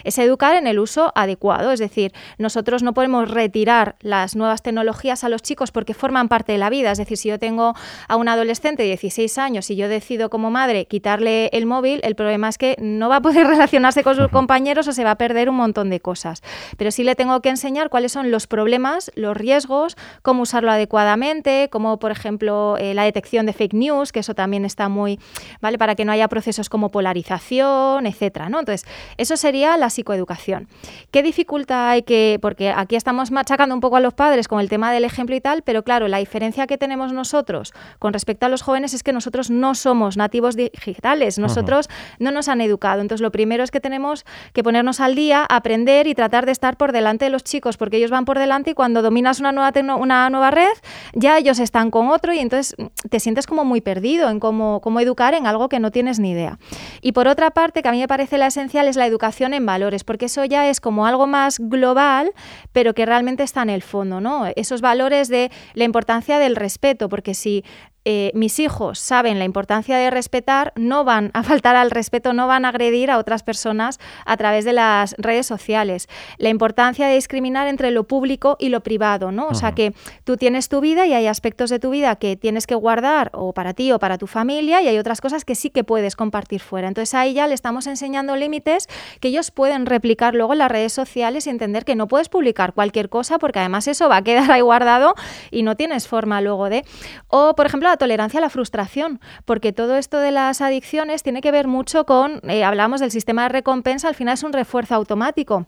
Es 0.03 0.17
educar 0.17 0.55
en 0.55 0.67
el 0.67 0.77
uso 0.77 1.13
adecuado, 1.15 1.71
es 1.71 1.79
decir, 1.79 2.11
nosotros 2.37 2.83
no 2.83 2.93
podemos 2.93 3.31
retirar 3.31 3.95
las 4.01 4.35
nuevas 4.35 4.61
tecnologías 4.61 5.23
a 5.23 5.29
los 5.29 5.41
chicos 5.41 5.71
porque 5.71 5.93
forman 5.93 6.27
parte 6.27 6.51
de 6.51 6.57
la 6.57 6.69
vida, 6.69 6.91
es 6.91 6.97
decir, 6.97 7.17
si 7.17 7.29
yo 7.29 7.39
tengo 7.39 7.75
a 8.09 8.15
un 8.17 8.27
adolescente 8.27 8.83
de 8.83 8.89
16 8.89 9.37
años 9.37 9.69
y 9.71 9.77
yo 9.77 9.87
decido 9.87 10.29
como 10.29 10.51
madre 10.51 10.85
quitarle 10.85 11.49
el 11.53 11.65
móvil, 11.65 12.01
el 12.03 12.15
problema 12.15 12.49
es 12.49 12.57
que 12.57 12.75
no 12.79 13.07
va 13.07 13.17
a 13.17 13.21
poder 13.21 13.47
relacionarse 13.55 14.03
con 14.03 14.17
sus 14.17 14.27
compañeros 14.27 14.87
o 14.89 14.91
se 14.91 15.05
va 15.05 15.11
a 15.11 15.15
perder 15.15 15.49
un 15.49 15.55
montón 15.55 15.89
de 15.89 16.01
cosas. 16.01 16.43
Pero 16.77 16.91
sí 16.91 17.05
le 17.05 17.15
tengo 17.15 17.39
que 17.41 17.49
enseñar 17.49 17.89
cuáles 17.89 18.11
son 18.11 18.31
los 18.31 18.47
problemas, 18.47 19.11
los 19.15 19.37
riesgos, 19.37 19.95
cómo 20.23 20.43
usarlo 20.43 20.71
adecuadamente, 20.71 21.69
como 21.71 21.99
por 21.99 22.11
ejemplo 22.11 22.75
eh, 22.77 22.93
la 22.93 23.03
detección 23.03 23.45
de 23.45 23.53
fake 23.53 23.73
news, 23.73 24.11
que 24.11 24.19
eso 24.19 24.35
también 24.35 24.65
está 24.65 24.89
muy 24.89 25.20
¿vale? 25.62 25.77
Para 25.77 25.95
que 25.95 26.05
no 26.05 26.12
haya 26.12 26.27
procesos 26.27 26.69
como 26.69 26.89
polarización, 26.89 28.05
etcétera, 28.05 28.49
¿no? 28.49 28.60
Entonces, 28.60 28.88
eso 29.17 29.38
sería 29.38 29.77
la 29.77 29.89
psicoeducación. 29.89 30.67
¿Qué 31.12 31.23
dificultad 31.23 31.89
hay 31.89 32.03
que...? 32.03 32.39
Porque 32.41 32.71
aquí 32.71 32.95
estamos 32.95 33.31
machacando 33.31 33.75
un 33.75 33.81
poco 33.81 33.97
a 33.97 33.99
los 33.99 34.13
padres 34.13 34.47
con 34.47 34.60
el 34.60 34.69
tema 34.69 34.91
del 34.91 35.05
ejemplo 35.05 35.36
y 35.36 35.41
tal, 35.41 35.62
pero 35.62 35.84
claro, 35.84 36.07
la 36.07 36.17
diferencia 36.17 36.67
que 36.67 36.77
tenemos 36.77 37.13
nosotros 37.13 37.73
con 37.99 38.13
respecto 38.13 38.45
a 38.45 38.49
los 38.49 38.62
jóvenes 38.62 38.93
es 38.93 39.03
que 39.03 39.13
nosotros 39.13 39.49
no 39.49 39.75
somos 39.75 40.17
nativos 40.17 40.55
digitales, 40.55 41.38
nosotros 41.38 41.89
no 42.19 42.31
nos 42.31 42.47
han 42.47 42.62
educado. 42.62 43.01
Entonces, 43.01 43.21
lo 43.21 43.31
primero 43.31 43.63
es 43.63 43.71
que 43.71 43.79
tenemos 43.79 44.25
que 44.53 44.63
ponernos 44.63 44.99
al 44.99 45.15
día, 45.15 45.45
aprender 45.49 46.07
y 46.07 46.15
tratar 46.15 46.45
de 46.45 46.51
estar 46.51 46.77
por 46.77 46.91
delante 46.91 47.25
de 47.25 47.31
los 47.31 47.43
chicos, 47.43 47.77
porque 47.77 47.97
ellos 47.97 48.12
van 48.12 48.25
por 48.25 48.39
delante 48.39 48.71
y 48.71 48.73
cuando 48.73 49.01
dominas 49.01 49.39
una 49.39 49.51
nueva, 49.51 49.71
una 49.95 50.29
nueva 50.29 50.51
red, 50.51 50.73
ya 51.13 51.38
ellos 51.38 51.60
están 51.60 51.91
con 51.91 52.10
otro 52.10 52.34
y 52.34 52.39
entonces 52.39 52.75
te 53.10 53.19
sientes 53.19 53.47
como 53.47 53.65
muy 53.65 53.81
perdido 53.81 54.29
en 54.29 54.39
cómo, 54.39 54.81
cómo 54.81 54.99
educar 54.99 55.11
en 55.19 55.47
algo 55.47 55.69
que 55.69 55.80
no 55.80 55.91
tienes 55.91 56.19
ni 56.19 56.32
idea. 56.32 56.58
Y 57.02 57.12
por 57.12 57.28
otra 57.28 57.52
parte, 57.52 57.82
que 57.82 57.89
a 57.89 57.91
mí 57.91 58.00
me 58.00 58.08
parece 58.08 58.38
la 58.38 58.47
esencial, 58.47 58.88
es 58.88 58.95
la 58.95 59.06
educación 59.06 59.54
en 59.54 59.65
valores, 59.65 60.04
porque 60.04 60.26
eso 60.26 60.45
ya 60.45 60.69
es 60.69 60.80
como 60.80 61.06
algo 61.06 61.28
más 61.28 61.60
global, 61.60 62.32
pero 62.71 62.93
que 62.93 63.06
realmente 63.06 63.43
está 63.43 63.62
en 63.62 63.69
el 63.69 63.82
fondo, 63.82 64.21
¿no? 64.21 64.45
Esos 64.56 64.82
valores 64.82 65.28
de 65.28 65.52
la 65.74 65.84
importancia 65.84 66.39
del 66.39 66.56
respeto, 66.56 67.10
porque 67.10 67.34
si 67.34 67.63
eh, 68.03 68.31
mis 68.33 68.59
hijos 68.59 68.97
saben 68.97 69.37
la 69.37 69.45
importancia 69.45 69.95
de 69.97 70.09
respetar, 70.09 70.73
no 70.75 71.03
van 71.03 71.29
a 71.33 71.43
faltar 71.51 71.75
al 71.75 71.91
respeto, 71.91 72.33
no 72.33 72.47
van 72.47 72.65
a 72.65 72.69
agredir 72.69 73.11
a 73.11 73.17
otras 73.17 73.43
personas 73.43 73.99
a 74.25 74.37
través 74.37 74.65
de 74.65 74.73
las 74.73 75.15
redes 75.17 75.45
sociales. 75.45 76.09
La 76.37 76.49
importancia 76.49 77.07
de 77.07 77.15
discriminar 77.15 77.67
entre 77.67 77.91
lo 77.91 78.05
público 78.05 78.57
y 78.59 78.69
lo 78.69 78.81
privado, 78.81 79.31
¿no? 79.31 79.47
O 79.47 79.53
sea 79.53 79.73
que 79.73 79.93
tú 80.23 80.37
tienes 80.37 80.69
tu 80.69 80.81
vida 80.81 81.05
y 81.05 81.13
hay 81.13 81.27
aspectos 81.27 81.69
de 81.69 81.79
tu 81.79 81.91
vida 81.91 82.15
que 82.15 82.35
tienes 82.35 82.65
que 82.65 82.75
guardar 82.75 83.29
o 83.33 83.53
para 83.53 83.73
ti 83.73 83.91
o 83.91 83.99
para 83.99 84.17
tu 84.17 84.27
familia 84.27 84.81
y 84.81 84.87
hay 84.87 84.97
otras 84.97 85.21
cosas 85.21 85.45
que 85.45 85.55
sí 85.55 85.69
que 85.69 85.83
puedes 85.83 86.15
compartir 86.15 86.61
fuera. 86.61 86.87
Entonces 86.87 87.13
ahí 87.13 87.33
ya 87.33 87.47
le 87.47 87.53
estamos 87.53 87.85
enseñando 87.87 88.35
límites 88.35 88.87
que 89.19 89.27
ellos 89.27 89.51
pueden 89.51 89.85
replicar 89.85 90.33
luego 90.33 90.53
en 90.53 90.59
las 90.59 90.71
redes 90.71 90.93
sociales 90.93 91.45
y 91.45 91.49
entender 91.49 91.85
que 91.85 91.95
no 91.95 92.07
puedes 92.07 92.29
publicar 92.29 92.73
cualquier 92.73 93.09
cosa 93.09 93.37
porque 93.37 93.59
además 93.59 93.87
eso 93.87 94.09
va 94.09 94.17
a 94.17 94.23
quedar 94.23 94.51
ahí 94.51 94.61
guardado 94.61 95.13
y 95.51 95.63
no 95.63 95.75
tienes 95.75 96.07
forma 96.07 96.41
luego 96.41 96.69
de... 96.69 96.83
O, 97.27 97.55
por 97.55 97.65
ejemplo, 97.65 97.90
la 97.91 97.97
tolerancia 97.97 98.39
a 98.39 98.41
la 98.41 98.49
frustración, 98.49 99.19
porque 99.45 99.73
todo 99.73 99.97
esto 99.97 100.17
de 100.19 100.32
las 100.32 100.62
adicciones 100.62 101.23
tiene 101.23 101.41
que 101.41 101.51
ver 101.51 101.67
mucho 101.67 102.06
con, 102.06 102.41
eh, 102.49 102.63
hablamos 102.63 103.01
del 103.01 103.12
sistema 103.12 103.43
de 103.43 103.49
recompensa, 103.49 104.08
al 104.08 104.15
final 104.15 104.34
es 104.36 104.43
un 104.43 104.54
refuerzo 104.54 104.95
automático. 104.95 105.67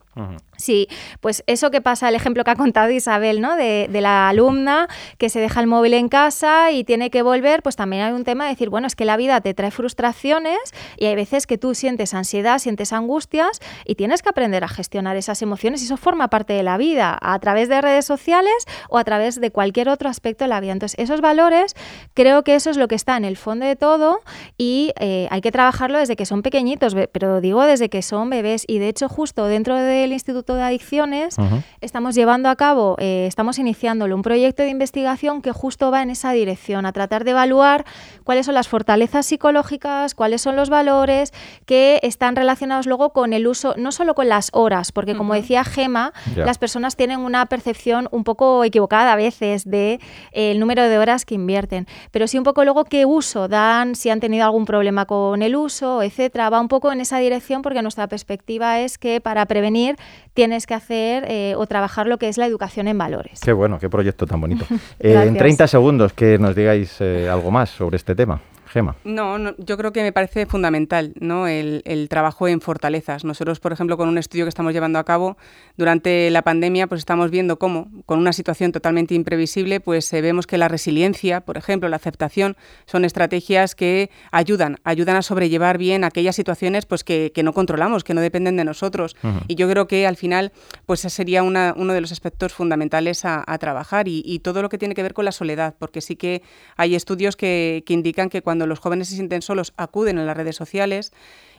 Sí, 0.56 0.88
pues 1.20 1.44
eso 1.48 1.72
que 1.72 1.82
pasa, 1.82 2.08
el 2.08 2.16
ejemplo 2.16 2.44
que 2.44 2.52
ha 2.52 2.56
contado 2.56 2.92
Isabel, 2.92 3.42
¿no? 3.42 3.56
De, 3.56 3.90
de, 3.92 4.02
la 4.02 4.30
alumna 4.30 4.88
que 5.18 5.30
se 5.30 5.40
deja 5.40 5.60
el 5.60 5.68
móvil 5.68 5.94
en 5.96 6.08
casa 6.08 6.72
y 6.72 6.84
tiene 6.84 7.10
que 7.10 7.22
volver, 7.24 7.62
pues 7.62 7.76
también 7.76 8.04
hay 8.04 8.14
un 8.14 8.24
tema 8.24 8.46
de 8.46 8.52
decir, 8.52 8.70
bueno, 8.70 8.88
es 8.88 8.96
que 8.96 9.06
la 9.06 9.18
vida 9.18 9.42
te 9.42 9.54
trae 9.54 9.72
frustraciones 9.72 10.60
y 10.98 11.06
hay 11.06 11.16
veces 11.16 11.48
que 11.48 11.58
tú 11.58 11.76
sientes 11.76 12.14
ansiedad, 12.14 12.60
sientes 12.60 12.94
angustias 12.94 13.60
y 13.86 13.96
tienes 13.96 14.22
que 14.22 14.30
aprender 14.30 14.64
a 14.64 14.68
gestionar 14.68 15.18
esas 15.18 15.42
emociones 15.42 15.82
y 15.82 15.86
eso 15.86 15.98
forma 15.98 16.30
parte 16.30 16.54
de 16.54 16.64
la 16.64 16.78
vida, 16.78 17.18
a 17.22 17.38
través 17.40 17.68
de 17.68 17.82
redes 17.82 18.06
sociales 18.06 18.54
o 18.90 18.98
a 18.98 19.04
través 19.04 19.42
de 19.42 19.52
cualquier 19.52 19.90
otro 19.90 20.10
aspecto 20.10 20.46
de 20.46 20.50
la 20.50 20.60
vida. 20.60 20.72
Entonces, 20.72 20.98
esos 21.00 21.22
valores, 21.22 21.76
creo 22.14 22.44
que 22.44 22.56
eso 22.56 22.70
es 22.70 22.78
lo 22.78 22.88
que 22.88 22.96
está 22.96 23.18
en 23.18 23.26
el 23.26 23.38
fondo 23.38 23.66
de 23.66 23.76
todo 23.76 24.20
y 24.58 24.92
eh, 25.00 25.28
hay 25.32 25.42
que 25.42 25.52
trabajarlo 25.52 25.98
desde 25.98 26.16
que 26.16 26.26
son 26.26 26.42
pequeñitos, 26.42 26.96
pero 27.12 27.42
digo 27.42 27.64
desde 27.64 27.90
que 27.90 28.02
son 28.02 28.30
bebés 28.30 28.66
y 28.68 28.80
de 28.80 28.90
hecho 28.90 29.10
justo 29.10 29.46
dentro 29.46 29.76
del 29.76 30.14
Instituto 30.14 30.56
de 30.56 30.64
Adicciones 30.64 31.38
uh 31.38 31.42
-huh. 31.42 31.64
estamos 31.82 32.16
llevando 32.16 32.50
a 32.50 32.56
cabo, 32.56 32.96
eh, 33.00 33.26
estamos 33.28 33.60
iniciándolo, 33.60 34.16
un 34.16 34.22
proyecto 34.22 34.64
de 34.64 34.70
investigación 34.70 35.42
que 35.42 35.52
justo 35.52 35.92
va 35.92 36.02
en 36.02 36.10
esa 36.10 36.32
dirección, 36.32 36.86
a 36.86 36.92
tratar 36.92 37.24
de 37.24 37.32
evaluar 37.32 37.86
cuáles 38.24 38.46
son 38.46 38.56
las 38.56 38.68
fortalezas 38.68 39.26
psicológicas, 39.26 40.16
cuáles 40.16 40.42
son 40.42 40.56
los 40.56 40.70
valores 40.70 41.34
que 41.66 42.00
están 42.04 42.36
relacionados 42.36 42.86
luego 42.86 43.12
con 43.12 43.34
el 43.34 43.48
uso, 43.48 43.74
no 43.78 43.92
solo 43.92 44.14
con 44.16 44.30
las 44.30 44.50
horas, 44.54 44.92
porque 44.92 45.16
como 45.16 45.34
uh 45.34 45.36
-huh. 45.36 45.42
decía 45.42 45.64
Gema, 45.64 46.14
yeah. 46.36 46.46
las 46.46 46.58
personas 46.58 46.96
tienen 46.96 47.20
una 47.20 47.46
percepción 47.48 48.08
un 48.12 48.24
poco 48.24 48.64
equivocada 48.64 49.14
a 49.14 49.16
veces 49.16 49.66
de 49.66 50.00
eh, 50.32 50.52
el 50.52 50.60
número 50.60 50.84
de 50.84 50.98
horas 50.98 51.26
que 51.26 51.36
invierten, 51.36 51.88
pero 52.12 52.28
sí 52.28 52.38
un 52.38 52.44
poco 52.44 52.64
luego 52.64 52.86
qué 52.86 53.06
uso 53.06 53.48
dan, 53.48 53.96
si 53.96 54.10
han 54.10 54.20
tenido 54.20 54.46
algún 54.46 54.66
problema 54.66 55.06
con 55.06 55.42
el 55.42 55.56
uso, 55.56 56.02
etcétera, 56.02 56.50
va 56.50 56.60
un 56.60 56.68
poco 56.68 56.92
en 56.92 57.02
esa 57.02 57.20
dirección 57.20 57.62
porque 57.62 57.82
nuestra 57.82 58.08
perspectiva 58.08 58.80
es 58.80 58.98
que 58.98 59.22
para 59.22 59.46
prevenir 59.46 59.96
tienes 60.34 60.68
que 60.68 60.74
hacer 60.74 61.26
eh, 61.28 61.54
o 61.58 61.66
trabajar 61.68 62.08
lo 62.08 62.18
que 62.18 62.30
es 62.30 62.38
la 62.38 62.46
educación 62.46 62.88
en 62.88 62.98
valores. 62.98 63.40
Qué 63.42 63.54
bueno, 63.54 63.80
qué 63.80 63.90
proyecto 63.90 64.26
tan 64.26 64.42
bonito. 64.42 64.66
eh, 65.00 65.14
en 65.14 65.38
30 65.38 65.68
segundos 65.68 66.14
que 66.14 66.38
nos 66.38 66.56
digáis 66.56 66.98
eh, 67.00 67.30
algo 67.30 67.52
más 67.52 67.70
sobre 67.70 67.98
este 67.98 68.16
tema. 68.16 68.42
Gema. 68.74 68.96
No, 69.04 69.38
no, 69.38 69.54
yo 69.60 69.78
creo 69.78 69.94
que 69.94 70.02
me 70.02 70.12
parece 70.12 70.48
fundamental 70.48 71.14
¿no? 71.20 71.48
el, 71.48 71.84
el, 71.86 72.10
trabajo 72.10 72.48
en 72.48 72.60
fortalezas. 72.60 73.24
Nosotros, 73.24 73.60
por 73.60 73.72
ejemplo, 73.72 73.98
con 73.98 74.10
un 74.10 74.18
estudio 74.18 74.46
que 74.46 74.50
estamos 74.50 74.74
llevando 74.74 74.98
a 74.98 75.04
cabo 75.04 75.38
durante 75.78 76.32
la 76.32 76.42
pandemia, 76.42 76.88
pues 76.88 77.00
estamos 77.00 77.30
viendo 77.30 77.60
cómo, 77.60 77.92
con 78.08 78.18
una 78.18 78.34
situación 78.34 78.72
totalmente 78.72 79.14
imprevisible, 79.14 79.80
pues 79.80 80.12
eh, 80.12 80.22
vemos 80.22 80.48
que 80.48 80.58
la 80.58 80.68
resiliencia, 80.68 81.42
por 81.42 81.58
ejemplo, 81.58 81.88
la 81.88 81.98
aceptación, 81.98 82.58
son 82.86 83.06
estrategias 83.06 83.76
que 83.76 84.10
ayudan, 84.32 84.78
ayudan 84.84 85.18
a 85.18 85.22
sobrellevar 85.22 85.78
bien 85.78 86.04
aquellas 86.04 86.36
situaciones 86.36 86.88
pues, 86.88 87.04
que, 87.04 87.32
que 87.34 87.44
no 87.44 87.54
controlamos, 87.54 88.04
que 88.04 88.16
no 88.16 88.22
dependen 88.22 88.58
de 88.58 88.64
nosotros. 88.64 89.16
Uh 89.22 89.28
-huh. 89.28 89.44
Y 89.48 89.56
yo 89.56 89.70
creo 89.70 89.88
que 89.88 90.08
al 90.08 90.18
final, 90.18 90.52
pues 90.88 91.02
sería 91.02 91.44
una, 91.44 91.76
uno 91.78 91.94
de 91.94 92.02
los 92.02 92.12
aspectos 92.12 92.54
fundamentales 92.54 93.24
a, 93.26 93.44
a 93.46 93.58
trabajar 93.60 94.08
y, 94.08 94.24
y, 94.26 94.40
todo 94.40 94.62
lo 94.62 94.70
que 94.70 94.78
tiene 94.78 94.96
que 94.96 95.04
ver 95.04 95.14
con 95.14 95.26
la 95.26 95.32
soledad, 95.32 95.76
porque 95.78 96.02
sí 96.02 96.16
que 96.16 96.42
hay 96.76 96.96
estudios 96.96 97.36
que, 97.36 97.84
que 97.86 97.94
indican 97.94 98.30
que 98.30 98.42
cuando 98.42 98.63
los 98.68 98.80
jóvenes 98.80 99.10
se 99.10 99.16
sienten 99.16 99.42
solos 99.42 99.74
acuden 99.78 100.18
a 100.18 100.26
las 100.26 100.36
redes 100.36 100.56
sociales 100.56 101.12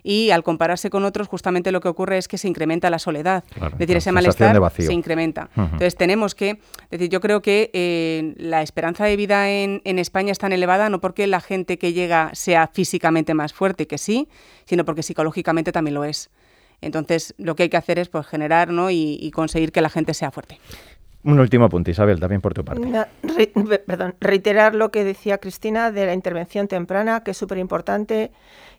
y 0.02 0.30
al 0.30 0.42
compararse 0.42 0.90
con 0.90 1.04
otros 1.04 1.28
justamente 1.28 1.72
lo 1.72 1.80
que 1.80 1.88
ocurre 1.88 2.18
es 2.18 2.28
que 2.28 2.36
se 2.36 2.46
incrementa 2.46 2.90
la 2.90 2.98
soledad, 2.98 3.42
claro, 3.54 3.72
es 3.74 3.78
decir, 3.78 3.96
ese 3.96 4.12
malestar 4.12 4.60
se 4.76 4.92
incrementa. 4.92 5.48
Uh 5.56 5.60
-huh. 5.60 5.64
Entonces 5.64 5.96
tenemos 5.96 6.34
que, 6.34 6.50
es 6.50 6.90
decir, 6.90 7.08
yo 7.08 7.20
creo 7.20 7.40
que 7.40 7.70
eh, 7.72 8.34
la 8.36 8.62
esperanza 8.62 9.06
de 9.06 9.16
vida 9.16 9.50
en, 9.50 9.80
en, 9.84 9.98
España 9.98 10.30
es 10.30 10.38
tan 10.38 10.52
elevada 10.52 10.90
no 10.90 11.00
porque 11.00 11.26
la 11.26 11.40
gente 11.40 11.78
que 11.78 11.94
llega 11.94 12.30
sea 12.34 12.68
físicamente 12.68 13.32
más 13.32 13.54
fuerte, 13.54 13.86
que 13.86 13.96
sí, 13.96 14.28
sino 14.66 14.84
porque 14.84 15.02
psicológicamente 15.02 15.72
también 15.72 15.94
lo 15.94 16.04
es. 16.04 16.30
Entonces 16.82 17.34
lo 17.38 17.56
que 17.56 17.64
hay 17.64 17.68
que 17.70 17.78
hacer 17.78 17.98
es 17.98 18.08
pues, 18.08 18.26
generar 18.26 18.68
¿no? 18.70 18.90
y, 18.90 19.18
y 19.20 19.30
conseguir 19.30 19.72
que 19.72 19.80
la 19.80 19.88
gente 19.88 20.12
sea 20.12 20.30
fuerte. 20.30 20.60
Un 21.24 21.40
último 21.40 21.68
punto, 21.70 21.90
Isabel, 21.90 22.20
también 22.20 22.42
por 22.42 22.52
tu 22.52 22.64
parte. 22.64 22.84
No, 22.84 23.06
re, 23.22 23.78
perdón, 23.78 24.14
reiterar 24.20 24.74
lo 24.74 24.90
que 24.90 25.04
decía 25.04 25.38
Cristina 25.38 25.90
de 25.90 26.04
la 26.06 26.12
intervención 26.12 26.68
temprana, 26.68 27.22
que 27.24 27.30
es 27.30 27.36
súper 27.36 27.58
importante. 27.58 28.30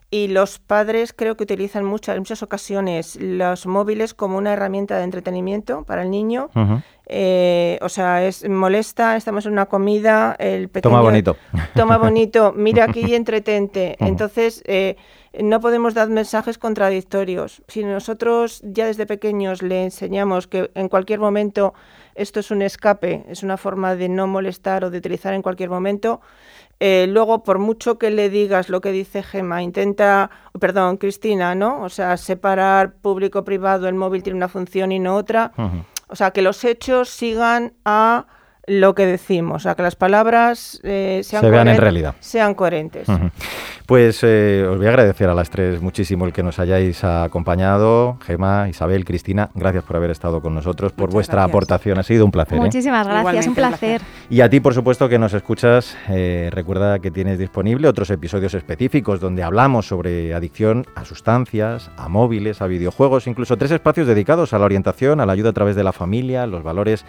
Y 0.08 0.28
los 0.28 0.60
padres 0.60 1.12
creo 1.12 1.36
que 1.36 1.42
utilizan 1.42 1.84
muchas, 1.84 2.14
en 2.14 2.20
muchas 2.20 2.44
ocasiones 2.44 3.18
los 3.20 3.66
móviles 3.66 4.14
como 4.14 4.38
una 4.38 4.52
herramienta 4.52 4.96
de 4.98 5.02
entretenimiento 5.02 5.82
para 5.82 6.02
el 6.02 6.10
niño. 6.12 6.48
Uh 6.54 6.60
-huh. 6.60 6.82
eh, 7.06 7.78
o 7.82 7.88
sea, 7.88 8.24
es 8.24 8.48
molesta, 8.48 9.16
estamos 9.16 9.46
en 9.46 9.52
una 9.52 9.66
comida, 9.66 10.36
el 10.38 10.68
pequeño... 10.68 10.92
Toma 10.92 11.02
bonito. 11.02 11.36
Toma 11.74 11.98
bonito, 12.06 12.52
mira 12.56 12.84
aquí 12.84 13.00
y 13.04 13.14
entretente. 13.16 13.96
Uh 13.98 14.04
-huh. 14.04 14.08
Entonces, 14.08 14.62
eh, 14.66 14.96
no 15.42 15.60
podemos 15.60 15.94
dar 15.94 16.08
mensajes 16.08 16.58
contradictorios. 16.58 17.62
Si 17.68 17.84
nosotros 17.84 18.60
ya 18.64 18.86
desde 18.86 19.06
pequeños 19.06 19.62
le 19.62 19.84
enseñamos 19.84 20.46
que 20.46 20.70
en 20.74 20.88
cualquier 20.88 21.20
momento 21.20 21.74
esto 22.14 22.40
es 22.40 22.50
un 22.50 22.62
escape, 22.62 23.24
es 23.28 23.42
una 23.42 23.56
forma 23.56 23.96
de 23.96 24.08
no 24.08 24.26
molestar 24.26 24.84
o 24.84 24.90
de 24.90 24.98
utilizar 24.98 25.34
en 25.34 25.42
cualquier 25.42 25.70
momento, 25.70 26.20
eh, 26.78 27.06
luego, 27.08 27.42
por 27.42 27.58
mucho 27.58 27.98
que 27.98 28.10
le 28.10 28.28
digas 28.28 28.68
lo 28.68 28.80
que 28.80 28.92
dice 28.92 29.22
Gema, 29.22 29.62
intenta, 29.62 30.30
perdón, 30.60 30.98
Cristina, 30.98 31.54
¿no? 31.54 31.82
O 31.82 31.88
sea, 31.88 32.16
separar 32.18 32.94
público-privado, 32.96 33.88
el 33.88 33.94
móvil 33.94 34.22
tiene 34.22 34.36
una 34.36 34.48
función 34.48 34.92
y 34.92 34.98
no 34.98 35.16
otra. 35.16 35.52
Uh 35.56 35.62
-huh. 35.62 35.84
O 36.08 36.16
sea, 36.16 36.30
que 36.32 36.42
los 36.42 36.64
hechos 36.64 37.08
sigan 37.08 37.72
a 37.84 38.26
lo 38.66 38.94
que 38.94 39.06
decimos, 39.06 39.56
o 39.56 39.58
sea, 39.60 39.74
que 39.76 39.82
las 39.82 39.94
palabras 39.96 40.80
eh, 40.82 41.20
sean, 41.24 41.42
Se 41.42 41.50
vean 41.50 41.68
en 41.68 41.76
realidad. 41.76 42.14
sean 42.20 42.54
coherentes. 42.54 43.08
Uh 43.08 43.12
-huh. 43.12 43.30
Pues 43.86 44.18
eh, 44.24 44.66
os 44.68 44.78
voy 44.78 44.86
a 44.86 44.88
agradecer 44.88 45.28
a 45.30 45.34
las 45.34 45.48
tres 45.50 45.80
muchísimo 45.80 46.26
el 46.26 46.32
que 46.32 46.42
nos 46.42 46.58
hayáis 46.58 47.04
acompañado. 47.04 48.18
Gema, 48.26 48.68
Isabel, 48.68 49.04
Cristina, 49.04 49.50
gracias 49.54 49.84
por 49.84 49.94
haber 49.94 50.10
estado 50.10 50.40
con 50.40 50.54
nosotros, 50.54 50.90
por 50.90 51.02
Muchas 51.02 51.14
vuestra 51.14 51.34
gracias. 51.36 51.50
aportación. 51.50 51.98
Ha 51.98 52.02
sido 52.02 52.24
un 52.24 52.32
placer. 52.32 52.58
¿eh? 52.58 52.60
Muchísimas 52.60 53.06
¿eh? 53.06 53.10
gracias, 53.10 53.20
Igualmente, 53.46 53.48
un 53.48 53.54
placer. 53.54 54.00
Y 54.28 54.40
a 54.40 54.50
ti, 54.50 54.58
por 54.58 54.74
supuesto, 54.74 55.08
que 55.08 55.18
nos 55.20 55.32
escuchas, 55.34 55.96
eh, 56.08 56.48
recuerda 56.52 56.98
que 56.98 57.12
tienes 57.12 57.38
disponible 57.38 57.86
otros 57.86 58.10
episodios 58.10 58.54
específicos 58.54 59.20
donde 59.20 59.44
hablamos 59.44 59.86
sobre 59.86 60.34
adicción 60.34 60.84
a 60.96 61.04
sustancias, 61.04 61.90
a 61.96 62.08
móviles, 62.08 62.60
a 62.62 62.66
videojuegos, 62.66 63.28
incluso 63.28 63.56
tres 63.56 63.70
espacios 63.70 64.08
dedicados 64.08 64.52
a 64.52 64.58
la 64.58 64.64
orientación, 64.64 65.20
a 65.20 65.26
la 65.26 65.32
ayuda 65.32 65.50
a 65.50 65.52
través 65.52 65.76
de 65.76 65.84
la 65.84 65.92
familia, 65.92 66.46
los 66.48 66.64
valores 66.64 67.04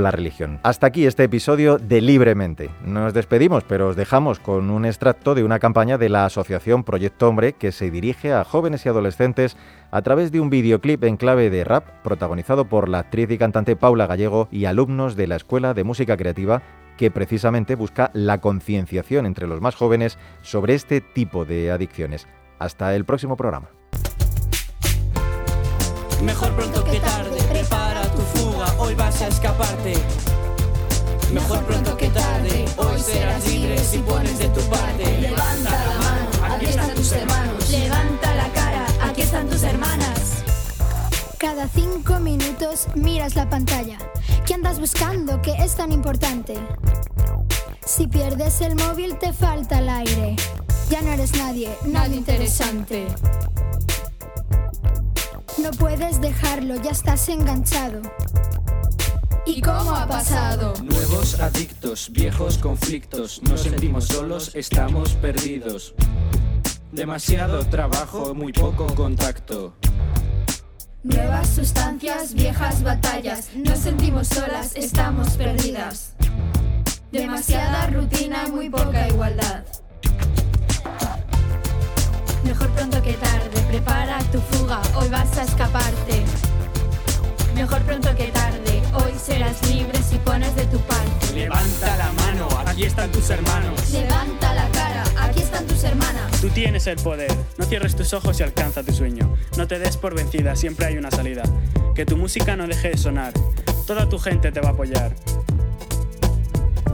la 0.00 0.10
religión. 0.10 0.60
Hasta 0.62 0.86
aquí 0.86 1.06
este 1.06 1.24
episodio 1.24 1.78
de 1.78 2.00
Libremente. 2.00 2.70
Nos 2.84 3.14
despedimos, 3.14 3.64
pero 3.64 3.88
os 3.88 3.96
dejamos 3.96 4.38
con 4.38 4.70
un 4.70 4.84
extracto 4.84 5.34
de 5.34 5.44
una 5.44 5.58
campaña 5.58 5.98
de 5.98 6.08
la 6.08 6.24
asociación 6.24 6.84
Proyecto 6.84 7.28
Hombre 7.28 7.54
que 7.54 7.72
se 7.72 7.90
dirige 7.90 8.32
a 8.32 8.44
jóvenes 8.44 8.86
y 8.86 8.88
adolescentes 8.88 9.56
a 9.90 10.02
través 10.02 10.32
de 10.32 10.40
un 10.40 10.50
videoclip 10.50 11.04
en 11.04 11.16
clave 11.16 11.50
de 11.50 11.64
rap 11.64 11.86
protagonizado 12.02 12.66
por 12.66 12.88
la 12.88 13.00
actriz 13.00 13.30
y 13.30 13.38
cantante 13.38 13.76
Paula 13.76 14.06
Gallego 14.06 14.48
y 14.50 14.64
alumnos 14.64 15.16
de 15.16 15.26
la 15.26 15.36
Escuela 15.36 15.74
de 15.74 15.84
Música 15.84 16.16
Creativa 16.16 16.62
que 16.96 17.10
precisamente 17.10 17.74
busca 17.74 18.10
la 18.14 18.40
concienciación 18.40 19.26
entre 19.26 19.46
los 19.46 19.60
más 19.60 19.74
jóvenes 19.74 20.18
sobre 20.42 20.74
este 20.74 21.00
tipo 21.00 21.44
de 21.44 21.70
adicciones. 21.70 22.26
Hasta 22.58 22.94
el 22.94 23.04
próximo 23.04 23.36
programa. 23.36 23.70
Mejor 26.22 26.52
pronto 26.52 26.84
que 26.84 27.00
tarde, 27.00 27.41
escaparte. 29.32 29.94
Mejor 31.32 31.64
pronto 31.64 31.96
que 31.96 32.08
tarde, 32.10 32.66
hoy 32.76 33.00
serás 33.00 33.46
libre 33.48 33.78
si 33.78 33.98
pones 33.98 34.38
de 34.38 34.48
tu 34.48 34.60
parte. 34.62 35.04
Levanta 35.20 35.70
la 35.70 35.98
mano, 35.98 36.54
aquí 36.54 36.66
están 36.66 36.94
tus 36.94 37.12
hermanos. 37.12 37.70
Levanta 37.70 38.34
la 38.34 38.48
cara, 38.52 38.86
aquí 39.02 39.22
están 39.22 39.48
tus 39.48 39.62
hermanas. 39.62 40.44
Cada 41.38 41.66
cinco 41.68 42.20
minutos 42.20 42.86
miras 42.94 43.34
la 43.34 43.48
pantalla. 43.48 43.98
¿Qué 44.46 44.54
andas 44.54 44.78
buscando 44.78 45.40
que 45.40 45.52
es 45.52 45.74
tan 45.74 45.90
importante? 45.90 46.54
Si 47.86 48.06
pierdes 48.06 48.60
el 48.60 48.76
móvil 48.76 49.16
te 49.18 49.32
falta 49.32 49.78
el 49.78 49.88
aire. 49.88 50.36
Ya 50.90 51.00
no 51.00 51.10
eres 51.12 51.34
nadie, 51.36 51.70
nadie 51.86 52.16
interesante. 52.16 53.06
No 55.56 55.70
puedes 55.70 56.20
dejarlo, 56.20 56.76
ya 56.76 56.90
estás 56.90 57.28
enganchado. 57.28 58.02
¿Y 59.44 59.60
cómo 59.60 59.90
ha 59.94 60.06
pasado? 60.06 60.72
Nuevos 60.84 61.40
adictos, 61.40 62.10
viejos 62.12 62.58
conflictos, 62.58 63.42
nos 63.42 63.62
sentimos 63.62 64.06
solos, 64.06 64.54
estamos 64.54 65.14
perdidos. 65.14 65.94
Demasiado 66.92 67.66
trabajo, 67.66 68.34
muy 68.34 68.52
poco 68.52 68.86
contacto. 68.94 69.74
Nuevas 71.02 71.48
sustancias, 71.48 72.34
viejas 72.34 72.84
batallas, 72.84 73.50
nos 73.56 73.80
sentimos 73.80 74.28
solas, 74.28 74.76
estamos 74.76 75.30
perdidas. 75.30 76.14
Demasiada 77.10 77.88
rutina, 77.88 78.46
muy 78.46 78.70
poca 78.70 79.08
igualdad. 79.08 79.64
Mejor 82.44 82.70
pronto 82.70 83.02
que 83.02 83.14
tarde, 83.14 83.60
prepara 83.68 84.18
tu 84.30 84.38
fuga, 84.38 84.80
hoy 84.94 85.08
vas 85.08 85.36
a 85.36 85.42
escaparte. 85.42 86.22
Mejor 87.54 87.82
pronto 87.82 88.14
que 88.16 88.31
serás 89.52 89.74
libre 89.74 89.98
si 90.02 90.16
pones 90.18 90.54
de 90.56 90.64
tu 90.66 90.78
parte. 90.80 91.32
Levanta 91.34 91.96
la 91.96 92.12
mano, 92.12 92.48
aquí 92.66 92.84
están 92.84 93.10
tus 93.10 93.30
hermanos. 93.30 93.90
Levanta 93.90 94.54
la 94.54 94.68
cara, 94.70 95.04
aquí 95.18 95.40
están 95.40 95.66
tus 95.66 95.82
hermanas. 95.84 96.40
Tú 96.40 96.48
tienes 96.48 96.86
el 96.86 96.96
poder, 96.96 97.32
no 97.56 97.64
cierres 97.64 97.94
tus 97.96 98.12
ojos 98.12 98.40
y 98.40 98.42
alcanza 98.42 98.82
tu 98.82 98.92
sueño. 98.92 99.34
No 99.56 99.66
te 99.66 99.78
des 99.78 99.96
por 99.96 100.14
vencida, 100.14 100.56
siempre 100.56 100.86
hay 100.86 100.96
una 100.96 101.10
salida. 101.10 101.42
Que 101.94 102.06
tu 102.06 102.16
música 102.16 102.56
no 102.56 102.66
deje 102.66 102.90
de 102.90 102.98
sonar, 102.98 103.32
toda 103.86 104.08
tu 104.08 104.18
gente 104.18 104.52
te 104.52 104.60
va 104.60 104.70
a 104.70 104.72
apoyar. 104.72 105.14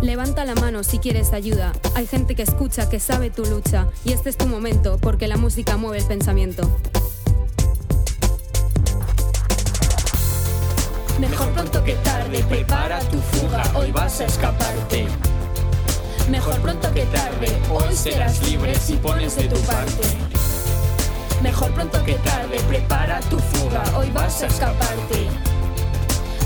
Levanta 0.01 0.45
la 0.45 0.55
mano 0.55 0.85
si 0.85 0.99
quieres 0.99 1.33
ayuda. 1.33 1.73
Hay 1.97 2.07
gente 2.07 2.37
que 2.37 2.43
escucha, 2.43 2.89
que 2.89 3.01
sabe 3.01 3.31
tu 3.31 3.45
lucha. 3.45 3.89
Y 4.05 4.13
este 4.13 4.31
es 4.31 4.37
tu 4.37 4.47
momento, 4.47 4.99
porque 4.99 5.27
la 5.27 5.37
música 5.37 5.77
mueve 5.77 5.99
el 5.99 6.05
pensamiento. 6.05 6.71
Mejor 11.19 11.49
pronto 11.51 11.83
que 11.83 11.95
tarde, 11.95 12.45
prepara 12.45 13.01
tu 13.01 13.21
fuga, 13.21 13.63
hoy 13.75 13.91
vas 13.91 14.21
a 14.21 14.25
escaparte. 14.27 15.09
Mejor 16.31 16.61
pronto 16.61 16.93
que 16.95 17.07
tarde, 17.07 17.61
hoy 17.71 17.95
serás 17.95 18.41
libre 18.49 18.75
si 18.77 18.97
pones 18.97 19.35
de 19.35 19.49
tu 19.49 19.59
parte. 19.63 20.07
Mejor 21.43 21.73
pronto 21.73 22.05
que 22.05 22.15
tarde, 22.15 22.61
prepara 22.69 23.19
tu 23.23 23.39
fuga, 23.39 23.83
hoy 23.97 24.11
vas 24.13 24.43
a 24.43 24.47
escaparte. 24.47 25.27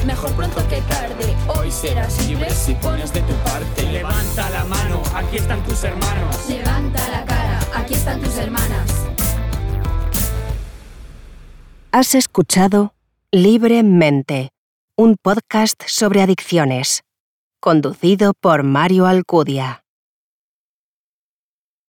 Mejor 0.06 0.32
pronto 0.32 0.66
que 0.68 0.80
tarde, 0.82 1.36
hoy 1.48 1.70
serás 1.70 2.26
libre 2.26 2.50
si 2.50 2.74
pones 2.74 3.12
de 3.12 3.20
tu 3.20 3.34
parte. 3.44 3.82
Levanta 3.82 4.48
la 4.48 4.64
mano, 4.64 5.02
aquí 5.14 5.36
están 5.36 5.62
tus 5.64 5.84
hermanos. 5.84 6.48
Levanta 6.48 7.08
la 7.10 7.24
cara, 7.26 7.60
aquí 7.74 7.92
están 7.92 8.20
tus 8.22 8.36
hermanas. 8.36 8.90
Has 11.92 12.14
escuchado 12.14 12.94
Libremente, 13.34 14.51
un 14.96 15.16
podcast 15.16 15.82
sobre 15.86 16.20
adicciones, 16.20 17.02
conducido 17.60 18.34
por 18.38 18.62
Mario 18.62 19.06
Alcudia. 19.06 19.81